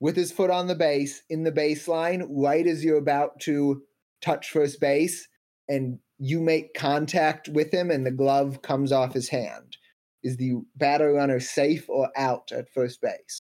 with 0.00 0.16
his 0.16 0.32
foot 0.32 0.50
on 0.50 0.68
the 0.68 0.74
base 0.74 1.22
in 1.28 1.42
the 1.42 1.52
baseline 1.52 2.26
right 2.30 2.66
as 2.66 2.84
you're 2.84 2.98
about 2.98 3.40
to 3.40 3.82
touch 4.20 4.50
first 4.50 4.80
base 4.80 5.28
and 5.68 5.98
you 6.18 6.40
make 6.40 6.74
contact 6.74 7.48
with 7.48 7.72
him 7.72 7.90
and 7.90 8.06
the 8.06 8.10
glove 8.10 8.62
comes 8.62 8.92
off 8.92 9.14
his 9.14 9.28
hand. 9.28 9.76
Is 10.22 10.36
the 10.36 10.54
batter 10.76 11.12
runner 11.12 11.40
safe 11.40 11.88
or 11.88 12.10
out 12.16 12.52
at 12.52 12.70
first 12.72 13.00
base? 13.00 13.40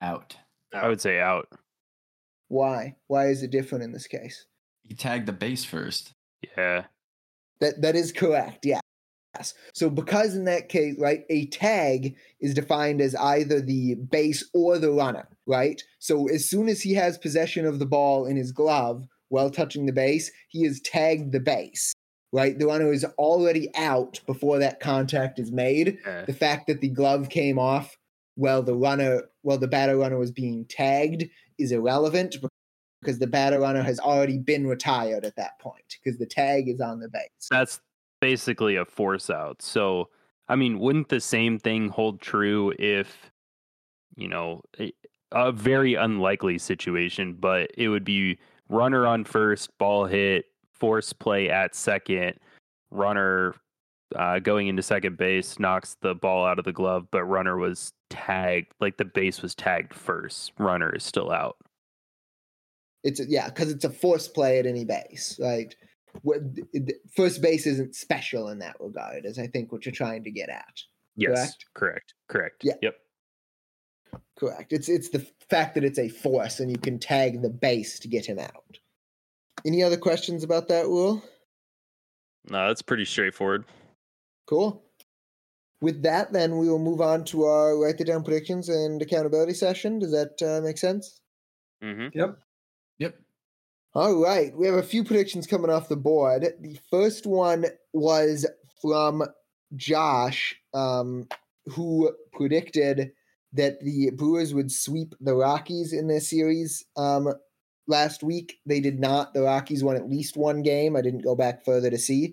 Out. 0.00 0.36
I 0.72 0.88
would 0.88 1.00
say 1.00 1.18
out. 1.18 1.48
Why? 2.48 2.96
Why 3.08 3.28
is 3.28 3.42
it 3.42 3.50
different 3.50 3.82
in 3.82 3.92
this 3.92 4.06
case? 4.06 4.46
He 4.86 4.94
tagged 4.94 5.26
the 5.26 5.32
base 5.32 5.64
first. 5.64 6.12
Yeah. 6.56 6.84
That 7.62 7.80
that 7.80 7.96
is 7.96 8.12
correct. 8.12 8.66
Yeah. 8.66 8.80
Yes. 9.36 9.54
So 9.72 9.88
because 9.88 10.34
in 10.34 10.44
that 10.44 10.68
case, 10.68 10.96
right, 10.98 11.24
a 11.30 11.46
tag 11.46 12.16
is 12.40 12.52
defined 12.52 13.00
as 13.00 13.14
either 13.14 13.62
the 13.62 13.94
base 13.94 14.44
or 14.52 14.78
the 14.78 14.90
runner, 14.90 15.26
right? 15.46 15.82
So 16.00 16.28
as 16.28 16.44
soon 16.44 16.68
as 16.68 16.82
he 16.82 16.92
has 16.94 17.16
possession 17.16 17.64
of 17.64 17.78
the 17.78 17.86
ball 17.86 18.26
in 18.26 18.36
his 18.36 18.52
glove 18.52 19.06
while 19.28 19.48
touching 19.48 19.86
the 19.86 19.92
base, 19.92 20.30
he 20.48 20.64
has 20.64 20.80
tagged 20.80 21.32
the 21.32 21.40
base. 21.40 21.94
Right? 22.34 22.58
The 22.58 22.66
runner 22.66 22.92
is 22.92 23.04
already 23.18 23.68
out 23.74 24.20
before 24.26 24.58
that 24.58 24.80
contact 24.80 25.38
is 25.38 25.52
made. 25.52 25.98
yeah. 26.04 26.24
The 26.24 26.32
fact 26.32 26.66
that 26.66 26.80
the 26.80 26.88
glove 26.88 27.28
came 27.28 27.58
off 27.58 27.96
while 28.34 28.62
the 28.62 28.74
runner 28.74 29.22
while 29.42 29.58
the 29.58 29.68
batter 29.68 29.96
runner 29.96 30.18
was 30.18 30.32
being 30.32 30.64
tagged 30.64 31.24
is 31.58 31.72
irrelevant 31.72 32.36
because 33.02 33.18
the 33.18 33.26
batter 33.26 33.60
runner 33.60 33.82
has 33.82 33.98
already 33.98 34.38
been 34.38 34.66
retired 34.66 35.24
at 35.24 35.34
that 35.36 35.58
point 35.58 35.98
because 36.02 36.18
the 36.18 36.26
tag 36.26 36.68
is 36.68 36.80
on 36.80 37.00
the 37.00 37.08
base. 37.08 37.48
That's 37.50 37.80
basically 38.20 38.76
a 38.76 38.84
force 38.84 39.28
out. 39.28 39.60
So, 39.60 40.08
I 40.48 40.54
mean, 40.54 40.78
wouldn't 40.78 41.08
the 41.08 41.20
same 41.20 41.58
thing 41.58 41.88
hold 41.88 42.20
true 42.20 42.72
if, 42.78 43.30
you 44.14 44.28
know, 44.28 44.62
a, 44.78 44.92
a 45.32 45.50
very 45.50 45.94
unlikely 45.94 46.58
situation, 46.58 47.34
but 47.34 47.70
it 47.76 47.88
would 47.88 48.04
be 48.04 48.38
runner 48.68 49.06
on 49.06 49.24
first, 49.24 49.76
ball 49.78 50.06
hit, 50.06 50.46
force 50.70 51.12
play 51.12 51.50
at 51.50 51.74
second, 51.74 52.34
runner 52.90 53.56
uh, 54.14 54.38
going 54.38 54.68
into 54.68 54.82
second 54.82 55.16
base 55.16 55.58
knocks 55.58 55.96
the 56.02 56.14
ball 56.14 56.46
out 56.46 56.58
of 56.58 56.64
the 56.64 56.72
glove, 56.72 57.06
but 57.10 57.24
runner 57.24 57.56
was 57.56 57.92
tagged, 58.10 58.72
like 58.78 58.96
the 58.98 59.04
base 59.04 59.42
was 59.42 59.54
tagged 59.54 59.92
first. 59.92 60.52
Runner 60.58 60.94
is 60.94 61.02
still 61.02 61.32
out. 61.32 61.56
It's 63.04 63.20
a, 63.20 63.24
yeah, 63.28 63.48
because 63.48 63.70
it's 63.70 63.84
a 63.84 63.90
force 63.90 64.28
play 64.28 64.58
at 64.58 64.66
any 64.66 64.84
base, 64.84 65.38
right? 65.40 65.74
First 67.16 67.42
base 67.42 67.66
isn't 67.66 67.94
special 67.94 68.48
in 68.48 68.58
that 68.60 68.76
regard, 68.78 69.24
is 69.24 69.38
I 69.38 69.46
think 69.46 69.72
what 69.72 69.84
you're 69.86 69.94
trying 69.94 70.24
to 70.24 70.30
get 70.30 70.48
at. 70.48 70.80
Yes, 71.16 71.36
Correct? 71.36 71.64
correct, 71.74 72.14
correct. 72.28 72.64
Yeah. 72.64 72.74
Yep. 72.82 72.94
Correct. 74.38 74.72
It's 74.72 74.88
it's 74.88 75.08
the 75.10 75.26
fact 75.48 75.74
that 75.74 75.84
it's 75.84 75.98
a 75.98 76.08
force 76.08 76.60
and 76.60 76.70
you 76.70 76.78
can 76.78 76.98
tag 76.98 77.42
the 77.42 77.50
base 77.50 77.98
to 78.00 78.08
get 78.08 78.26
him 78.26 78.38
out. 78.38 78.78
Any 79.64 79.82
other 79.82 79.96
questions 79.96 80.42
about 80.42 80.68
that 80.68 80.86
rule? 80.86 81.22
No, 82.50 82.66
that's 82.66 82.82
pretty 82.82 83.04
straightforward. 83.04 83.64
Cool. 84.46 84.82
With 85.80 86.02
that, 86.02 86.32
then 86.32 86.58
we 86.58 86.68
will 86.68 86.78
move 86.78 87.00
on 87.00 87.24
to 87.26 87.44
our 87.44 87.78
write 87.78 87.98
the 87.98 88.04
down 88.04 88.24
predictions 88.24 88.68
and 88.68 89.00
accountability 89.00 89.54
session. 89.54 89.98
Does 89.98 90.12
that 90.12 90.42
uh, 90.42 90.60
make 90.62 90.78
sense? 90.78 91.20
Mm-hmm. 91.82 92.02
Yep. 92.02 92.12
Yep. 92.14 92.38
All 93.94 94.22
right, 94.22 94.56
we 94.56 94.66
have 94.66 94.76
a 94.76 94.82
few 94.82 95.04
predictions 95.04 95.46
coming 95.46 95.70
off 95.70 95.90
the 95.90 95.96
board. 95.96 96.54
The 96.60 96.78
first 96.90 97.26
one 97.26 97.66
was 97.92 98.46
from 98.80 99.22
Josh, 99.76 100.56
um, 100.72 101.28
who 101.66 102.10
predicted 102.32 103.12
that 103.52 103.80
the 103.80 104.10
Brewers 104.12 104.54
would 104.54 104.72
sweep 104.72 105.14
the 105.20 105.34
Rockies 105.34 105.92
in 105.92 106.06
this 106.06 106.30
series 106.30 106.82
um, 106.96 107.34
last 107.86 108.22
week. 108.22 108.60
They 108.64 108.80
did 108.80 108.98
not. 108.98 109.34
The 109.34 109.42
Rockies 109.42 109.84
won 109.84 109.96
at 109.96 110.08
least 110.08 110.38
one 110.38 110.62
game. 110.62 110.96
I 110.96 111.02
didn't 111.02 111.22
go 111.24 111.36
back 111.36 111.62
further 111.62 111.90
to 111.90 111.98
see, 111.98 112.32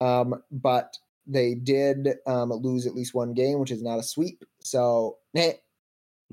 um, 0.00 0.40
but 0.52 0.96
they 1.26 1.54
did 1.54 2.08
um, 2.28 2.50
lose 2.50 2.86
at 2.86 2.94
least 2.94 3.14
one 3.14 3.34
game, 3.34 3.58
which 3.58 3.72
is 3.72 3.82
not 3.82 3.98
a 3.98 4.04
sweep. 4.04 4.44
So, 4.60 5.18
Nah. 5.34 5.52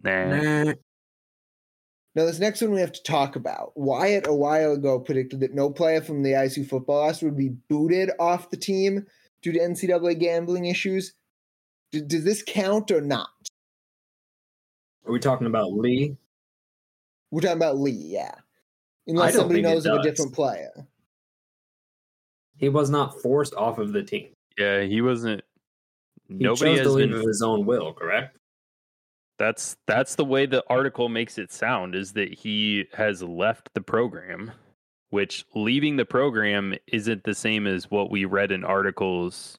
Nah. 0.03 0.73
Now, 2.17 2.25
this 2.25 2.39
next 2.39 2.63
one 2.63 2.71
we 2.71 2.79
have 2.79 2.93
to 2.93 3.03
talk 3.03 3.35
about. 3.35 3.73
Wyatt 3.75 4.25
a 4.25 4.33
while 4.33 4.71
ago 4.71 4.99
predicted 4.99 5.39
that 5.41 5.53
no 5.53 5.69
player 5.69 6.01
from 6.01 6.23
the 6.23 6.31
ISU 6.31 6.67
football 6.67 7.05
roster 7.05 7.27
would 7.27 7.37
be 7.37 7.49
booted 7.69 8.09
off 8.19 8.49
the 8.49 8.57
team 8.57 9.05
due 9.43 9.51
to 9.51 9.59
NCAA 9.59 10.17
gambling 10.17 10.65
issues. 10.65 11.13
D- 11.91 12.01
does 12.01 12.23
this 12.23 12.41
count 12.41 12.89
or 12.89 13.01
not? 13.01 13.29
Are 15.05 15.11
we 15.11 15.19
talking 15.19 15.45
about 15.45 15.73
Lee? 15.73 16.17
We're 17.29 17.41
talking 17.41 17.57
about 17.57 17.77
Lee, 17.77 17.91
yeah. 17.91 18.33
unless 19.05 19.35
somebody 19.35 19.61
knows 19.61 19.85
of 19.85 19.99
a 19.99 20.01
different 20.01 20.33
player. 20.33 20.87
He 22.57 22.69
was 22.69 22.89
not 22.89 23.21
forced 23.21 23.53
off 23.53 23.77
of 23.77 23.93
the 23.93 24.01
team. 24.01 24.29
Yeah, 24.57 24.81
he 24.81 25.01
wasn't. 25.01 25.43
He 26.27 26.33
Nobody 26.33 26.71
chose 26.71 26.79
has 26.79 26.87
to 26.87 26.93
leave 26.93 27.09
been 27.11 27.19
of 27.19 27.27
his 27.27 27.43
own 27.43 27.67
will, 27.67 27.93
correct? 27.93 28.37
That's 29.39 29.77
that's 29.85 30.15
the 30.15 30.25
way 30.25 30.45
the 30.47 30.63
article 30.69 31.09
makes 31.09 31.37
it 31.37 31.51
sound 31.51 31.93
is 31.95 32.13
that 32.13 32.33
he 32.33 32.85
has 32.93 33.21
left 33.21 33.69
the 33.75 33.81
program, 33.81 34.51
which 35.11 35.45
leaving 35.53 35.95
the 35.95 36.05
program 36.05 36.73
isn't 36.87 37.23
the 37.23 37.35
same 37.35 37.67
as 37.67 37.91
what 37.91 38.09
we 38.09 38.25
read 38.25 38.51
in 38.51 38.63
articles. 38.63 39.57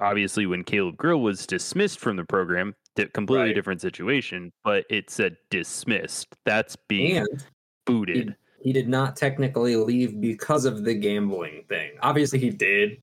Obviously, 0.00 0.46
when 0.46 0.64
Caleb 0.64 0.96
Grill 0.96 1.20
was 1.20 1.46
dismissed 1.46 2.00
from 2.00 2.16
the 2.16 2.24
program, 2.24 2.74
completely 3.14 3.46
Right. 3.48 3.54
different 3.54 3.80
situation, 3.80 4.52
but 4.64 4.84
it 4.90 5.08
said 5.10 5.36
dismissed. 5.50 6.28
That's 6.44 6.76
being 6.88 7.16
And 7.18 7.44
booted. 7.86 8.36
he 8.60 8.72
did 8.74 8.88
not 8.88 9.16
technically 9.16 9.76
leave 9.76 10.20
because 10.20 10.64
of 10.66 10.84
the 10.84 10.94
gambling 10.94 11.64
thing. 11.68 11.92
Obviously, 12.02 12.38
he 12.38 12.50
did, 12.50 13.00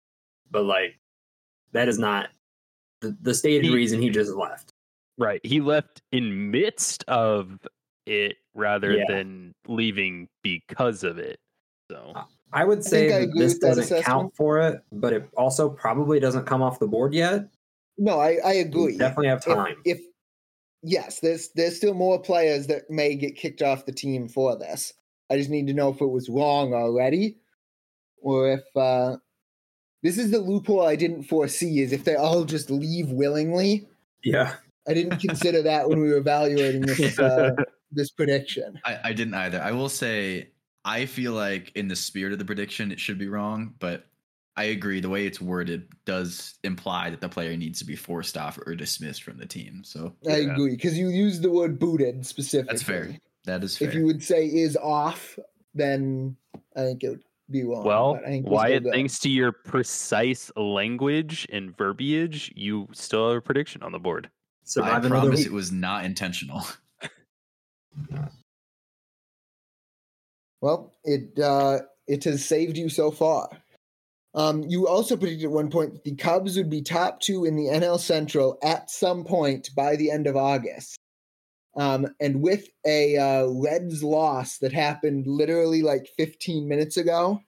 but 0.51 0.65
like 0.65 0.99
that 1.71 1.87
is 1.87 1.97
not 1.97 2.29
the, 3.01 3.15
the 3.21 3.33
stated 3.33 3.65
He- 3.65 3.73
reason 3.73 3.99
he 4.01 4.09
just 4.09 4.33
left. 4.35 4.68
Right. 5.19 5.41
He 5.43 5.59
left 5.61 6.01
in 6.11 6.49
midst 6.49 7.03
of 7.07 7.59
it 8.07 8.37
rather 8.55 8.93
Yeah. 8.93 9.03
than 9.07 9.53
leaving 9.67 10.27
because 10.41 11.03
of 11.03 11.19
it. 11.19 11.39
So 11.91 12.13
I 12.53 12.63
would 12.65 12.83
say 12.83 13.07
I 13.07 13.09
that 13.19 13.21
agree 13.29 13.39
this 13.41 13.53
that 13.59 13.67
doesn't 13.67 13.83
assessment. 13.83 14.05
count 14.05 14.35
for 14.35 14.59
it, 14.59 14.81
but 14.91 15.13
it 15.13 15.29
also 15.37 15.69
probably 15.69 16.19
doesn't 16.19 16.45
come 16.45 16.61
off 16.63 16.79
the 16.79 16.87
board 16.87 17.13
yet. 17.13 17.47
No, 17.97 18.19
I, 18.19 18.37
I 18.43 18.53
We 18.53 18.59
agree. 18.61 18.97
definitely 18.97 19.27
have 19.27 19.39
If- 19.39 19.53
time. 19.53 19.75
If, 19.85 19.99
yes, 20.81 21.19
there's 21.19 21.49
there's 21.49 21.75
still 21.75 21.93
more 21.93 22.19
players 22.21 22.67
that 22.67 22.89
may 22.89 23.15
get 23.15 23.35
kicked 23.35 23.61
off 23.61 23.85
the 23.85 23.91
team 23.91 24.27
for 24.29 24.55
this. 24.57 24.93
I 25.29 25.37
just 25.37 25.49
need 25.49 25.67
to 25.67 25.73
know 25.73 25.89
if 25.89 25.99
it 26.01 26.05
was 26.09 26.29
wrong 26.29 26.73
already, 26.73 27.37
or 28.21 28.53
if 28.53 28.63
uh, 28.77 29.17
this 30.01 30.17
is 30.17 30.31
the 30.31 30.39
loophole 30.39 30.85
I 30.85 30.95
didn't 30.95 31.23
foresee. 31.23 31.81
Is 31.81 31.91
if 31.91 32.03
they 32.05 32.15
all 32.15 32.45
just 32.45 32.69
leave 32.71 33.09
willingly. 33.11 33.87
yeah. 34.23 34.55
I 34.89 34.93
didn't 34.93 35.19
consider 35.19 35.61
that 35.61 35.87
when 35.87 35.99
we 35.99 36.09
were 36.09 36.17
evaluating 36.17 36.81
this 36.81 37.19
uh, 37.19 37.51
this 37.91 38.09
prediction. 38.09 38.79
I, 38.83 38.99
I 39.05 39.13
didn't 39.13 39.35
either. 39.35 39.61
I 39.61 39.71
will 39.71 39.89
say 39.89 40.49
I 40.83 41.05
feel 41.05 41.33
like 41.33 41.71
in 41.75 41.87
the 41.87 41.95
spirit 41.95 42.33
of 42.33 42.39
the 42.39 42.45
prediction 42.45 42.91
it 42.91 42.99
should 42.99 43.19
be 43.19 43.27
wrong, 43.27 43.75
but 43.77 44.05
I 44.57 44.63
agree 44.65 44.99
the 44.99 45.09
way 45.09 45.25
it's 45.27 45.39
worded 45.39 45.87
does 46.05 46.55
imply 46.63 47.11
that 47.11 47.21
the 47.21 47.29
player 47.29 47.55
needs 47.55 47.79
to 47.79 47.85
be 47.85 47.95
forced 47.95 48.35
off 48.35 48.59
or 48.65 48.75
dismissed 48.75 49.23
from 49.23 49.37
the 49.37 49.45
team. 49.45 49.83
So 49.83 50.15
I 50.27 50.37
Yeah. 50.39 50.53
agree 50.53 50.71
because 50.71 50.97
you 50.97 51.09
used 51.09 51.43
the 51.43 51.51
word 51.51 51.77
booted 51.79 52.25
specifically. 52.25 52.73
that's 52.73 52.83
fair. 52.83 53.15
That 53.45 53.63
is 53.63 53.77
fair. 53.77 53.89
If 53.89 53.93
you 53.93 54.05
would 54.05 54.23
say 54.23 54.47
is 54.47 54.75
off, 54.75 55.37
then 55.75 56.35
I 56.75 56.81
think 56.81 57.03
it 57.03 57.09
would 57.09 57.23
be 57.49 57.63
wrong. 57.63 57.85
Well, 57.85 58.13
but 58.15 58.25
I 58.25 58.27
think 58.27 58.47
we're 58.47 58.53
Wyatt, 58.53 58.83
thanks 58.91 59.19
to 59.19 59.29
your 59.29 59.51
precise 59.51 60.51
language 60.55 61.47
and 61.51 61.75
verbiage, 61.77 62.51
you 62.55 62.87
still 62.91 63.29
have 63.29 63.37
a 63.37 63.41
prediction 63.41 63.83
on 63.83 63.91
the 63.91 63.99
board. 63.99 64.29
I 64.77 64.85
Survive 64.85 65.05
another 65.05 65.21
promise 65.21 65.39
week. 65.39 65.47
it 65.47 65.53
was 65.53 65.71
not 65.71 66.05
intentional. 66.05 66.65
Well, 70.61 70.93
it 71.03 71.39
uh, 71.39 71.79
it 72.07 72.23
has 72.25 72.45
saved 72.45 72.77
you 72.77 72.89
so 72.89 73.11
far. 73.11 73.49
Um, 74.35 74.63
you 74.63 74.87
also 74.87 75.17
predicted 75.17 75.45
at 75.45 75.51
one 75.51 75.69
point 75.69 75.93
that 75.93 76.03
the 76.03 76.15
Cubs 76.15 76.55
would 76.57 76.69
be 76.69 76.81
top 76.81 77.19
two 77.19 77.45
in 77.45 77.55
the 77.55 77.65
NL 77.65 77.99
Central 77.99 78.57
at 78.61 78.91
some 78.91 79.23
point 79.23 79.69
by 79.75 79.95
the 79.95 80.11
end 80.11 80.27
of 80.27 80.35
August. 80.35 80.97
Um, 81.75 82.07
and 82.19 82.41
with 82.41 82.67
a 82.85 83.17
uh, 83.17 83.47
Reds 83.47 84.03
loss 84.03 84.57
that 84.59 84.73
happened 84.73 85.25
literally 85.27 85.81
like 85.81 86.07
15 86.17 86.67
minutes 86.67 86.97
ago, 86.97 87.41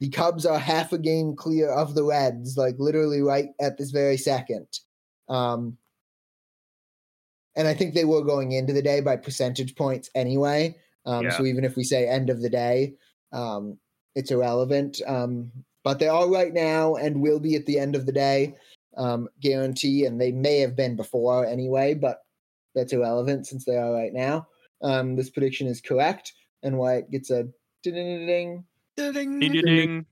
the 0.00 0.08
Cubs 0.08 0.46
are 0.46 0.58
half 0.58 0.92
a 0.92 0.98
game 0.98 1.36
clear 1.36 1.68
of 1.68 1.94
the 1.94 2.04
Reds, 2.04 2.56
like 2.56 2.76
literally 2.78 3.22
right 3.22 3.50
at 3.60 3.76
this 3.76 3.90
very 3.90 4.16
second. 4.16 4.66
Um, 5.28 5.78
and 7.56 7.66
I 7.66 7.74
think 7.74 7.94
they 7.94 8.04
were 8.04 8.22
going 8.22 8.52
into 8.52 8.72
the 8.72 8.82
day 8.82 9.00
by 9.00 9.16
percentage 9.16 9.74
points 9.74 10.10
anyway. 10.14 10.76
Um, 11.06 11.24
Yeah. 11.24 11.30
So 11.30 11.44
even 11.44 11.64
if 11.64 11.76
we 11.76 11.84
say 11.84 12.06
end 12.06 12.30
of 12.30 12.42
the 12.42 12.50
day, 12.50 12.94
um, 13.32 13.78
it's 14.14 14.30
irrelevant. 14.30 15.00
Um, 15.06 15.50
but 15.82 15.98
they 15.98 16.08
are 16.08 16.28
right 16.28 16.52
now 16.52 16.96
and 16.96 17.20
will 17.20 17.40
be 17.40 17.54
at 17.54 17.66
the 17.66 17.78
end 17.78 17.94
of 17.96 18.06
the 18.06 18.12
day, 18.12 18.54
um, 18.96 19.28
guarantee. 19.40 20.04
And 20.04 20.20
they 20.20 20.32
may 20.32 20.58
have 20.60 20.76
been 20.76 20.96
before 20.96 21.46
anyway, 21.46 21.94
but 21.94 22.22
that's 22.74 22.92
irrelevant 22.92 23.46
since 23.46 23.64
they 23.64 23.76
are 23.76 23.92
right 23.92 24.12
now. 24.12 24.48
Um, 24.82 25.16
this 25.16 25.30
prediction 25.30 25.66
is 25.66 25.80
correct, 25.80 26.34
and 26.62 26.76
Wyatt 26.76 27.10
gets 27.10 27.30
a 27.30 27.48
ding. 27.82 28.26
Ding, 28.96 29.12
ding, 29.40 29.40
ding. 29.64 30.06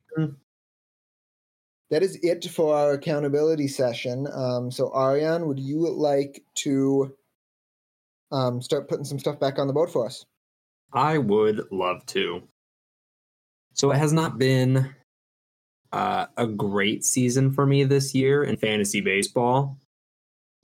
That 1.90 2.02
is 2.02 2.18
it 2.22 2.44
for 2.46 2.74
our 2.74 2.92
accountability 2.92 3.68
session. 3.68 4.26
Um, 4.32 4.70
so 4.70 4.90
Ariane, 4.94 5.46
would 5.46 5.60
you 5.60 5.88
like 5.90 6.42
to 6.56 7.14
um, 8.32 8.60
start 8.60 8.88
putting 8.88 9.04
some 9.04 9.18
stuff 9.18 9.38
back 9.38 9.58
on 9.58 9.66
the 9.66 9.72
board 9.72 9.90
for 9.90 10.06
us? 10.06 10.24
I 10.92 11.18
would 11.18 11.62
love 11.70 12.04
to. 12.06 12.42
So 13.74 13.90
it 13.90 13.98
has 13.98 14.12
not 14.12 14.38
been 14.38 14.94
uh, 15.92 16.26
a 16.36 16.46
great 16.46 17.04
season 17.04 17.52
for 17.52 17.66
me 17.66 17.84
this 17.84 18.14
year 18.14 18.44
in 18.44 18.56
fantasy 18.56 19.00
baseball. 19.00 19.78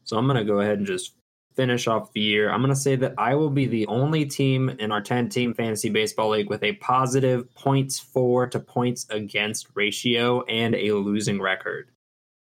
So 0.04 0.16
I'm 0.16 0.26
going 0.26 0.38
to 0.38 0.44
go 0.44 0.60
ahead 0.60 0.78
and 0.78 0.86
just 0.86 1.14
finish 1.54 1.86
off 1.86 2.12
the 2.12 2.20
year. 2.20 2.50
I'm 2.50 2.60
going 2.60 2.74
to 2.74 2.80
say 2.80 2.96
that 2.96 3.14
I 3.18 3.34
will 3.34 3.50
be 3.50 3.66
the 3.66 3.86
only 3.86 4.24
team 4.24 4.68
in 4.68 4.92
our 4.92 5.00
10 5.00 5.28
team 5.28 5.54
fantasy 5.54 5.90
baseball 5.90 6.30
league 6.30 6.48
with 6.48 6.62
a 6.62 6.74
positive 6.74 7.52
points 7.54 7.98
for 7.98 8.46
to 8.46 8.60
points 8.60 9.06
against 9.10 9.68
ratio 9.74 10.42
and 10.44 10.74
a 10.74 10.92
losing 10.92 11.40
record. 11.40 11.90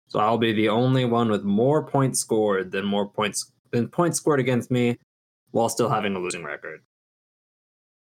So 0.08 0.18
I'll 0.18 0.38
be 0.38 0.52
the 0.52 0.68
only 0.68 1.04
one 1.04 1.30
with 1.30 1.44
more 1.44 1.86
points 1.86 2.20
scored 2.20 2.70
than 2.70 2.84
more 2.84 3.08
points 3.08 3.52
than 3.74 3.88
points 3.88 4.16
scored 4.18 4.40
against 4.40 4.70
me 4.70 4.96
while 5.50 5.68
still 5.68 5.88
having 5.90 6.14
a 6.14 6.18
losing 6.18 6.44
record. 6.44 6.80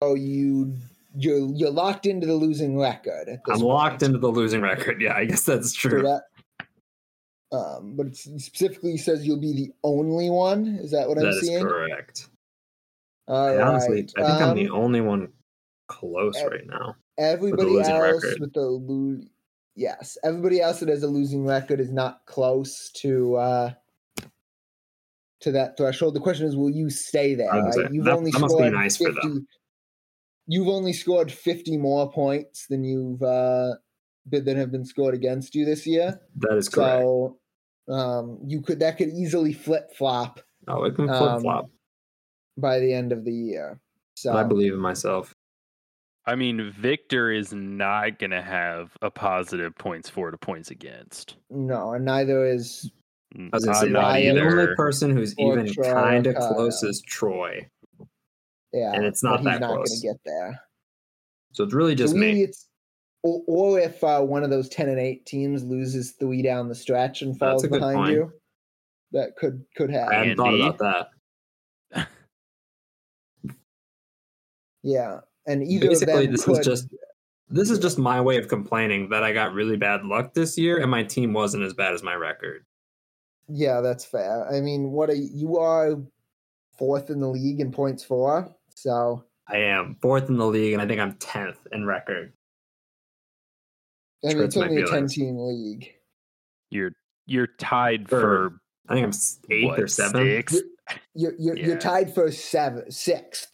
Oh, 0.01 0.15
you 0.15 0.75
you're 1.17 1.49
you're 1.53 1.71
locked 1.71 2.05
into 2.05 2.27
the 2.27 2.33
losing 2.35 2.77
record. 2.77 3.27
At 3.27 3.39
this 3.45 3.59
I'm 3.59 3.61
locked 3.61 4.03
into 4.03 4.19
the 4.19 4.27
losing 4.29 4.61
record. 4.61 5.01
Yeah, 5.01 5.15
I 5.15 5.25
guess 5.25 5.43
that's 5.43 5.71
So 5.79 5.89
true. 5.89 6.01
that, 6.03 6.21
um, 7.51 7.95
but 7.95 8.07
it 8.07 8.15
specifically 8.17 8.97
says 8.97 9.25
you'll 9.25 9.39
be 9.41 9.53
the 9.53 9.71
only 9.83 10.29
one. 10.29 10.77
Is 10.81 10.91
that 10.91 11.07
what 11.07 11.17
That 11.17 11.25
I'm 11.25 11.29
is 11.31 11.41
seeing? 11.41 11.65
correct. 11.65 12.27
All 13.27 13.47
I 13.47 13.57
honestly, 13.61 14.01
right. 14.01 14.13
I 14.17 14.23
think 14.23 14.41
I'm 14.41 14.55
the 14.55 14.69
Um, 14.69 14.75
only 14.75 15.01
one 15.01 15.29
close 15.87 16.37
eh, 16.37 16.45
right 16.45 16.67
now. 16.67 16.95
Everybody 17.17 17.79
else 17.79 18.23
record. 18.23 18.39
with 18.39 18.53
the 18.53 18.61
lo- 18.61 19.21
yes, 19.75 20.17
everybody 20.23 20.61
else 20.61 20.79
that 20.81 20.89
has 20.89 21.01
a 21.03 21.07
losing 21.07 21.43
record 21.45 21.79
is 21.79 21.91
not 21.91 22.23
close 22.27 22.91
to 22.97 23.35
uh 23.37 23.71
to 25.41 25.51
that 25.51 25.77
threshold. 25.77 26.15
The 26.15 26.19
question 26.19 26.47
is, 26.47 26.55
will 26.55 26.69
you 26.69 26.89
stay 26.89 27.35
there? 27.35 27.49
Right? 27.49 27.75
like, 27.75 27.91
You've 27.91 28.05
that- 28.05 28.15
only 28.17 28.31
that 28.31 28.39
must 28.39 28.53
be 28.55 28.57
scored 28.63 28.73
nice 28.73 28.97
for 28.97 29.11
them. 29.11 29.47
You've 30.47 30.67
only 30.67 30.93
scored 30.93 31.31
fifty 31.31 31.77
more 31.77 32.11
points 32.11 32.67
than 32.67 32.83
you've 32.83 33.21
uh 33.23 33.75
been- 34.29 34.45
than 34.45 34.57
have 34.57 34.71
been 34.71 34.85
scored 34.85 35.15
against 35.15 35.55
you 35.55 35.65
this 35.65 35.87
year. 35.87 36.19
That 36.37 36.57
is 36.57 36.69
correct. 36.69 37.01
So 37.01 37.37
um 37.87 38.39
you 38.45 38.61
could 38.61 38.79
that 38.79 38.97
could 38.97 39.09
easily 39.09 39.53
flip 39.53 39.91
flop 39.95 40.39
oh, 40.67 40.83
it 40.85 40.95
can 40.95 41.07
flip 41.07 41.21
um, 41.21 41.41
flop. 41.41 41.69
by 42.57 42.79
the 42.79 42.93
end 42.93 43.11
of 43.11 43.25
the 43.25 43.33
year. 43.33 43.79
So 44.15 44.33
I 44.33 44.43
believe 44.43 44.73
in 44.73 44.79
myself. 44.79 45.33
I 46.27 46.33
mean, 46.35 46.71
Victor 46.71 47.31
is 47.31 47.53
not 47.53 48.17
going 48.17 48.31
to 48.31 48.41
have 48.41 48.97
a 49.03 49.11
positive 49.11 49.75
points 49.75 50.09
for 50.09 50.31
to 50.31 50.37
points 50.39 50.71
against. 50.71 51.35
no, 51.51 51.93
and 51.93 52.03
neither 52.05 52.45
is 52.47 52.89
I 53.37 53.41
I 53.41 53.49
was 53.53 53.65
gonna 53.65 53.77
say 53.77 53.89
not 53.89 54.01
Ryan, 54.01 54.35
the 54.35 54.41
only 54.41 54.75
person 54.75 55.11
who's 55.11 55.35
Or 55.37 55.59
even 55.59 55.73
kind 55.83 56.27
of 56.27 56.35
close 56.35 56.81
is 56.83 57.01
Troy. 57.01 57.67
yeah, 58.73 58.93
And 58.93 59.03
it's 59.05 59.21
but 59.21 59.29
not 59.29 59.39
he's 59.39 59.45
that 59.45 59.61
not 59.61 59.73
close. 59.75 59.89
going 59.89 60.01
to 60.01 60.07
get 60.07 60.17
there. 60.25 60.61
So 61.53 61.63
it's 61.63 61.73
really 61.73 61.95
just 61.95 62.13
so 62.13 62.19
really, 62.19 62.33
me. 62.33 62.43
it's 62.43 62.67
or, 63.23 63.41
or 63.47 63.79
if 63.79 64.03
uh, 64.03 64.21
one 64.21 64.43
of 64.43 64.49
those 64.49 64.69
ten 64.69 64.87
and 64.89 64.99
eight 64.99 65.25
teams 65.25 65.63
loses 65.63 66.11
three 66.19 66.41
down 66.41 66.67
the 66.69 66.75
stretch 66.75 67.21
and 67.21 67.37
falls 67.37 67.65
behind 67.67 67.95
point. 67.97 68.11
you, 68.13 68.31
that 69.11 69.35
could 69.35 69.63
could 69.75 69.89
happen. 69.89 70.13
I 70.13 70.25
happen. 70.25 70.29
hadn't 70.29 70.37
thought 70.37 70.75
about 70.77 71.09
that. 71.93 72.07
Yeah, 74.83 75.21
and 75.47 75.63
either 75.63 75.87
Basically, 75.87 76.13
of 76.13 76.21
them 76.23 76.31
this 76.33 76.45
could, 76.45 76.59
is 76.59 76.65
just 76.65 76.87
this 77.49 77.69
is 77.71 77.79
just 77.79 77.97
my 77.97 78.21
way 78.21 78.37
of 78.37 78.47
complaining 78.47 79.09
that 79.09 79.23
I 79.23 79.33
got 79.33 79.53
really 79.53 79.77
bad 79.77 80.03
luck 80.05 80.33
this 80.35 80.57
year, 80.59 80.77
and 80.79 80.91
my 80.91 81.03
team 81.03 81.33
wasn't 81.33 81.63
as 81.63 81.73
bad 81.73 81.93
as 81.93 82.03
my 82.03 82.13
record. 82.13 82.63
Yeah, 83.47 83.81
that's 83.81 84.05
fair. 84.05 84.47
I 84.51 84.61
mean, 84.61 84.91
what 84.91 85.09
are 85.09 85.15
you 85.15 85.57
are 85.57 85.95
fourth 86.77 87.09
in 87.09 87.19
the 87.19 87.27
league 87.29 87.59
in 87.59 87.71
points 87.71 88.03
for, 88.03 88.53
so 88.75 89.23
I 89.47 89.57
am 89.57 89.95
fourth 90.01 90.29
in 90.29 90.37
the 90.37 90.45
league, 90.47 90.73
and 90.73 90.81
I 90.81 90.87
think 90.87 90.99
I'm 90.99 91.13
tenth 91.15 91.59
in 91.71 91.85
record. 91.85 92.33
I 94.23 94.29
mean, 94.33 94.43
it's 94.43 94.57
only 94.57 94.81
a 94.81 94.87
ten-team 94.87 95.37
league. 95.37 95.91
You're 96.71 96.91
you're 97.27 97.47
tied 97.59 98.07
Third. 98.07 98.21
for 98.21 98.59
I 98.89 98.95
think 98.95 99.05
I'm 99.05 99.13
eighth 99.51 99.67
what, 99.67 99.79
or 99.79 99.87
seventh. 99.87 100.25
sixth? 100.27 100.61
You're 101.13 101.33
you're, 101.37 101.57
Yeah. 101.57 101.65
you're 101.67 101.77
tied 101.79 102.13
for 102.13 102.31
seven, 102.31 102.89
sixth. 102.91 103.51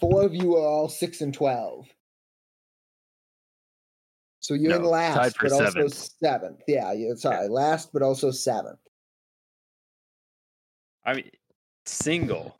four 0.00 0.22
of 0.22 0.34
you 0.34 0.56
are 0.56 0.66
all 0.66 0.88
six 0.88 1.20
and 1.20 1.32
twelve. 1.32 1.86
So 4.44 4.52
you're 4.52 4.76
in 4.76 4.82
No, 4.82 4.90
last, 4.90 5.14
tied 5.16 5.34
for 5.34 5.48
but 5.48 5.52
also 5.52 5.64
seventh. 5.88 5.94
seventh. 6.22 6.60
Yeah, 6.68 6.92
you're 6.92 7.16
sorry, 7.16 7.48
last, 7.48 7.94
but 7.94 8.02
also 8.02 8.30
seventh. 8.30 8.78
I 11.06 11.14
mean, 11.14 11.30
single. 11.86 12.54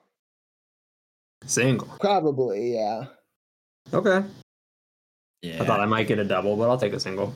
Single. 1.45 1.89
Probably, 2.01 2.73
yeah. 2.73 3.05
Okay. 3.93 4.27
Yeah. 5.43 5.63
I 5.63 5.67
thought 5.67 5.81
I 5.81 5.85
might 5.85 6.07
get 6.09 6.19
a 6.19 6.25
double, 6.25 6.57
but 6.57 6.71
I'll 6.71 6.79
take 6.79 6.95
a 6.95 7.01
single. 7.01 7.35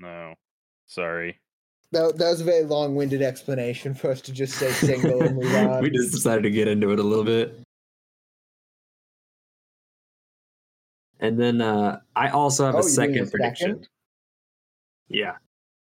No, 0.00 0.34
sorry. 0.88 1.38
That, 1.92 2.18
that 2.18 2.28
was 2.28 2.40
a 2.40 2.44
very 2.44 2.64
long-winded 2.64 3.22
explanation 3.22 3.94
for 3.94 4.10
us 4.10 4.20
to 4.22 4.32
just 4.32 4.54
say 4.54 4.72
single 4.72 5.22
and 5.22 5.36
move 5.36 5.54
on. 5.54 5.80
we 5.80 5.90
just 5.90 6.10
decided 6.10 6.42
to 6.42 6.50
get 6.50 6.66
into 6.66 6.90
it 6.90 6.98
a 6.98 7.04
little 7.04 7.24
bit. 7.24 7.56
And 11.20 11.38
then 11.38 11.60
uh, 11.60 12.00
I 12.16 12.30
also 12.30 12.66
have 12.66 12.74
oh, 12.74 12.78
a 12.78 12.82
second 12.82 13.28
a 13.28 13.30
prediction. 13.30 13.68
second? 13.68 13.88
Yeah. 15.08 15.36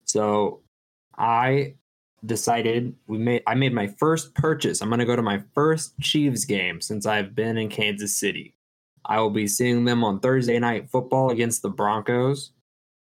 So 0.06 0.62
I 1.18 1.76
decided 2.26 2.96
we 3.08 3.18
made 3.18 3.44
I 3.46 3.56
made 3.56 3.74
my 3.74 3.88
first 3.88 4.34
purchase. 4.34 4.82
I'm 4.82 4.90
gonna 4.90 5.06
go 5.06 5.16
to 5.16 5.22
my 5.22 5.44
first 5.54 6.00
Chiefs 6.00 6.46
game 6.46 6.82
since 6.82 7.06
I've 7.06 7.36
been 7.36 7.58
in 7.58 7.70
Kansas 7.70 8.18
City. 8.18 8.56
I 9.06 9.20
will 9.20 9.30
be 9.30 9.48
seeing 9.48 9.86
them 9.86 10.04
on 10.04 10.20
Thursday 10.20 10.58
night 10.60 10.90
football 10.90 11.30
against 11.30 11.62
the 11.62 11.70
Broncos. 11.70 12.52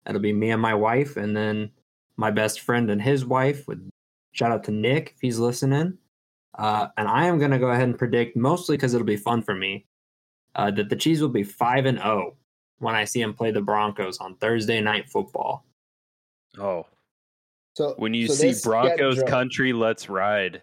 It'll 0.06 0.20
be 0.20 0.32
me 0.32 0.50
and 0.50 0.62
my 0.62 0.74
wife, 0.74 1.16
and 1.16 1.36
then 1.36 1.70
my 2.16 2.30
best 2.30 2.60
friend 2.60 2.90
and 2.90 3.00
his 3.00 3.24
wife. 3.24 3.66
With 3.66 3.88
shout 4.32 4.52
out 4.52 4.64
to 4.64 4.70
Nick 4.70 5.12
if 5.14 5.20
he's 5.20 5.38
listening. 5.38 5.98
Uh, 6.58 6.88
and 6.96 7.08
I 7.08 7.26
am 7.26 7.38
gonna 7.38 7.58
go 7.58 7.70
ahead 7.70 7.88
and 7.88 7.98
predict, 7.98 8.36
mostly 8.36 8.76
because 8.76 8.92
it'll 8.92 9.06
be 9.06 9.16
fun 9.16 9.42
for 9.42 9.54
me, 9.54 9.86
uh, 10.55 10.70
that 10.72 10.88
the 10.88 10.96
Chiefs 10.96 11.20
will 11.20 11.28
be 11.28 11.42
five 11.42 11.86
and 11.86 11.98
zero 11.98 12.36
when 12.78 12.94
I 12.94 13.05
see 13.05 13.20
them 13.20 13.34
play 13.34 13.51
the 13.51 13.61
Broncos 13.61 14.18
on 14.18 14.36
Thursday 14.36 14.80
night 14.80 15.09
football. 15.09 15.64
Oh, 16.59 16.86
So 17.74 17.94
when 17.98 18.14
you 18.14 18.26
so 18.26 18.34
see 18.34 18.68
Broncos 18.68 19.22
country, 19.24 19.72
let's 19.72 20.09
ride. 20.09 20.62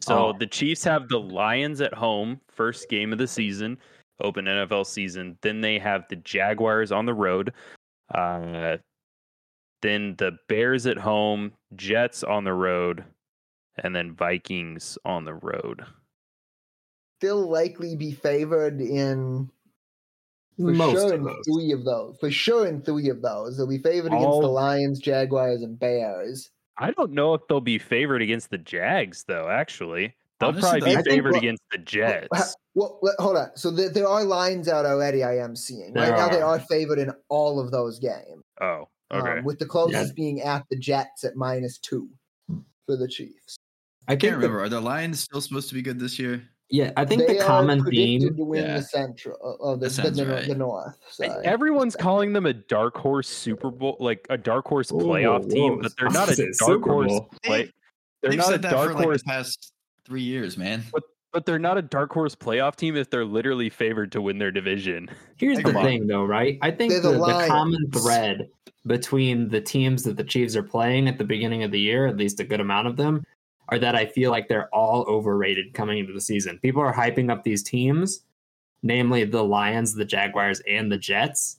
So 0.00 0.28
Oh. 0.28 0.32
the 0.38 0.46
Chiefs 0.46 0.84
have 0.84 1.08
the 1.08 1.20
Lions 1.20 1.80
at 1.80 1.94
home, 1.94 2.40
first 2.48 2.88
game 2.88 3.12
of 3.12 3.18
the 3.18 3.28
season, 3.28 3.78
open 4.20 4.46
NFL 4.46 4.84
season. 4.86 5.38
Then 5.42 5.60
they 5.60 5.78
have 5.78 6.04
the 6.08 6.16
Jaguars 6.16 6.90
on 6.92 7.06
the 7.06 7.14
road. 7.14 7.52
Uh, 8.12 8.78
then 9.80 10.14
the 10.18 10.36
Bears 10.48 10.86
at 10.86 10.98
home, 10.98 11.52
Jets 11.76 12.22
on 12.22 12.44
the 12.44 12.52
road, 12.52 13.04
and 13.82 13.94
then 13.94 14.14
Vikings 14.14 14.98
on 15.04 15.24
the 15.24 15.34
road. 15.34 15.84
Still 17.22 17.48
likely 17.48 17.94
be 17.94 18.10
favored 18.10 18.80
in 18.80 19.48
for 20.56 20.72
Most 20.72 20.92
sure 20.92 21.06
of 21.14 21.20
in 21.20 21.24
those. 21.24 21.44
three 21.46 21.70
of 21.72 21.84
those. 21.84 22.16
For 22.18 22.30
sure 22.32 22.66
in 22.66 22.82
three 22.82 23.08
of 23.10 23.22
those. 23.22 23.56
They'll 23.56 23.68
be 23.68 23.78
favored 23.78 24.12
against 24.12 24.40
the 24.40 24.48
Lions, 24.48 24.98
Jaguars, 24.98 25.62
and 25.62 25.78
Bears. 25.78 26.50
I 26.78 26.90
don't 26.90 27.12
know 27.12 27.34
if 27.34 27.42
they'll 27.48 27.60
be 27.60 27.78
favored 27.78 28.22
against 28.22 28.50
the 28.50 28.58
Jags, 28.58 29.24
though. 29.28 29.48
Actually, 29.48 30.16
they'll 30.40 30.48
Honestly, 30.48 30.80
probably 30.80 30.80
though, 30.80 30.86
be 30.86 30.90
I 30.90 31.02
think 31.02 31.08
favored 31.14 31.32
what- 31.34 31.38
against 31.38 31.62
the 31.70 31.78
Well, 31.78 31.84
Jets. 31.84 32.56
Well, 32.74 32.98
let- 33.02 33.14
hold 33.20 33.36
on. 33.36 33.50
So 33.54 33.70
there, 33.70 33.88
there 33.90 34.08
are 34.08 34.24
lines 34.24 34.66
out 34.68 34.84
already. 34.84 35.22
I 35.22 35.38
am 35.38 35.54
seeing 35.54 35.92
right 35.94 36.06
There 36.08 36.16
now. 36.16 36.28
They 36.28 36.40
are. 36.40 36.56
are 36.56 36.60
favored 36.60 36.98
in 36.98 37.12
all 37.28 37.60
of 37.60 37.70
those 37.70 38.00
games. 38.00 38.42
Oh, 38.60 38.88
okay. 39.12 39.38
Um, 39.38 39.44
with 39.44 39.60
the 39.60 39.66
closest 39.66 40.16
being 40.16 40.40
at 40.40 40.64
the 40.70 40.76
Jets 40.76 41.22
at 41.22 41.36
minus 41.36 41.78
two 41.78 42.08
for 42.86 42.96
the 42.96 43.06
Chiefs. 43.06 43.56
I 44.08 44.14
I 44.14 44.16
can't 44.16 44.20
think 44.22 44.30
the- 44.32 44.36
remember. 44.38 44.62
Are 44.64 44.68
the 44.68 44.80
Lions 44.80 45.20
still 45.20 45.40
supposed 45.40 45.68
to 45.68 45.74
be 45.74 45.82
good 45.82 46.00
this 46.00 46.18
year? 46.18 46.42
Yeah, 46.72 46.90
I 46.96 47.04
think 47.04 47.26
they 47.26 47.34
the 47.34 47.42
are 47.42 47.46
common 47.46 47.82
predicted 47.82 48.22
theme. 48.22 48.36
to 48.38 48.44
win 48.44 48.64
Yeah. 48.64 48.76
the 48.78 48.82
Central, 48.82 49.36
uh, 49.44 49.62
oh, 49.62 49.76
the, 49.76 49.88
the, 49.90 50.10
the, 50.10 50.26
right. 50.26 50.48
the 50.48 50.54
North. 50.54 50.96
Sorry. 51.10 51.44
Everyone's 51.44 51.94
calling 51.94 52.32
them 52.32 52.46
a 52.46 52.54
dark 52.54 52.96
horse 52.96 53.28
Super 53.28 53.70
Bowl, 53.70 53.98
like 54.00 54.26
a 54.30 54.38
dark 54.38 54.66
horse 54.66 54.90
playoff 54.90 55.42
Whoa, 55.42 55.48
team, 55.50 55.80
but 55.82 55.92
they're 55.98 56.08
not 56.08 56.30
a 56.30 56.52
dark 56.58 56.82
horse 56.82 57.12
play. 57.44 57.70
They're 58.22 58.30
They've 58.30 58.38
not 58.38 58.48
a 58.48 58.52
said 58.52 58.62
that 58.62 58.72
dark 58.72 58.88
for 58.92 58.94
like 58.96 59.04
horse, 59.04 59.22
the 59.22 59.26
past 59.28 59.72
three 60.06 60.22
years, 60.22 60.56
man. 60.56 60.82
but 60.92 61.02
but 61.32 61.46
they're 61.46 61.58
not 61.58 61.76
a 61.78 61.82
dark 61.82 62.12
horse 62.12 62.34
playoff 62.34 62.76
team 62.76 62.96
if 62.96 63.10
they're 63.10 63.24
literally 63.24 63.68
favored 63.70 64.12
to 64.12 64.20
win 64.22 64.38
their 64.38 64.50
division. 64.50 65.08
Here's 65.36 65.58
Come 65.58 65.72
the 65.72 65.78
on. 65.78 65.84
thing, 65.84 66.06
though, 66.06 66.24
right? 66.24 66.58
I 66.62 66.70
think 66.70 66.92
the, 66.92 67.00
the 67.00 67.12
the 67.12 67.44
common 67.48 67.90
thread 67.90 68.48
between 68.86 69.48
the 69.48 69.60
teams 69.60 70.02
that 70.04 70.16
the 70.16 70.24
Chiefs 70.24 70.56
are 70.56 70.62
playing 70.62 71.08
at 71.08 71.18
the 71.18 71.24
beginning 71.24 71.62
of 71.62 71.70
the 71.70 71.80
year, 71.80 72.06
at 72.06 72.16
least 72.16 72.40
a 72.40 72.44
good 72.44 72.60
amount 72.60 72.86
of 72.86 72.96
them, 72.96 73.24
are 73.72 73.78
that 73.78 73.94
I 73.96 74.06
feel 74.06 74.30
like 74.30 74.48
they're 74.48 74.68
all 74.74 75.04
overrated 75.08 75.72
coming 75.74 75.98
into 75.98 76.12
the 76.12 76.20
season. 76.20 76.58
People 76.58 76.82
are 76.82 76.92
hyping 76.92 77.30
up 77.30 77.42
these 77.42 77.62
teams, 77.62 78.24
namely 78.82 79.24
the 79.24 79.42
Lions, 79.42 79.94
the 79.94 80.04
Jaguars, 80.04 80.60
and 80.68 80.90
the 80.92 80.98
Jets. 80.98 81.58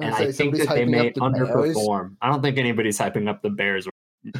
And 0.00 0.12
gonna 0.12 0.26
I 0.26 0.32
think 0.32 0.56
that 0.56 0.68
they 0.68 0.84
may 0.84 1.08
up 1.08 1.14
the 1.14 1.20
Bears. 1.20 1.48
underperform. 1.76 2.16
I 2.22 2.30
don't 2.30 2.40
think 2.42 2.56
anybody's 2.58 2.98
hyping 2.98 3.28
up 3.28 3.42
the 3.42 3.50
Bears 3.50 3.88
or, 3.88 3.90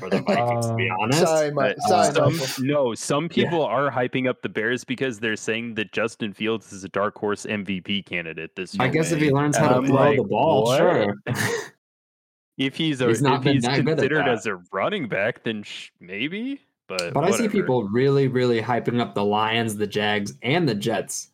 or 0.01 0.09
the 0.11 0.21
Vikings, 0.23 0.66
to 0.69 0.75
be 0.77 0.89
Uh, 0.89 0.95
honest. 1.01 1.19
Sorry, 1.21 1.51
Mike. 1.51 1.77
But 1.89 2.12
Sorry, 2.12 2.39
some, 2.39 2.64
no, 2.66 2.95
some 2.95 3.25
Yeah. 3.25 3.29
people 3.45 3.64
are 3.64 3.91
hyping 3.91 4.29
up 4.29 4.41
the 4.43 4.49
Bears 4.49 4.85
because 4.85 5.19
they're 5.19 5.35
saying 5.35 5.75
that 5.75 5.93
Justin 5.93 6.33
Fields 6.33 6.73
is 6.73 6.85
a 6.85 6.89
dark 6.91 7.19
horse 7.19 7.45
MVP 7.45 8.03
candidate 8.07 8.55
this 8.55 8.75
year. 8.75 8.85
I 8.85 8.89
guess 8.89 9.11
if 9.11 9.21
he 9.21 9.33
learns 9.33 9.57
how 9.57 9.79
And 9.79 9.87
to 9.87 9.93
throw 9.93 9.97
like, 10.01 10.16
the 10.19 10.25
ball, 10.25 10.64
what? 10.64 10.79
sure. 10.79 11.14
if 12.57 12.77
he's 12.77 13.01
a, 13.01 13.09
He's 13.09 13.23
not 13.23 13.45
if 13.45 13.53
he's 13.55 13.62
that 13.64 13.85
good 13.85 13.89
at 13.89 13.99
considered 13.99 14.29
as 14.29 14.47
a 14.47 14.61
running 14.73 15.09
back, 15.09 15.43
then 15.43 15.64
sh- 15.64 15.91
maybe. 15.99 16.61
But 16.89 17.12
But 17.14 17.24
I 17.24 17.30
see 17.30 17.49
people 17.49 17.84
really, 17.84 18.28
really 18.28 18.61
hyping 18.62 19.01
up 19.01 19.14
the 19.14 19.24
Lions, 19.24 19.76
the 19.76 19.86
Jags, 19.86 20.34
and 20.43 20.68
the 20.68 20.74
Jets. 20.74 21.28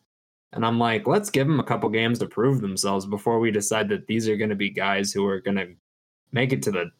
And 0.53 0.65
I'm 0.65 0.77
like, 0.79 1.07
let's 1.07 1.29
give 1.29 1.47
them 1.47 1.59
a 1.59 1.63
couple 1.63 1.89
games 1.89 2.19
to 2.19 2.27
prove 2.27 2.61
themselves 2.61 3.05
before 3.05 3.39
we 3.39 3.51
decide 3.51 3.89
that 3.89 4.07
these 4.07 4.27
are 4.29 4.37
going 4.37 4.49
to 4.49 4.55
be 4.55 4.69
guys 4.69 5.11
who 5.11 5.25
are 5.25 5.39
going 5.41 5.57
to 5.57 5.67
make 6.31 6.53
it 6.53 6.61
to 6.63 6.71
the, 6.71 6.91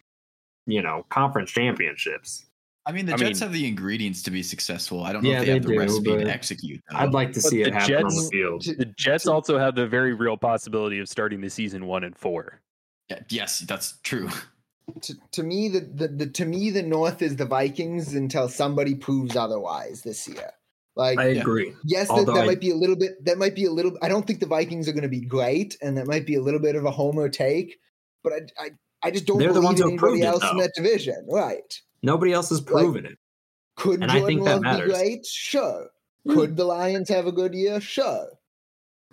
you 0.66 0.82
know, 0.82 1.06
conference 1.10 1.51
championships. 1.51 2.45
I 2.88 2.91
mean, 2.91 3.06
the 3.06 3.14
I 3.14 3.18
Jets 3.18 3.39
mean- 3.41 3.47
have 3.49 3.53
the 3.53 3.68
ingredients 3.68 4.22
to 4.24 4.32
be 4.32 4.43
successful. 4.43 5.03
I 5.03 5.12
don't 5.14 5.24
know 5.24 5.30
Yeah, 5.32 5.39
if 5.39 5.45
they, 5.45 5.51
have 5.53 5.64
they 5.64 5.68
the 5.70 5.74
do, 5.74 5.80
recipe 5.80 6.10
but 6.12 6.24
to 6.24 6.30
execute. 6.30 6.82
Though. 6.91 6.97
I'd 6.97 7.14
like 7.14 7.30
to 7.34 7.39
But 7.41 7.49
see 7.49 7.62
it 7.62 7.74
happen 7.74 7.95
on 7.95 8.03
the 8.03 8.10
Jets- 8.10 8.30
field. 8.30 8.64
The 8.78 8.86
Jets 8.97 9.28
also 9.28 9.58
have 9.58 9.76
the 9.76 9.88
very 9.88 10.14
real 10.14 10.38
possibility 10.38 10.99
of 10.99 11.08
starting 11.10 11.41
the 11.41 11.49
season 11.49 11.86
one 11.88 12.03
and 12.03 12.16
four. 12.16 12.62
Yeah, 13.10 13.20
yes, 13.30 13.60
that's 13.60 13.99
true. 14.03 14.30
to, 15.02 15.16
to 15.32 15.44
me 15.44 15.68
the, 15.70 15.80
the, 15.82 16.08
the 16.08 16.26
to 16.28 16.46
me 16.46 16.70
the 16.70 16.84
North 16.84 17.22
is 17.22 17.36
the 17.36 17.46
Vikings 17.46 18.14
until 18.14 18.48
somebody 18.50 18.96
proves 18.96 19.36
otherwise 19.36 20.02
this 20.02 20.28
year. 20.28 20.52
Like 20.96 21.20
I 21.20 21.26
agree. 21.26 21.74
yes, 21.84 22.08
that, 22.08 22.26
that 22.26 22.38
I- 22.38 22.46
might 22.46 22.62
be 22.62 22.72
a 22.72 22.76
little 22.76 22.96
bit. 22.96 23.24
That 23.26 23.38
might 23.38 23.56
be 23.56 23.66
a 23.66 23.72
little. 23.72 23.98
I 24.02 24.08
don't 24.08 24.26
think 24.26 24.40
the 24.40 24.46
Vikings 24.46 24.88
are 24.88 24.94
going 24.94 25.04
to 25.04 25.10
be 25.10 25.22
great, 25.22 25.78
and 25.82 25.98
that 25.98 26.08
might 26.08 26.26
be 26.26 26.36
a 26.36 26.42
little 26.42 26.60
bit 26.62 26.76
of 26.76 26.86
a 26.86 26.92
homer 26.92 27.28
take. 27.30 27.80
But 28.24 28.34
I 28.34 28.40
I, 28.58 28.70
I 29.04 29.12
just 29.12 29.26
don't 29.26 29.38
They're 29.40 29.50
the 29.50 29.56
believe 29.56 29.66
ones 29.66 29.82
in 29.82 29.90
who 29.92 29.98
proved 29.98 30.22
anybody 30.22 30.38
it, 30.38 30.44
else 30.44 30.52
in 30.52 30.58
that 30.60 30.72
division. 30.76 31.26
Right? 31.30 31.82
Nobody 32.02 32.32
else 32.32 32.50
has 32.50 32.62
proven 32.62 33.06
it. 33.06 33.18
Could 33.76 34.02
And 34.04 34.10
I 34.12 34.20
Jordan 34.20 34.28
think 34.28 34.46
that 34.46 34.52
Love 34.54 34.62
be 34.62 34.68
matters. 34.70 34.92
great? 34.94 35.26
Sure. 35.26 35.88
Hmm. 36.26 36.34
Could 36.34 36.56
the 36.56 36.64
Lions 36.64 37.10
have 37.10 37.28
a 37.28 37.32
good 37.34 37.54
year? 37.54 37.82
Sure. 37.82 38.28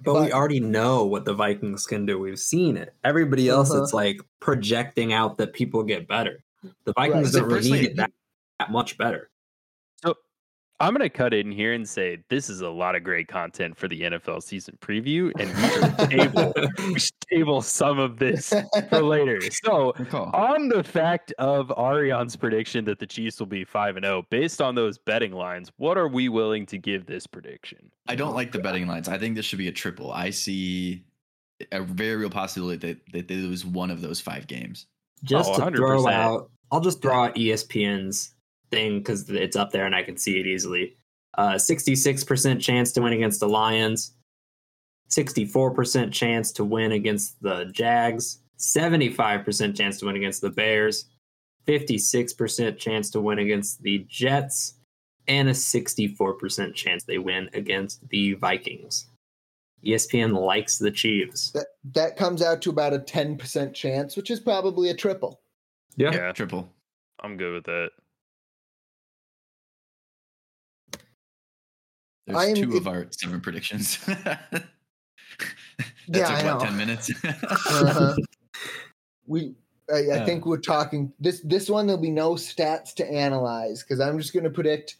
But, 0.04 0.20
we 0.22 0.32
already 0.32 0.60
know 0.60 1.04
what 1.04 1.24
the 1.24 1.34
Vikings 1.34 1.86
can 1.86 2.06
do. 2.06 2.18
We've 2.18 2.38
seen 2.38 2.76
it. 2.76 2.94
Everybody 3.04 3.48
else, 3.48 3.70
Uh-huh. 3.70 3.82
it's 3.82 3.92
like 3.92 4.20
projecting 4.40 5.12
out 5.12 5.38
that 5.38 5.52
people 5.52 5.82
get 5.82 6.08
better. 6.08 6.42
The 6.84 6.92
Vikings 6.94 7.32
So 7.32 7.40
don't 7.40 7.48
really 7.48 7.58
personally- 7.60 7.80
need 7.82 7.90
it 7.90 7.96
that, 7.96 8.12
that 8.58 8.70
much 8.70 8.96
better. 8.98 9.30
So 10.80 10.86
I'm 10.86 10.94
gonna 10.94 11.08
cut 11.10 11.32
in 11.34 11.52
here 11.52 11.72
and 11.74 11.88
say 11.88 12.18
this 12.28 12.48
is 12.48 12.60
a 12.60 12.68
lot 12.68 12.94
of 12.96 13.04
great 13.04 13.28
content 13.28 13.76
for 13.76 13.88
the 13.88 14.00
NFL 14.02 14.42
season 14.42 14.76
preview, 14.80 15.30
and 15.38 15.48
we 15.54 15.68
should 15.68 16.10
table 16.10 16.52
we 16.92 16.98
should 16.98 17.20
table 17.30 17.62
some 17.62 17.98
of 17.98 18.18
this 18.18 18.52
for 18.88 19.02
later. 19.02 19.40
So 19.64 19.92
on 20.34 20.68
the 20.68 20.82
fact 20.82 21.32
of 21.38 21.68
Ariane's 21.76 22.36
prediction 22.36 22.84
that 22.86 22.98
the 22.98 23.06
Chiefs 23.06 23.38
will 23.38 23.46
be 23.46 23.64
five 23.64 23.96
and 23.96 24.04
zero, 24.04 24.26
based 24.30 24.60
on 24.60 24.74
those 24.74 24.98
betting 24.98 25.32
lines, 25.32 25.70
what 25.76 25.96
are 25.96 26.08
we 26.08 26.28
willing 26.28 26.66
to 26.66 26.78
give 26.78 27.06
this 27.06 27.26
prediction? 27.26 27.90
I 28.08 28.16
don't 28.16 28.34
like 28.34 28.50
the 28.52 28.58
betting 28.58 28.86
lines. 28.88 29.08
I 29.08 29.18
think 29.18 29.36
this 29.36 29.44
should 29.46 29.58
be 29.58 29.68
a 29.68 29.72
triple. 29.72 30.10
I 30.12 30.30
see 30.30 31.04
a 31.70 31.82
very 31.82 32.16
real 32.16 32.30
possibility 32.30 32.88
that, 32.88 32.98
that 33.12 33.28
they 33.28 33.36
lose 33.36 33.64
one 33.64 33.90
of 33.90 34.00
those 34.00 34.20
five 34.20 34.46
games. 34.48 34.86
Oh, 34.88 35.26
just 35.26 35.50
Oh, 35.52 35.70
to 35.70 35.76
throw 35.76 36.02
100%. 36.02 36.12
out 36.12 36.50
i'll 36.72 36.80
just 36.80 37.00
throw 37.02 37.24
out 37.24 37.34
espn's 37.36 38.34
thing 38.72 38.98
because 38.98 39.30
it's 39.30 39.54
up 39.56 39.70
there 39.70 39.86
and 39.86 39.94
i 39.94 40.02
can 40.02 40.16
see 40.16 40.40
it 40.40 40.46
easily 40.46 40.96
uh, 41.38 41.54
66% 41.54 42.60
chance 42.60 42.92
to 42.92 43.00
win 43.00 43.14
against 43.14 43.40
the 43.40 43.48
lions 43.48 44.12
64% 45.08 46.12
chance 46.12 46.52
to 46.52 46.64
win 46.64 46.92
against 46.92 47.40
the 47.40 47.66
jags 47.72 48.40
75% 48.58 49.74
chance 49.74 49.98
to 49.98 50.06
win 50.06 50.16
against 50.16 50.42
the 50.42 50.50
bears 50.50 51.06
56% 51.66 52.76
chance 52.76 53.10
to 53.10 53.20
win 53.20 53.38
against 53.38 53.82
the 53.82 54.04
jets 54.08 54.74
and 55.28 55.48
a 55.48 55.52
64% 55.52 56.74
chance 56.74 57.04
they 57.04 57.18
win 57.18 57.48
against 57.54 58.06
the 58.08 58.34
vikings 58.34 59.06
espn 59.84 60.38
likes 60.38 60.78
the 60.78 60.90
chiefs 60.90 61.50
That 61.52 61.66
that 61.94 62.16
comes 62.16 62.42
out 62.42 62.62
to 62.62 62.70
about 62.70 62.92
a 62.92 62.98
ten 62.98 63.36
percent 63.36 63.74
chance, 63.74 64.16
which 64.16 64.30
is 64.30 64.40
probably 64.40 64.90
a 64.90 64.94
triple. 64.94 65.40
Yeah, 65.96 66.12
Yeah. 66.12 66.32
Triple. 66.32 66.68
I'm 67.20 67.36
good 67.36 67.52
with 67.54 67.64
that. 67.64 67.90
There's 72.26 72.38
I 72.38 72.46
am- 72.46 72.54
two 72.56 72.72
it- 72.74 72.78
of 72.78 72.86
our 72.88 73.06
seven 73.10 73.40
predictions. 73.40 73.98
that 74.06 74.64
Yeah, 76.08 76.26
took 76.26 76.30
I 76.30 76.34
what 76.54 76.58
know. 76.60 76.64
ten 76.66 76.76
minutes. 76.76 77.10
Uh-huh. 77.24 78.16
we 79.26 79.54
I, 79.92 79.94
I 79.96 80.00
Uh. 80.20 80.26
think 80.26 80.46
we're 80.46 80.58
talking 80.58 81.12
this 81.18 81.40
this 81.40 81.68
one 81.68 81.86
there'll 81.86 82.00
be 82.00 82.10
no 82.10 82.32
stats 82.34 82.94
to 82.94 83.10
analyze 83.10 83.82
because 83.82 84.00
i'm 84.00 84.18
just 84.18 84.32
going 84.32 84.44
to 84.44 84.50
predict 84.50 84.96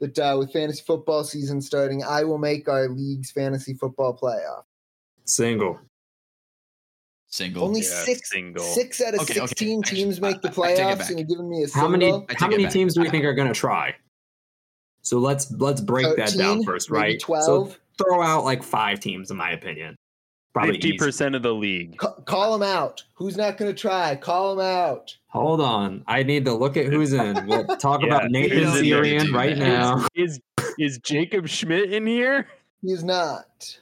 that 0.00 0.18
uh, 0.18 0.36
with 0.38 0.52
fantasy 0.52 0.82
football 0.86 1.22
season 1.24 1.60
starting 1.60 2.02
i 2.02 2.24
will 2.24 2.38
make 2.38 2.68
our 2.68 2.88
league's 2.88 3.30
fantasy 3.30 3.74
football 3.74 4.16
playoff 4.16 4.62
Single. 5.26 5.78
Single. 7.28 7.64
only 7.64 7.80
Yeah, 7.80 7.86
six 8.04 8.30
single. 8.30 8.64
six 8.64 9.00
out 9.00 9.14
of 9.14 9.20
Okay, 9.20 9.38
okay. 9.40 9.46
16 9.48 9.78
Actually, 9.80 9.96
teams 9.98 10.20
make 10.20 10.40
the 10.42 10.48
I- 10.48 10.50
I 10.50 10.74
take 10.74 10.78
it 10.78 10.98
playoffs 10.98 11.08
and 11.10 11.18
you're 11.18 11.28
giving 11.28 11.48
me 11.48 11.62
a 11.62 11.68
single. 11.68 11.80
How 11.80 11.88
many 11.88 12.04
single? 12.06 12.22
I 12.28 12.32
take 12.32 12.40
how 12.40 12.48
many 12.48 12.66
teams 12.68 12.94
do 12.94 13.00
we 13.02 13.08
think 13.10 13.24
are 13.24 13.34
gonna 13.34 13.54
try? 13.54 13.94
So 15.04 15.18
let's 15.18 15.50
let's 15.52 15.80
break 15.80 16.16
that 16.16 16.34
down 16.36 16.64
first, 16.64 16.90
right? 16.90 17.20
12 17.20 17.44
So 17.70 17.76
throw 17.98 18.22
out 18.22 18.44
like 18.44 18.62
five 18.62 18.98
teams, 19.00 19.30
in 19.30 19.36
my 19.36 19.52
opinion. 19.52 19.94
Probably 20.54 20.72
fifty 20.74 20.96
percent 20.96 21.34
of 21.34 21.42
the 21.42 21.52
league. 21.52 21.96
Ca- 21.98 22.14
call 22.22 22.56
them 22.56 22.62
out 22.62 23.02
who's 23.14 23.36
not 23.36 23.56
going 23.58 23.74
to 23.74 23.78
try 23.80 24.14
call 24.16 24.54
them 24.56 24.64
out 24.64 25.16
Hold 25.28 25.60
on, 25.60 26.04
I 26.06 26.22
need 26.22 26.44
to 26.44 26.54
look 26.54 26.76
at 26.76 26.86
who's 26.86 27.12
in. 27.12 27.46
We'll 27.46 27.66
talk 27.78 28.00
Yeah, 28.02 28.06
about 28.06 28.30
Nathan 28.30 28.58
you 28.58 28.64
don't 28.64 28.74
need 28.74 28.78
to 28.82 28.84
Syrian 28.86 29.32
right 29.32 29.58
that. 29.58 29.64
now. 29.64 30.06
Is 30.14 30.40
is 30.78 30.98
Jacob 30.98 31.48
Schmidt 31.48 31.92
in 31.92 32.06
here? 32.06 32.48
he's 32.82 33.02
not 33.04 33.78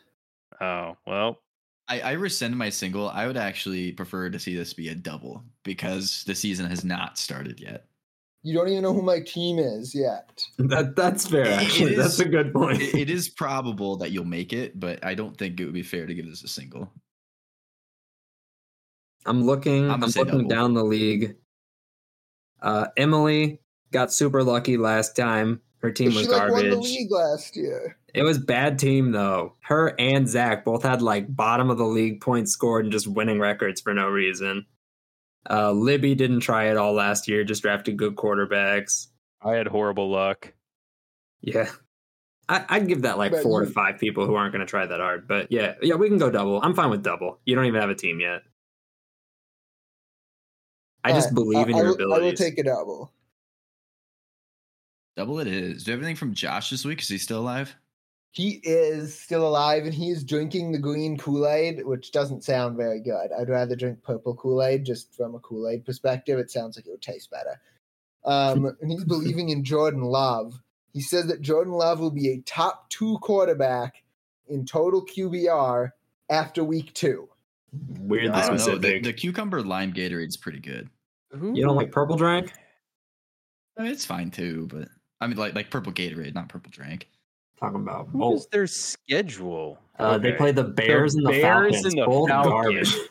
Oh 0.60 0.96
well, 1.06 1.40
I, 1.88 2.00
I 2.00 2.12
rescind 2.12 2.56
my 2.56 2.70
single. 2.70 3.08
I 3.10 3.26
would 3.26 3.36
actually 3.36 3.92
prefer 3.92 4.30
to 4.30 4.38
see 4.38 4.56
this 4.56 4.72
be 4.72 4.88
a 4.88 4.94
double 4.94 5.44
because 5.64 6.24
the 6.26 6.34
season 6.34 6.66
has 6.70 6.84
not 6.84 7.18
started 7.18 7.60
yet. 7.60 7.84
You 8.42 8.54
don't 8.54 8.68
even 8.68 8.82
know 8.82 8.92
who 8.92 9.02
my 9.02 9.20
team 9.20 9.58
is 9.58 9.94
yet 9.94 10.44
That 10.58 10.96
that's 10.96 11.26
fair. 11.28 11.42
It- 11.42 11.48
it 11.48 11.62
Actually, 11.62 11.94
that's 11.94 12.18
a 12.20 12.24
good 12.28 12.52
point. 12.52 12.80
It, 12.82 12.94
it 12.94 13.10
is 13.10 13.28
probable 13.28 13.96
that 13.98 14.10
you'll 14.12 14.24
make 14.24 14.52
it, 14.52 14.78
but 14.78 15.04
I 15.04 15.14
don't 15.14 15.36
think 15.36 15.60
it 15.60 15.64
would 15.64 15.74
be 15.74 15.82
fair 15.82 16.06
to 16.06 16.14
give 16.14 16.26
this 16.26 16.42
a 16.42 16.48
single. 16.48 16.90
I'm 19.24 19.44
looking. 19.44 19.84
I'm 19.90 20.02
I'm, 20.02 20.10
looking 20.10 20.24
double. 20.38 20.48
down 20.48 20.74
the 20.74 20.84
league. 20.84 21.36
Uh, 22.60 22.86
Emily 22.96 23.60
got 23.92 24.12
super 24.12 24.42
lucky 24.42 24.76
last 24.76 25.14
time. 25.16 25.60
Her 25.78 25.90
team 25.90 26.06
was 26.14 26.22
she 26.22 26.28
was 26.28 26.38
like 26.38 26.50
won 26.50 26.64
the 26.64 26.70
garbage. 26.76 26.84
league 26.90 27.10
last 27.10 27.56
year 27.56 27.96
It 28.14 28.22
was 28.22 28.38
bad 28.38 28.78
team 28.78 29.10
though. 29.10 29.54
Her 29.62 29.94
and 29.98 30.28
Zach 30.28 30.64
both 30.64 30.84
had 30.84 31.02
like 31.02 31.34
bottom 31.34 31.70
of 31.70 31.78
the 31.78 31.84
league 31.84 32.20
points 32.20 32.52
scored 32.52 32.84
and 32.84 32.92
just 32.92 33.08
winning 33.08 33.40
records 33.40 33.80
for 33.80 33.92
no 33.92 34.08
reason. 34.08 34.64
Uh, 35.50 35.72
Libby 35.72 36.14
didn't 36.14 36.40
try 36.40 36.64
it 36.70 36.76
all 36.76 36.92
last 36.92 37.26
year. 37.28 37.42
Just 37.44 37.62
drafted 37.62 37.96
good 37.96 38.14
quarterbacks. 38.16 39.08
I 39.42 39.52
had 39.54 39.66
horrible 39.66 40.08
luck. 40.10 40.52
Yeah, 41.40 41.68
I, 42.48 42.64
I'd 42.68 42.86
give 42.86 43.02
that 43.02 43.18
like 43.18 43.32
But 43.32 43.42
four 43.42 43.62
you- 43.62 43.66
to 43.66 43.72
five 43.72 43.98
people 43.98 44.26
who 44.26 44.34
aren't 44.36 44.52
going 44.52 44.64
to 44.64 44.70
try 44.70 44.86
that 44.86 45.00
hard. 45.00 45.26
But 45.26 45.50
yeah, 45.50 45.74
yeah, 45.82 45.96
we 45.96 46.08
can 46.08 46.18
go 46.18 46.30
double. 46.30 46.60
I'm 46.62 46.74
fine 46.74 46.90
with 46.90 47.02
double. 47.02 47.40
You 47.44 47.56
don't 47.56 47.66
even 47.66 47.80
have 47.80 47.90
a 47.90 47.94
team 47.94 48.20
yet. 48.20 48.42
I 51.04 51.10
just 51.10 51.30
Alright, 51.30 51.34
believe 51.34 51.68
in 51.68 51.74
I- 51.74 51.78
your 51.78 51.88
I 51.88 51.94
abilities. 51.94 52.22
I 52.22 52.24
will 52.44 52.50
take 52.50 52.58
a 52.58 52.62
double. 52.62 53.12
Double 55.16 55.40
it 55.40 55.46
is. 55.48 55.82
Do 55.84 55.90
you 55.90 55.96
have 55.96 56.02
anything 56.02 56.16
from 56.16 56.32
Josh 56.34 56.70
this 56.70 56.84
week? 56.84 57.00
Is 57.02 57.08
he 57.08 57.18
still 57.18 57.40
alive? 57.40 57.74
He 58.32 58.60
is 58.62 59.18
still 59.18 59.46
alive 59.46 59.84
and 59.84 59.92
he 59.92 60.08
is 60.08 60.24
drinking 60.24 60.72
the 60.72 60.78
green 60.78 61.18
Kool 61.18 61.46
Aid, 61.46 61.84
which 61.84 62.12
doesn't 62.12 62.44
sound 62.44 62.78
very 62.78 62.98
good. 62.98 63.30
I'd 63.30 63.50
rather 63.50 63.76
drink 63.76 64.02
purple 64.02 64.34
Kool 64.34 64.62
Aid 64.62 64.86
just 64.86 65.14
from 65.14 65.34
a 65.34 65.38
Kool 65.38 65.68
Aid 65.68 65.84
perspective. 65.84 66.38
It 66.38 66.50
sounds 66.50 66.76
like 66.76 66.86
it 66.86 66.90
would 66.90 67.02
taste 67.02 67.30
better. 67.30 67.60
Um, 68.24 68.74
and 68.80 68.90
he's 68.90 69.04
believing 69.04 69.50
in 69.50 69.64
Jordan 69.64 70.02
Love. 70.02 70.58
He 70.94 71.02
says 71.02 71.26
that 71.26 71.42
Jordan 71.42 71.74
Love 71.74 72.00
will 72.00 72.10
be 72.10 72.30
a 72.30 72.40
top 72.40 72.88
two 72.88 73.18
quarterback 73.18 74.02
in 74.48 74.64
total 74.64 75.04
QBR 75.04 75.90
after 76.30 76.64
week 76.64 76.94
two. 76.94 77.28
Weirdly 78.00 78.30
I 78.30 78.46
don't 78.46 78.48
know. 78.48 78.56
The, 78.56 78.58
specific. 78.62 79.02
the 79.04 79.12
cucumber 79.12 79.62
lime 79.62 79.92
Gatorade's 79.92 80.38
pretty 80.38 80.60
good. 80.60 80.88
you 81.34 81.62
don't 81.62 81.76
like 81.76 81.92
purple 81.92 82.16
drink? 82.16 82.50
I 83.76 83.82
mean, 83.82 83.92
it's 83.92 84.06
fine 84.06 84.30
too, 84.30 84.68
but 84.70 84.88
I 85.20 85.26
mean, 85.26 85.36
like 85.36 85.54
like 85.54 85.70
purple 85.70 85.92
Gatorade, 85.92 86.34
not 86.34 86.48
purple 86.48 86.70
drink. 86.70 87.08
Talking 87.62 87.80
about 87.80 88.08
Who 88.08 88.18
both. 88.18 88.50
their 88.50 88.66
schedule? 88.66 89.78
Uh, 89.98 90.18
They 90.18 90.32
play 90.32 90.50
the 90.52 90.64
Bears 90.64 91.14
and 91.14 91.24
the 91.24 91.30
Bears 91.30 91.42
Falcons. 91.42 91.84
and 91.84 91.92
the 91.98 92.04
Falcons. 92.04 92.96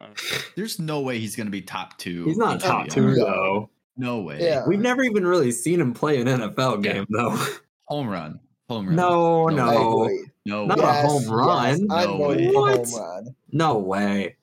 garbage. 0.00 0.50
There's 0.56 0.78
no 0.78 1.00
way 1.00 1.18
he's 1.18 1.34
going 1.34 1.46
to 1.48 1.50
be 1.50 1.60
top 1.62 1.98
two. 1.98 2.24
He's 2.24 2.36
not 2.38 2.60
top 2.60 2.86
QBR. 2.86 2.92
two 2.94 3.14
though. 3.16 3.70
No 3.96 4.20
way. 4.20 4.38
Yeah. 4.40 4.64
We've 4.66 4.78
never 4.78 5.02
even 5.02 5.26
really 5.26 5.50
seen 5.50 5.80
him 5.80 5.92
play 5.92 6.20
an 6.20 6.28
NFL 6.28 6.84
Yeah. 6.84 6.92
game 6.92 7.06
though. 7.10 7.36
Home 7.86 8.08
run. 8.08 8.38
Home 8.68 8.86
run. 8.86 8.94
No, 8.96 9.48
No 9.48 9.56
no, 9.72 10.02
agree. 10.04 10.26
No. 10.46 10.66
Not 10.66 10.78
way. 10.78 10.84
a 10.84 10.92
home 10.92 11.24
run. 11.28 11.86
I'm 11.90 12.06
No 12.06 12.16
way. 12.16 12.46
What? 12.52 12.86
home 12.86 13.00
run. 13.00 13.34
no 13.50 13.78
way. 13.78 14.36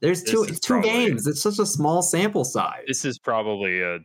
There's 0.00 0.22
This 0.22 0.30
two. 0.30 0.46
two 0.46 0.58
probably- 0.74 0.90
games. 0.90 1.26
It's 1.26 1.40
such 1.42 1.58
a 1.58 1.66
small 1.66 2.02
sample 2.02 2.44
size. 2.44 2.84
This 2.86 3.04
is 3.04 3.18
probably 3.18 3.80
a. 3.80 3.98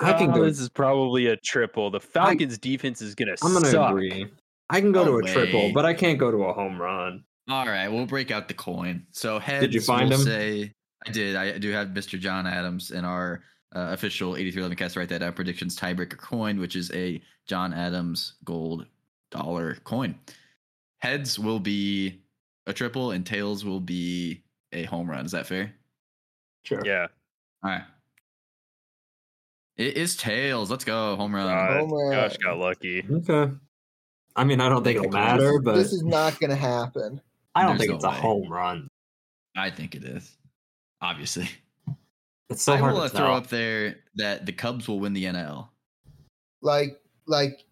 I 0.00 0.12
can 0.14 0.32
go. 0.32 0.44
This 0.44 0.60
is 0.60 0.68
probably 0.68 1.26
a 1.26 1.36
triple. 1.36 1.90
The 1.90 2.00
Falcons' 2.00 2.58
defense 2.58 3.00
is 3.00 3.14
gonna 3.14 3.34
I'm 3.42 3.52
gonna 3.52 3.66
suck. 3.66 3.90
agree. 3.90 4.26
I 4.70 4.80
can 4.80 4.92
go 4.92 5.04
No 5.04 5.20
to 5.20 5.26
a 5.26 5.32
triple, 5.32 5.72
but 5.72 5.84
I 5.84 5.94
can't 5.94 6.18
go 6.18 6.30
to 6.30 6.44
a 6.44 6.52
home 6.52 6.80
run. 6.80 7.24
All 7.48 7.66
right, 7.66 7.88
we'll 7.88 8.06
break 8.06 8.30
out 8.30 8.48
the 8.48 8.54
coin. 8.54 9.06
So 9.12 9.38
heads. 9.38 9.74
you 9.74 9.80
find 9.80 10.08
we'll 10.08 10.18
him? 10.18 10.24
Say 10.24 10.72
I 11.06 11.10
did. 11.10 11.36
I 11.36 11.58
do 11.58 11.70
have 11.70 11.88
Mr. 11.88 12.18
John 12.18 12.46
Adams 12.46 12.90
in 12.90 13.04
our 13.04 13.42
uh, 13.74 13.90
official 13.92 14.36
8311 14.36 14.76
cast. 14.76 14.96
Write 14.96 15.08
that 15.10 15.22
out. 15.22 15.36
Predictions 15.36 15.78
tiebreaker 15.78 16.16
coin, 16.16 16.58
which 16.58 16.76
is 16.76 16.90
a 16.92 17.22
John 17.46 17.72
Adams 17.72 18.34
gold 18.44 18.86
dollar 19.30 19.76
coin. 19.84 20.18
Heads 20.98 21.38
will 21.38 21.60
be 21.60 22.22
a 22.66 22.72
triple, 22.72 23.10
and 23.10 23.26
tails 23.26 23.64
will 23.64 23.80
be 23.80 24.42
a 24.72 24.84
home 24.84 25.08
run. 25.08 25.26
Is 25.26 25.32
that 25.32 25.46
fair? 25.46 25.72
Sure. 26.64 26.82
Yeah. 26.84 27.08
All 27.62 27.70
right. 27.70 27.84
It 29.76 29.96
is 29.96 30.16
tails. 30.16 30.70
Let's 30.70 30.84
go 30.84 31.16
home 31.16 31.34
run. 31.34 31.48
Uh, 31.48 31.78
Home 31.80 31.92
run. 31.92 32.12
Josh 32.12 32.36
got 32.38 32.58
lucky. 32.58 33.04
Okay. 33.10 33.52
I 34.36 34.44
mean, 34.44 34.60
I 34.60 34.68
don't 34.68 34.82
think 34.84 34.98
Make 35.00 35.06
it'll 35.08 35.18
a 35.18 35.22
call. 35.24 35.36
matter, 35.36 35.58
but 35.60 35.74
this 35.76 35.92
is 35.92 36.02
not 36.04 36.38
going 36.40 36.50
to 36.50 36.56
happen. 36.56 37.20
I 37.54 37.62
don't 37.62 37.78
There's 37.78 37.88
think 37.88 37.90
no 37.90 37.96
it's 37.96 38.04
a 38.04 38.08
way. 38.10 38.16
home 38.16 38.48
run. 38.52 38.88
I 39.56 39.70
think 39.70 39.94
it 39.94 40.04
is. 40.04 40.36
Obviously, 41.00 41.48
It's 42.50 42.62
so 42.62 42.74
I 42.74 42.76
hard 42.78 42.94
will 42.94 43.00
to 43.00 43.06
uh, 43.06 43.08
throw 43.08 43.26
tell. 43.26 43.34
up 43.34 43.46
there 43.48 43.96
that 44.16 44.46
the 44.46 44.52
Cubs 44.52 44.86
will 44.88 45.00
win 45.00 45.12
the 45.12 45.24
NL. 45.24 45.68
Like, 46.62 47.00
like, 47.26 47.64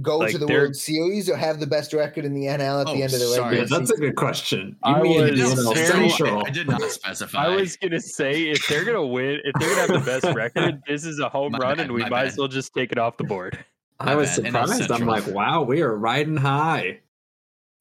go 0.00 0.18
Like, 0.18 0.32
to 0.32 0.38
the 0.38 0.46
World 0.46 0.74
Series 0.74 1.28
or 1.28 1.36
have 1.36 1.60
the 1.60 1.66
best 1.66 1.92
record 1.92 2.24
in 2.24 2.32
the 2.34 2.46
NL 2.46 2.80
at 2.80 2.88
Oh, 2.88 2.94
the 2.94 3.02
end 3.02 3.12
of 3.12 3.20
the 3.20 3.26
sorry. 3.26 3.56
regular 3.58 3.62
Yeah, 3.70 3.78
that's 3.78 3.90
a 3.90 3.96
good 4.00 4.16
question. 4.16 4.76
I 4.82 5.02
mean 5.02 5.20
was 5.20 5.30
the 5.56 5.62
NL 5.62 5.74
very- 5.74 6.08
Central? 6.08 6.38
I, 6.38 6.48
I 6.48 6.50
did 6.50 6.66
not 6.68 6.80
specify. 6.90 7.44
I 7.46 7.56
was 7.56 7.76
gonna 7.76 8.00
say 8.00 8.44
if 8.48 8.66
they're 8.68 8.84
gonna 8.84 9.06
win, 9.06 9.40
if 9.44 9.52
they're 9.60 9.68
gonna 9.68 9.92
have 9.92 10.04
the 10.04 10.10
best 10.20 10.24
record, 10.36 10.82
this 10.88 11.04
is 11.04 11.18
a 11.20 11.28
home 11.28 11.52
My 11.52 11.58
run, 11.58 11.76
bad, 11.76 11.84
and 11.86 11.92
we 11.92 12.00
might 12.02 12.10
bad. 12.10 12.26
as 12.28 12.38
well 12.38 12.48
just 12.48 12.72
take 12.72 12.90
it 12.92 12.98
off 12.98 13.16
the 13.18 13.24
board. 13.24 13.62
I 14.00 14.14
was 14.14 14.28
bad, 14.38 14.46
surprised. 14.66 14.90
I'm 14.90 15.06
like, 15.06 15.26
wow, 15.28 15.62
we 15.62 15.82
are 15.82 15.94
riding 15.96 16.36
high. 16.38 17.00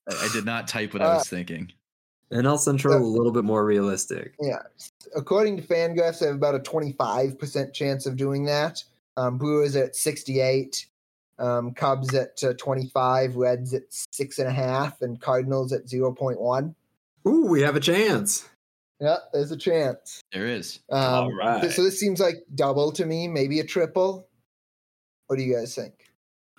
I 0.09 0.13
I 0.13 0.29
did 0.33 0.45
not 0.45 0.67
type 0.67 0.93
what 0.93 1.01
I 1.01 1.05
Uh, 1.05 1.17
was 1.19 1.29
thinking. 1.29 1.71
NL 2.33 2.57
Central 2.59 2.97
a 2.97 2.99
little 3.03 3.31
bit 3.31 3.43
more 3.43 3.65
realistic. 3.65 4.33
Yeah. 4.41 4.59
According 5.15 5.57
to 5.57 5.63
Fangraphs, 5.63 6.19
they 6.19 6.27
have 6.27 6.35
about 6.35 6.55
a 6.55 6.59
25% 6.59 7.73
chance 7.73 8.05
of 8.05 8.15
doing 8.15 8.45
that. 8.45 8.83
Um, 9.17 9.37
Brewers 9.37 9.75
at 9.75 9.95
68, 9.97 10.85
um, 11.39 11.73
Cubs 11.73 12.13
at 12.13 12.43
uh, 12.43 12.53
25, 12.53 13.35
Reds 13.35 13.73
at 13.73 13.89
6.5, 13.91 15.01
and 15.01 15.19
Cardinals 15.19 15.71
at 15.73 15.85
0.1. 15.85 16.75
Ooh, 17.27 17.45
we 17.47 17.61
have 17.61 17.75
a 17.75 17.79
chance. 17.79 18.47
Yeah, 18.99 19.17
there's 19.33 19.51
a 19.51 19.57
chance. 19.57 20.21
There 20.31 20.45
is. 20.45 20.79
Um, 20.91 20.99
All 21.03 21.33
right. 21.33 21.71
So 21.71 21.83
this 21.83 21.99
seems 21.99 22.19
like 22.19 22.43
double 22.53 22.91
to 22.93 23.05
me, 23.05 23.27
maybe 23.27 23.59
a 23.59 23.63
triple. 23.63 24.27
What 25.27 25.37
do 25.37 25.43
you 25.43 25.55
guys 25.55 25.73
think? 25.73 25.93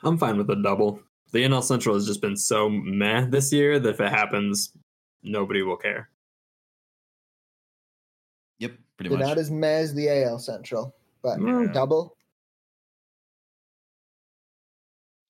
I'm 0.02 0.18
fine 0.18 0.36
with 0.38 0.50
a 0.50 0.56
double. 0.60 1.00
The 1.30 1.44
NL 1.44 1.62
Central 1.62 1.94
has 1.94 2.06
just 2.06 2.20
been 2.20 2.36
so 2.36 2.68
meh 2.68 3.26
this 3.26 3.52
year 3.52 3.78
that 3.78 3.88
if 3.88 4.00
it 4.00 4.10
happens, 4.10 4.72
nobody 5.22 5.62
will 5.62 5.76
care. 5.76 6.10
Yep, 8.58 8.72
pretty 8.96 9.08
They're 9.10 9.18
much. 9.18 9.28
not 9.28 9.38
as 9.38 9.50
meh 9.50 9.68
as 9.78 9.94
the 9.94 10.08
AL 10.08 10.38
Central, 10.40 10.94
but 11.22 11.40
Yeah. 11.40 11.66
double. 11.72 12.16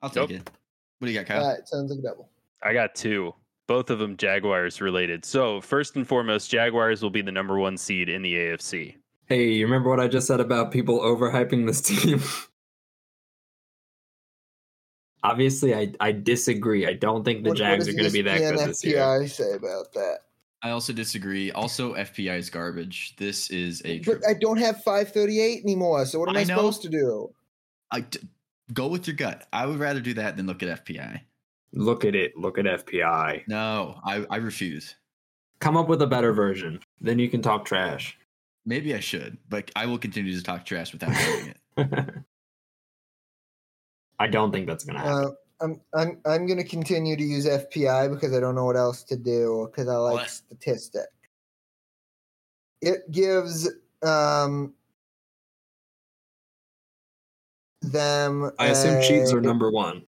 I'll 0.03 0.11
take 0.11 0.31
Nope. 0.31 0.31
it. 0.31 0.51
What 0.99 1.07
do 1.07 1.13
you 1.13 1.23
got, 1.23 1.31
All 1.35 1.41
Kyle? 1.43 1.51
right, 1.55 1.69
sounds 1.69 1.91
like 1.91 1.99
a 2.01 2.03
double. 2.03 2.29
I 2.63 2.73
got 2.73 2.95
two, 2.95 3.35
both 3.67 3.91
of 3.91 3.99
them 3.99 4.17
Jaguars 4.17 4.81
related. 4.81 5.25
So 5.25 5.61
first 5.61 5.97
and 5.97 6.07
foremost, 6.07 6.51
Jaguars 6.51 7.03
will 7.03 7.11
be 7.11 7.23
the 7.23 7.33
number 7.33 7.59
one 7.59 7.77
seed 7.77 8.09
in 8.09 8.23
the 8.23 8.35
AFC. 8.35 8.97
Hey, 9.27 9.49
you 9.53 9.65
remember 9.65 9.89
what 9.91 10.01
I 10.01 10.09
just 10.09 10.27
said 10.27 10.41
about 10.41 10.71
people 10.73 11.01
overhyping 11.01 11.67
this 11.67 11.81
team? 12.03 12.21
Obviously, 15.25 15.75
I, 15.75 15.93
I 16.01 16.11
disagree. 16.13 16.87
I 16.87 16.95
don't 16.95 17.25
think 17.25 17.45
the 17.45 17.51
What- 17.51 17.59
what 17.59 17.59
Jags 17.59 17.87
does 17.87 17.95
are 17.95 17.97
going 17.97 18.07
to 18.09 18.13
be 18.13 18.23
that 18.23 18.41
ESPN 18.41 18.57
good 18.57 18.69
this 18.69 18.85
year. 18.85 18.99
FPI 18.99 19.31
say 19.31 19.53
about 19.53 19.93
that? 19.95 20.19
I 20.65 20.71
also 20.71 20.93
disagree. 20.93 21.51
Also, 21.53 21.95
FPI 21.95 22.39
is 22.39 22.49
garbage. 22.51 23.15
This 23.17 23.51
is 23.51 23.83
a. 23.85 23.99
But 23.99 24.05
triple. 24.05 24.29
I 24.31 24.35
don't 24.35 24.59
have 24.59 24.77
538 24.83 25.63
anymore, 25.65 26.07
so 26.07 26.21
what 26.21 26.29
am 26.29 26.37
I, 26.37 26.41
I 26.41 26.45
supposed 26.45 26.83
to 26.83 26.89
do? 26.89 27.33
I 27.91 28.01
d- 28.01 28.21
Go 28.73 28.89
with 28.89 29.07
your 29.07 29.17
gut. 29.17 29.47
I 29.53 29.67
would 29.67 29.79
rather 29.79 30.01
do 30.01 30.15
that 30.15 30.37
than 30.37 30.47
look 30.47 30.63
at 30.63 30.85
FPI. 30.85 31.21
Look 31.73 32.05
at 32.05 32.15
it. 32.15 32.37
Look 32.37 32.59
at 32.59 32.65
FPI. 32.65 33.49
No, 33.49 33.99
I, 34.05 34.25
I 34.31 34.37
refuse. 34.37 34.95
Come 35.59 35.77
up 35.77 35.89
with 35.89 36.03
a 36.03 36.07
better 36.07 36.33
version. 36.33 36.81
Then 37.01 37.19
you 37.19 37.29
can 37.29 37.43
talk 37.43 37.65
trash. 37.65 38.19
Maybe 38.65 38.95
I 38.95 39.01
should, 39.01 39.39
but 39.49 39.71
I 39.75 39.87
will 39.87 39.99
continue 39.99 40.37
to 40.37 40.43
talk 40.43 40.65
trash 40.65 40.93
without 40.93 41.13
doing 41.25 41.55
it. 41.77 42.25
I 44.19 44.27
don't 44.29 44.53
think 44.53 44.67
that's 44.67 44.85
gonna 44.85 45.01
happen. 45.01 45.25
Uh, 45.25 45.31
I'm 45.63 45.81
I'm 45.95 46.21
I'm 46.27 46.47
gonna 46.47 46.65
continue 46.65 47.17
to 47.17 47.23
use 47.23 47.47
FPI 47.47 48.13
because 48.13 48.33
I 48.35 48.41
don't 48.41 48.55
know 48.55 48.65
what 48.65 48.77
else 48.77 49.03
to 49.05 49.17
do 49.17 49.69
because 49.71 49.89
I 49.89 49.97
like 49.97 50.15
What? 50.15 50.31
statistic. 50.31 51.07
It 52.81 53.11
gives 53.11 53.71
um 54.03 54.75
them. 57.83 58.51
I 58.59 58.69
assume 58.69 59.03
Chiefs 59.03 59.33
are 59.33 59.41
number 59.41 59.71
one. 59.71 60.05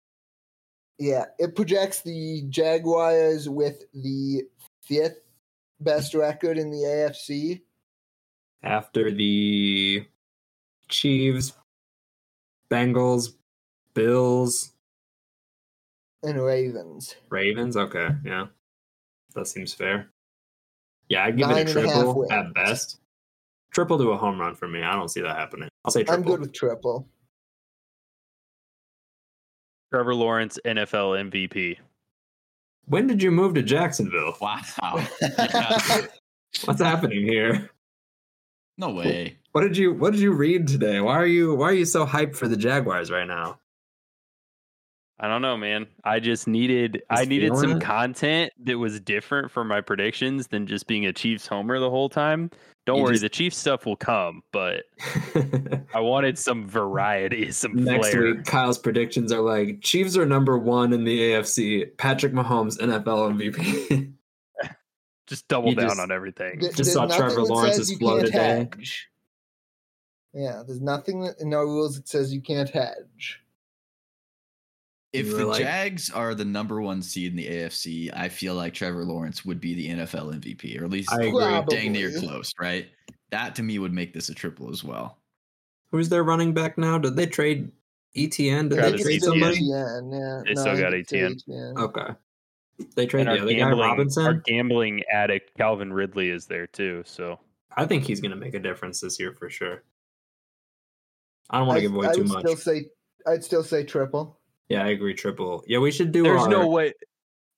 Yeah, 1.00 1.26
it 1.40 1.56
projects 1.56 2.02
the 2.02 2.44
Jaguars 2.50 3.50
with 3.50 3.84
the 3.94 4.44
fifth 4.82 5.20
best 5.80 6.14
record 6.14 6.58
in 6.58 6.70
the 6.70 6.78
AFC. 6.78 7.62
After 8.62 9.12
the 9.12 10.06
Chiefs, 10.88 11.54
Bengals, 12.70 13.34
Bills, 13.94 14.72
and 16.22 16.42
Ravens. 16.42 17.16
Ravens. 17.30 17.76
Okay, 17.76 18.10
yeah, 18.24 18.48
that 19.36 19.48
seems 19.48 19.74
fair. 19.74 20.10
Yeah, 21.10 21.26
I'd 21.26 21.38
give 21.38 21.50
Nine 21.50 21.68
it 21.68 21.76
a 21.76 21.80
and 21.80 21.90
a 21.90 21.92
triple 21.92 22.32
at 22.32 22.54
best. 22.54 23.00
Triple 23.72 23.98
to 23.98 24.12
a 24.12 24.18
home 24.18 24.40
run 24.40 24.56
for 24.56 24.68
me. 24.68 24.84
I 24.84 24.94
don't 24.94 25.10
see 25.10 25.22
that 25.22 25.36
happening. 25.36 25.68
I'll 25.84 25.92
say 25.92 26.04
triple. 26.04 26.24
I'm 26.24 26.30
good 26.30 26.40
with 26.40 26.54
triple. 26.54 27.10
Trevor 29.94 30.16
Lawrence, 30.16 30.58
NFL 30.66 31.30
MVP. 31.30 31.78
when 32.86 33.06
did 33.06 33.22
you 33.22 33.30
move 33.30 33.54
to 33.54 33.62
Jacksonville? 33.62 34.34
Wow. 34.42 34.60
Yeah. 35.22 35.78
What's 36.66 36.82
happening 36.82 37.28
here? 37.28 37.70
No 38.76 38.90
way. 38.90 39.38
What 39.52 39.62
did 39.62 39.78
you 39.78 39.94
What 39.94 40.14
did 40.14 40.20
you 40.20 40.32
read 40.32 40.68
today? 40.68 41.00
Why 41.00 41.14
are 41.14 41.28
you 41.28 41.54
Why 41.54 41.68
are 41.68 41.74
you 41.74 41.86
so 41.86 42.08
hyped 42.08 42.36
for 42.36 42.48
the 42.48 42.58
Jaguars 42.58 43.12
right 43.12 43.28
now? 43.28 43.60
I 45.24 45.30
don't 45.30 45.42
know, 45.42 45.56
man. 45.56 45.88
I 46.04 46.20
just 46.20 46.50
needed 46.50 47.02
I 47.10 47.24
needed 47.24 47.56
some 47.56 47.78
it? 47.78 47.82
content 47.82 48.52
that 48.66 48.78
was 48.78 49.00
different 49.00 49.52
for 49.52 49.64
my 49.64 49.80
predictions 49.80 50.48
than 50.48 50.68
just 50.68 50.86
being 50.86 51.06
a 51.06 51.14
Chiefs 51.14 51.48
homer 51.48 51.80
the 51.80 51.90
whole 51.90 52.10
time. 52.10 52.52
Don't 52.86 52.98
You 52.98 53.04
worry, 53.04 53.14
just- 53.14 53.22
the 53.22 53.30
Chiefs 53.30 53.56
stuff 53.56 53.86
will 53.86 53.96
come, 53.96 54.44
but 54.52 54.84
I 55.96 56.02
wanted 56.02 56.38
some 56.38 56.68
variety, 56.68 57.52
some 57.54 57.74
Next 57.86 58.10
flair. 58.10 58.34
week, 58.34 58.44
Kyle's 58.44 58.78
predictions 58.78 59.32
are 59.32 59.40
like 59.40 59.80
Chiefs 59.80 60.18
are 60.18 60.26
number 60.26 60.58
one 60.58 60.92
in 60.92 61.06
the 61.06 61.18
AFC. 61.18 61.96
Patrick 61.98 62.34
Mahomes 62.34 62.78
NFL 62.80 63.34
MVP. 63.40 64.12
Just 65.28 65.48
double 65.48 65.70
You 65.70 65.76
down 65.76 65.88
just- 65.92 66.02
on 66.02 66.12
everything. 66.12 66.60
Th- 66.60 66.76
Just 66.76 66.92
saw 66.92 67.08
Trevor 67.08 67.44
Lawrence's 67.44 67.78
says 67.88 67.92
you 67.92 67.98
flow 67.98 68.20
today. 68.22 68.68
hedge. 68.74 69.08
Yeah, 70.34 70.64
there's 70.68 70.82
nothing 70.82 71.22
that, 71.22 71.36
no 71.42 71.60
rules 71.60 71.96
that 71.96 72.10
says 72.10 72.34
you 72.34 72.42
can't 72.42 72.70
hedge. 72.70 73.40
If 75.14 75.30
the 75.30 75.46
like- 75.46 75.62
Jags 75.62 76.10
are 76.10 76.34
the 76.34 76.44
number 76.46 76.82
one 76.82 77.02
seed 77.04 77.32
in 77.32 77.38
the 77.38 77.48
AFC, 77.48 78.10
I 78.14 78.30
feel 78.30 78.56
like 78.56 78.74
Trevor 78.74 79.06
Lawrence 79.06 79.46
would 79.46 79.62
be 79.62 79.74
the 79.76 79.90
NFL 79.90 80.34
MVP, 80.34 80.80
or 80.82 80.86
at 80.86 80.90
least 80.90 81.12
I 81.14 81.24
agree. 81.26 81.64
dang 81.70 81.92
near 81.92 82.12
close, 82.20 82.52
right? 82.60 82.88
That 83.30 83.56
to 83.56 83.64
me 83.64 83.78
would 83.80 83.94
make 83.94 84.14
this 84.14 84.30
a 84.30 84.34
triple 84.34 84.72
as 84.72 84.84
well. 84.84 85.20
Who's 85.92 86.10
their 86.10 86.24
running 86.24 86.54
back 86.54 86.78
now? 86.80 86.98
Did 86.98 87.16
they 87.16 87.28
trade 87.28 87.72
Etienne? 88.16 88.70
Did 88.70 88.80
Travis 88.80 89.04
they 89.04 89.18
trade 89.20 89.24
Etienne. 89.24 89.32
somebody? 89.42 89.72
Etienne, 89.72 90.12
yeah. 90.12 90.42
They 90.46 90.56
still 90.56 90.78
got 90.78 90.94
Etienne. 90.94 90.94
did 90.94 91.10
say 91.10 91.18
Etienne. 91.20 91.38
Etienne. 91.48 91.78
Okay. 91.78 92.14
They 92.96 93.02
And 93.04 93.12
traded 93.12 93.28
our 93.28 93.36
the 93.36 93.42
other 93.44 93.52
guy, 93.54 93.58
gambling, 93.60 94.18
our 94.26 94.34
gambling 94.34 95.04
addict 95.14 95.56
Calvin 95.58 95.94
Ridley 95.94 96.30
is 96.30 96.48
there 96.48 96.66
too. 96.66 97.04
So 97.06 97.40
I 97.78 97.86
think 97.86 98.04
he's 98.04 98.20
going 98.20 98.32
to 98.32 98.38
make 98.38 98.56
a 98.56 98.60
difference 98.60 99.00
this 99.00 99.20
year 99.20 99.32
for 99.34 99.48
sure. 99.52 99.84
I 101.52 101.60
don't 101.60 101.68
want 101.68 101.78
to 101.78 101.82
give 101.84 101.94
away 101.94 102.08
I 102.08 102.14
too 102.14 102.22
would 102.24 102.30
much. 102.32 102.40
still 102.46 102.56
say 102.58 102.86
I'd 103.28 103.44
still 103.44 103.64
say 103.64 103.84
triple. 103.84 104.40
Yeah, 104.70 104.84
I 104.84 104.88
agree. 104.90 105.14
Triple. 105.14 105.64
Yeah, 105.68 105.80
we 105.80 105.92
should 105.92 106.12
do. 106.12 106.24
there's 106.24 106.42
our- 106.44 106.50
no 106.50 106.68
way. 106.68 106.94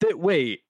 That 0.00 0.18
wait, 0.18 0.60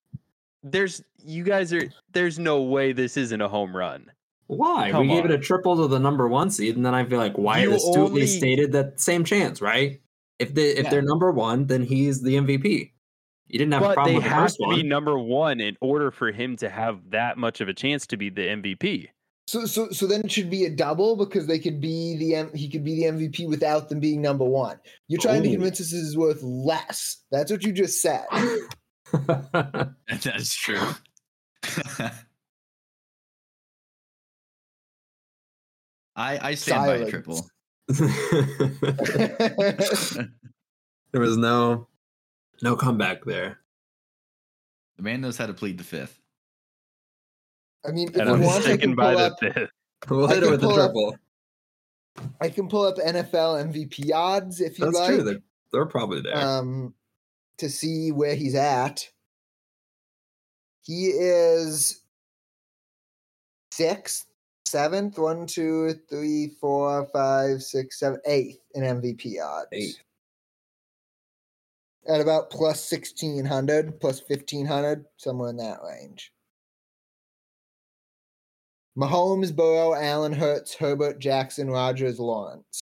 there's 0.63 1.03
you 1.25 1.43
guys 1.45 1.73
are. 1.73 1.83
There's 2.13 2.39
no 2.39 2.63
way 2.63 2.93
this 2.93 3.17
isn't 3.17 3.41
a 3.41 3.49
home 3.49 3.77
run. 3.77 4.11
Why? 4.49 4.91
Come 4.93 5.09
we 5.09 5.15
gave 5.15 5.25
it 5.25 5.33
a 5.33 5.39
triple 5.39 5.77
to 5.77 5.89
the 5.89 5.99
number 5.99 6.29
one 6.29 6.51
seed, 6.51 6.77
and 6.77 6.87
then 6.87 6.95
I 6.95 7.05
feel 7.05 7.19
like 7.19 7.37
Wyatt 7.37 7.65
You 7.71 7.75
astutely 7.75 8.01
only- 8.23 8.27
stated 8.27 8.73
that 8.73 9.01
same 9.01 9.25
chance, 9.25 9.61
right? 9.61 10.01
If 10.39 10.55
they 10.55 10.71
if 10.71 10.85
Yeah. 10.85 10.91
they're 10.91 11.03
number 11.03 11.33
one, 11.33 11.67
then 11.67 11.83
he's 11.83 12.23
the 12.23 12.37
MVP. 12.37 12.93
You 13.49 13.59
didn't 13.59 13.73
have 13.73 13.83
a 13.83 13.87
But 13.89 13.95
problem 13.95 14.13
they 14.13 14.19
with 14.19 14.25
the 14.25 14.31
have 14.31 14.53
to 14.55 14.63
one. 14.63 14.77
be 14.77 14.83
number 14.83 15.19
one 15.19 15.61
in 15.61 15.77
order 15.81 16.11
for 16.11 16.31
him 16.31 16.57
to 16.59 16.69
have 16.69 17.11
that 17.11 17.39
much 17.39 17.61
of 17.61 17.69
a 17.69 17.75
chance 17.75 18.07
to 18.09 18.17
be 18.17 18.29
the 18.29 18.43
MVP. 18.49 19.09
So 19.49 19.65
so 19.65 19.91
so 19.91 20.07
then 20.09 20.23
it 20.23 20.33
should 20.33 20.51
be 20.51 20.65
a 20.65 20.71
double 20.71 21.15
because 21.15 21.47
they 21.47 21.61
could 21.61 21.81
be 21.81 22.17
the 22.17 22.35
M- 22.35 22.53
he 22.53 22.69
could 22.69 22.83
be 22.83 22.97
the 22.97 23.05
MVP 23.05 23.49
without 23.49 23.89
them 23.89 24.01
being 24.01 24.21
number 24.21 24.45
one. 24.45 24.81
You're 25.07 25.21
trying 25.21 25.45
to 25.45 25.49
oh. 25.51 25.53
convince 25.53 25.81
us 25.81 25.93
this 25.93 26.01
is 26.01 26.17
worth 26.17 26.43
less. 26.43 27.23
That's 27.31 27.53
what 27.53 27.63
you 27.63 27.73
just 27.73 28.03
said. 28.03 28.27
That's 30.09 30.55
true. 30.57 30.81
I 36.17 36.39
I 36.49 36.55
stand 36.57 36.87
by 36.87 36.97
a 36.97 37.09
triple. 37.09 37.49
there 37.89 38.01
was 41.13 41.37
no 41.37 41.87
no 42.63 42.75
comeback 42.75 43.25
there. 43.25 43.61
The 44.97 45.05
man 45.05 45.21
knows 45.21 45.37
how 45.37 45.47
to 45.47 45.55
plead 45.55 45.79
the 45.79 45.85
fifth. 45.85 46.21
I 47.87 47.93
mean, 47.93 48.09
if 48.09 48.17
And 48.17 48.29
you 48.29 48.35
I'm 48.35 48.43
want, 48.43 48.59
I 48.59 48.61
sticking 48.63 48.81
can 48.91 48.95
by 48.97 49.15
pull 49.15 49.19
the 49.19 49.27
up. 49.27 49.39
fifth. 49.41 49.71
We'll 50.11 50.27
hit 50.29 50.39
it 50.39 50.41
can 50.43 50.51
with 50.51 50.61
the 50.61 50.67
pull 50.69 50.81
up- 50.81 50.87
triple. 50.93 51.17
I 52.41 52.49
can 52.49 52.69
pull 52.69 52.87
up 52.87 52.97
NFL 52.97 53.73
MVP 53.73 54.11
odds 54.15 54.61
if 54.61 54.79
you 54.79 54.87
That's 54.87 54.97
like. 54.99 55.09
true. 55.09 55.23
They're, 55.23 55.43
they're 55.73 55.87
probably 55.87 56.23
there. 56.23 56.37
um, 56.37 56.95
to 57.59 57.69
see 57.69 58.11
where 58.11 58.35
he's 58.35 58.55
at. 58.55 59.09
He 60.83 61.07
is 61.09 62.01
sixth, 63.73 64.27
seventh, 64.65 65.19
one, 65.19 65.47
two, 65.47 65.95
three, 66.09 66.57
four, 66.61 67.07
five, 67.13 67.63
six, 67.63 67.99
seven, 67.99 68.21
eighth 68.27 68.59
in 68.75 68.83
MVP 68.83 69.43
odds. 69.43 69.69
Eighth. 69.73 69.99
At 72.09 72.21
about 72.21 72.51
plus 72.51 72.91
1600, 72.91 74.01
plus 74.01 74.23
1500, 74.27 75.05
somewhere 75.17 75.51
in 75.51 75.57
that 75.57 75.81
range. 75.83 76.33
Mahomes, 78.97 79.55
Burrow, 79.55 79.95
Allen, 79.95 80.33
Hurts, 80.33 80.75
Herbert, 80.75 81.19
Jackson, 81.19 81.71
Rodgers, 81.71 82.19
Lawrence. 82.19 82.81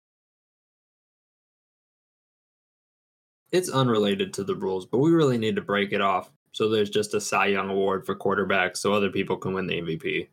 it's 3.53 3.71
unrelated 3.71 4.35
to 4.35 4.45
the 4.45 4.55
rules, 4.55 4.87
but 4.87 4.99
we 4.99 5.11
really 5.11 5.39
need 5.39 5.57
to 5.57 5.63
break 5.63 5.93
it 5.93 6.01
off. 6.01 6.31
So 6.53 6.69
there's 6.69 6.91
just 6.91 7.15
a 7.15 7.21
Cy 7.21 7.47
Young 7.47 7.71
award 7.71 8.05
for 8.05 8.15
quarterbacks, 8.15 8.79
so 8.79 8.93
other 8.93 9.11
people 9.11 9.37
can 9.37 9.55
win 9.55 9.67
the 9.67 9.81
MVP. 9.81 10.29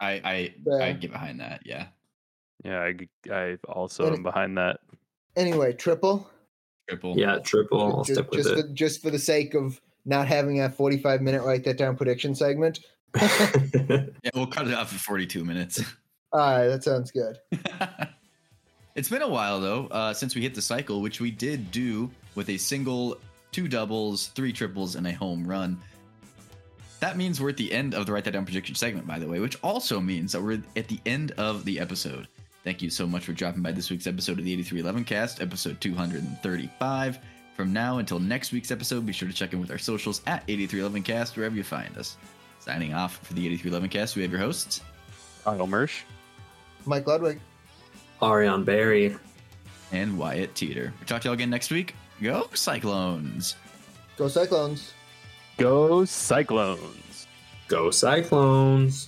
I 0.00 0.52
I 0.70 0.74
I 0.82 0.92
get 0.92 1.12
behind 1.12 1.40
that. 1.40 1.62
Yeah. 1.64 1.86
Yeah, 2.64 2.80
I 2.80 2.94
I 3.32 3.58
also 3.68 4.06
And- 4.06 4.16
am 4.16 4.22
behind 4.22 4.58
that. 4.58 4.80
Anyway, 5.36 5.72
triple. 5.72 6.28
Triple. 6.88 7.16
Yeah, 7.18 7.38
triple. 7.38 7.80
I'll 7.80 8.04
just, 8.04 8.18
stick 8.20 8.30
with 8.30 8.40
just 8.40 8.50
it. 8.50 8.62
For, 8.66 8.72
just 8.72 9.02
for 9.02 9.10
the 9.10 9.18
sake 9.18 9.54
of 9.54 9.80
not 10.04 10.26
having 10.26 10.60
a 10.60 10.70
45 10.70 11.20
minute 11.20 11.42
write 11.44 11.64
that 11.64 11.76
down 11.76 11.96
prediction 11.96 12.34
segment. 12.34 12.80
Yeah, 14.24 14.30
we'll 14.34 14.46
cut 14.46 14.68
it 14.68 14.74
off 14.74 14.92
at 14.92 15.00
42 15.00 15.44
minutes. 15.44 15.80
All 16.32 16.40
right, 16.40 16.68
that 16.68 16.84
sounds 16.84 17.10
good. 17.10 17.38
it's 18.94 19.08
been 19.08 19.22
a 19.22 19.28
while 19.28 19.60
though 19.60 19.86
uh, 19.86 20.12
since 20.12 20.34
we 20.34 20.42
hit 20.42 20.54
the 20.54 20.62
cycle, 20.62 21.00
which 21.00 21.20
we 21.20 21.30
did 21.30 21.70
do 21.70 22.10
with 22.34 22.50
a 22.50 22.58
single, 22.58 23.18
two 23.52 23.68
doubles, 23.68 24.28
three 24.28 24.52
triples, 24.52 24.96
and 24.96 25.06
a 25.06 25.12
home 25.12 25.46
run. 25.46 25.78
That 27.00 27.16
means 27.16 27.40
we're 27.40 27.50
at 27.50 27.56
the 27.56 27.72
end 27.72 27.94
of 27.94 28.06
the 28.06 28.12
Write 28.12 28.24
That 28.24 28.32
Down 28.32 28.44
prediction 28.44 28.74
segment, 28.74 29.06
by 29.06 29.18
the 29.18 29.26
way, 29.28 29.38
which 29.38 29.56
also 29.62 30.00
means 30.00 30.32
that 30.32 30.42
we're 30.42 30.60
at 30.76 30.88
the 30.88 31.00
end 31.06 31.30
of 31.32 31.64
the 31.64 31.78
episode. 31.78 32.26
Thank 32.64 32.82
you 32.82 32.90
so 32.90 33.06
much 33.06 33.24
for 33.24 33.32
dropping 33.32 33.62
by 33.62 33.72
this 33.72 33.88
week's 33.88 34.08
episode 34.08 34.38
of 34.38 34.44
the 34.44 34.52
8311 34.52 35.04
cast, 35.04 35.40
episode 35.40 35.80
235. 35.80 37.18
From 37.56 37.72
now 37.72 37.98
until 37.98 38.18
next 38.18 38.52
week's 38.52 38.70
episode, 38.70 39.06
be 39.06 39.12
sure 39.12 39.28
to 39.28 39.34
check 39.34 39.52
in 39.52 39.60
with 39.60 39.70
our 39.70 39.78
socials 39.78 40.22
at 40.26 40.46
8311cast, 40.48 41.36
wherever 41.36 41.54
you 41.54 41.62
find 41.62 41.96
us. 41.96 42.16
Signing 42.68 42.92
off 42.92 43.16
for 43.22 43.32
the 43.32 43.46
8311 43.46 43.88
cast, 43.88 44.14
we 44.14 44.20
have 44.20 44.30
your 44.30 44.42
hosts. 44.42 44.82
Kyle 45.42 45.66
Mersch. 45.66 46.02
Mike 46.84 47.06
Ludwig. 47.06 47.40
Ariane 48.22 48.62
Barry. 48.62 49.16
and 49.90 50.18
Wyatt 50.18 50.54
Teeter. 50.54 50.92
We'll 50.98 51.06
talk 51.06 51.22
to 51.22 51.28
y'all 51.28 51.32
again 51.32 51.48
next 51.48 51.70
week. 51.70 51.94
Go 52.22 52.46
Cyclones! 52.52 53.56
Go 54.18 54.28
Cyclones. 54.28 54.92
Go 55.56 56.04
Cyclones. 56.04 57.26
Go 57.68 57.90
Cyclones. 57.90 59.07